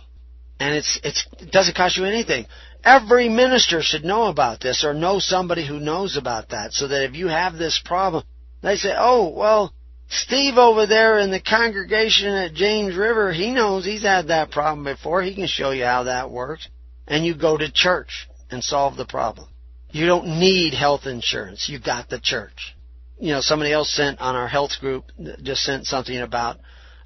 [0.62, 2.46] And it's, it's, it doesn't cost you anything.
[2.84, 7.04] Every minister should know about this or know somebody who knows about that so that
[7.04, 8.24] if you have this problem,
[8.62, 9.74] they say, oh, well,
[10.08, 14.84] Steve over there in the congregation at James River, he knows he's had that problem
[14.84, 15.22] before.
[15.22, 16.68] He can show you how that works.
[17.08, 19.48] And you go to church and solve the problem.
[19.90, 21.68] You don't need health insurance.
[21.70, 22.76] You got the church
[23.22, 25.06] you know, somebody else sent on our health group
[25.44, 26.58] just sent something about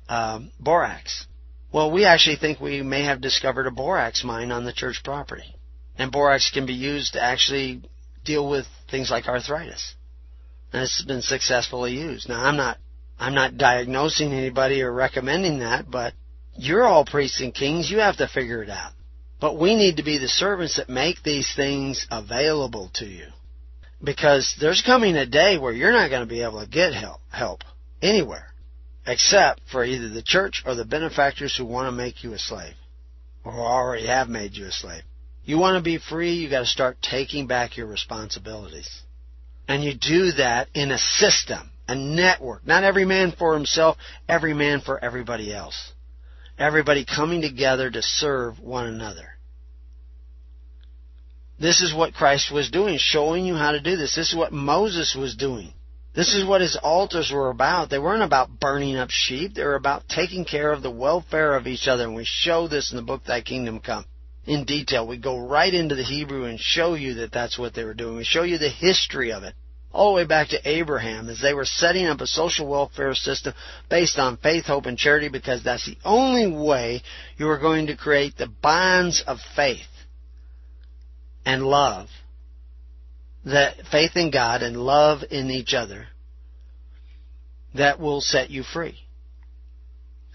[0.07, 1.27] um, borax.
[1.76, 5.53] Well, we actually think we may have discovered a borax mine on the church property,
[5.97, 7.81] and borax can be used to actually
[8.23, 9.93] deal with things like arthritis,
[10.72, 12.30] and it's been successfully used.
[12.30, 12.77] Now, I'm not
[13.19, 16.14] I'm not diagnosing anybody or recommending that, but
[16.56, 17.91] you're all priests and kings.
[17.91, 18.93] You have to figure it out.
[19.41, 23.27] But we need to be the servants that make these things available to you
[24.02, 27.19] because there's coming a day where you're not going to be able to get help,
[27.31, 27.64] help
[28.02, 28.55] anywhere
[29.06, 32.73] except for either the church or the benefactors who want to make you a slave
[33.44, 35.03] or who already have made you a slave.
[35.44, 38.90] You want to be free, you got to start taking back your responsibilities.
[39.68, 42.65] And you do that in a system, a network.
[42.65, 45.94] Not every man for himself, every man for everybody else.
[46.57, 49.36] Everybody coming together to serve one another.
[51.60, 54.15] This is what Christ was doing, showing you how to do this.
[54.15, 55.73] This is what Moses was doing.
[56.16, 57.90] This is what his altars were about.
[57.90, 59.54] They weren't about burning up sheep.
[59.54, 62.04] They were about taking care of the welfare of each other.
[62.04, 64.06] And we show this in the book Thy Kingdom Come
[64.46, 65.06] in detail.
[65.06, 68.16] We go right into the Hebrew and show you that that's what they were doing.
[68.16, 69.56] We show you the history of it.
[69.92, 73.54] All the way back to Abraham as they were setting up a social welfare system
[73.90, 77.02] based on faith, hope, and charity because that's the only way
[77.38, 79.88] you are going to create the bonds of faith
[81.46, 82.10] and love,
[83.46, 86.08] that faith in God and love in each other,
[87.76, 89.00] that will set you free.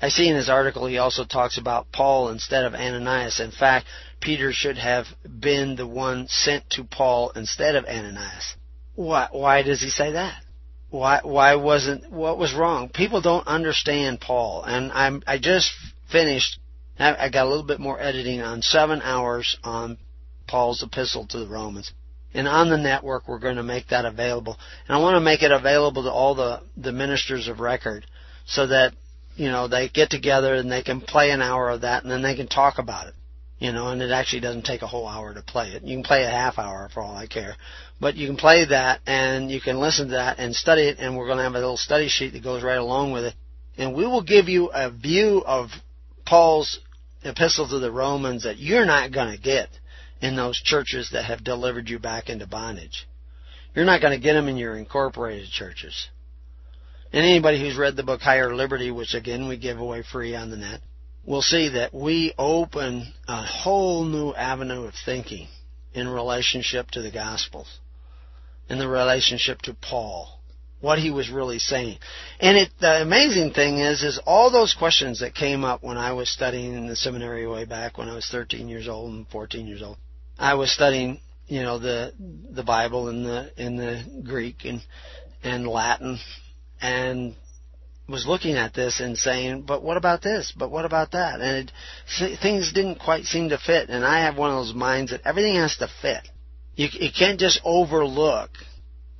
[0.02, 3.40] I see in his article he also talks about Paul instead of Ananias.
[3.40, 3.86] In fact,
[4.20, 5.06] Peter should have
[5.38, 8.54] been the one sent to Paul instead of Ananias.
[8.94, 10.42] Why, why does he say that?
[10.90, 12.88] Why, why wasn't, what was wrong?
[12.88, 14.64] People don't understand Paul.
[14.64, 15.70] And I'm, I just
[16.10, 16.58] finished,
[16.98, 19.98] I got a little bit more editing on seven hours on
[20.48, 21.92] Paul's epistle to the Romans.
[22.32, 24.56] And on the network, we're going to make that available.
[24.86, 28.06] And I want to make it available to all the, the ministers of record
[28.46, 28.92] so that,
[29.34, 32.22] you know, they get together and they can play an hour of that and then
[32.22, 33.14] they can talk about it.
[33.58, 35.82] You know, and it actually doesn't take a whole hour to play it.
[35.82, 37.56] You can play a half hour for all I care.
[38.00, 41.16] But you can play that and you can listen to that and study it and
[41.16, 43.34] we're going to have a little study sheet that goes right along with it.
[43.76, 45.68] And we will give you a view of
[46.24, 46.80] Paul's
[47.22, 49.68] epistle to the Romans that you're not going to get
[50.20, 53.06] in those churches that have delivered you back into bondage.
[53.74, 56.08] You're not going to get them in your incorporated churches.
[57.12, 60.50] And anybody who's read the book Higher Liberty, which again we give away free on
[60.50, 60.80] the net,
[61.24, 65.48] will see that we open a whole new avenue of thinking
[65.92, 67.80] in relationship to the Gospels,
[68.68, 70.38] in the relationship to Paul,
[70.80, 71.98] what he was really saying.
[72.38, 76.12] And it, the amazing thing is, is all those questions that came up when I
[76.12, 79.66] was studying in the seminary way back when I was 13 years old and 14
[79.66, 79.98] years old.
[80.40, 82.12] I was studying, you know, the
[82.50, 84.80] the Bible in the in the Greek and
[85.42, 86.18] and Latin,
[86.80, 87.36] and
[88.08, 90.52] was looking at this and saying, but what about this?
[90.56, 91.40] But what about that?
[91.40, 91.70] And
[92.20, 93.88] it, things didn't quite seem to fit.
[93.88, 96.26] And I have one of those minds that everything has to fit.
[96.74, 98.50] You, you can't just overlook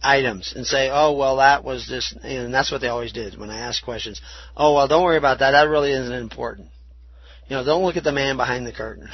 [0.02, 3.50] items and say, oh, well, that was this, and that's what they always did when
[3.50, 4.20] I ask questions.
[4.56, 5.52] Oh, well, don't worry about that.
[5.52, 6.68] That really isn't important.
[7.48, 9.08] You know, don't look at the man behind the curtain.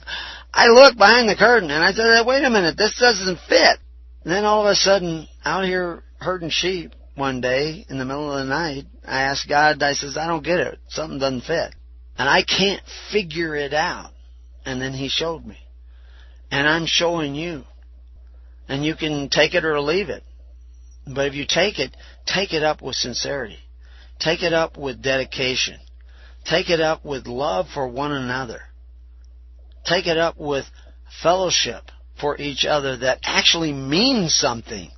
[0.52, 3.78] I looked behind the curtain and I said, wait a minute, this doesn't fit.
[4.24, 8.32] And then all of a sudden, out here herding sheep, one day in the middle
[8.32, 10.78] of the night, I asked God, I says, I don't get it.
[10.88, 11.74] Something doesn't fit.
[12.16, 14.10] And I can't figure it out.
[14.64, 15.58] And then He showed me.
[16.50, 17.64] And I'm showing you.
[18.68, 20.22] And you can take it or leave it.
[21.06, 21.96] But if you take it,
[22.26, 23.58] take it up with sincerity.
[24.20, 25.78] Take it up with dedication.
[26.44, 28.60] Take it up with love for one another.
[29.84, 30.64] Take it up with
[31.22, 31.90] fellowship
[32.20, 34.90] for each other that actually means something.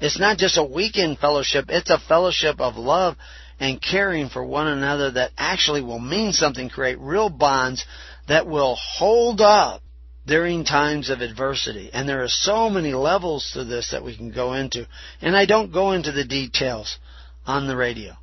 [0.00, 3.16] It's not just a weekend fellowship, it's a fellowship of love
[3.60, 7.84] and caring for one another that actually will mean something, create real bonds
[8.26, 9.82] that will hold up
[10.26, 11.90] during times of adversity.
[11.92, 14.88] And there are so many levels to this that we can go into.
[15.20, 16.98] And I don't go into the details
[17.46, 18.14] on the radio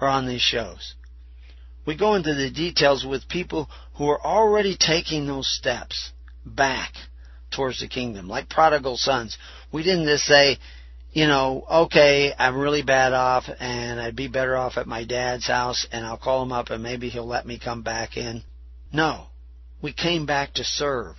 [0.00, 0.94] or on these shows.
[1.86, 6.12] We go into the details with people who are already taking those steps
[6.44, 6.92] back
[7.50, 9.38] towards the kingdom, like prodigal sons.
[9.72, 10.58] We didn't just say,
[11.12, 15.46] you know, okay, I'm really bad off and I'd be better off at my dad's
[15.46, 18.42] house and I'll call him up and maybe he'll let me come back in.
[18.92, 19.28] No.
[19.80, 21.16] We came back to serve.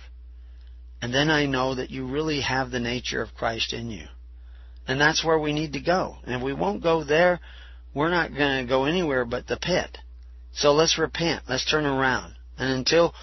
[1.00, 4.06] And then I know that you really have the nature of Christ in you.
[4.86, 6.16] And that's where we need to go.
[6.24, 7.40] And if we won't go there,
[7.94, 9.98] we're not going to go anywhere but the pit.
[10.58, 11.44] So let's repent.
[11.48, 12.34] Let's turn around.
[12.58, 13.14] And until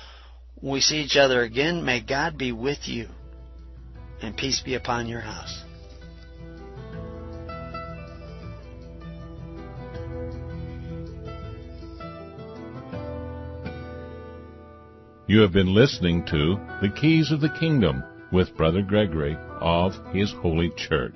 [0.61, 3.09] we see each other again, may God be with you
[4.21, 5.63] and peace be upon your house.
[15.27, 18.01] You have been listening to The Keys of the Kingdom
[18.31, 21.15] with Brother Gregory of His Holy Church.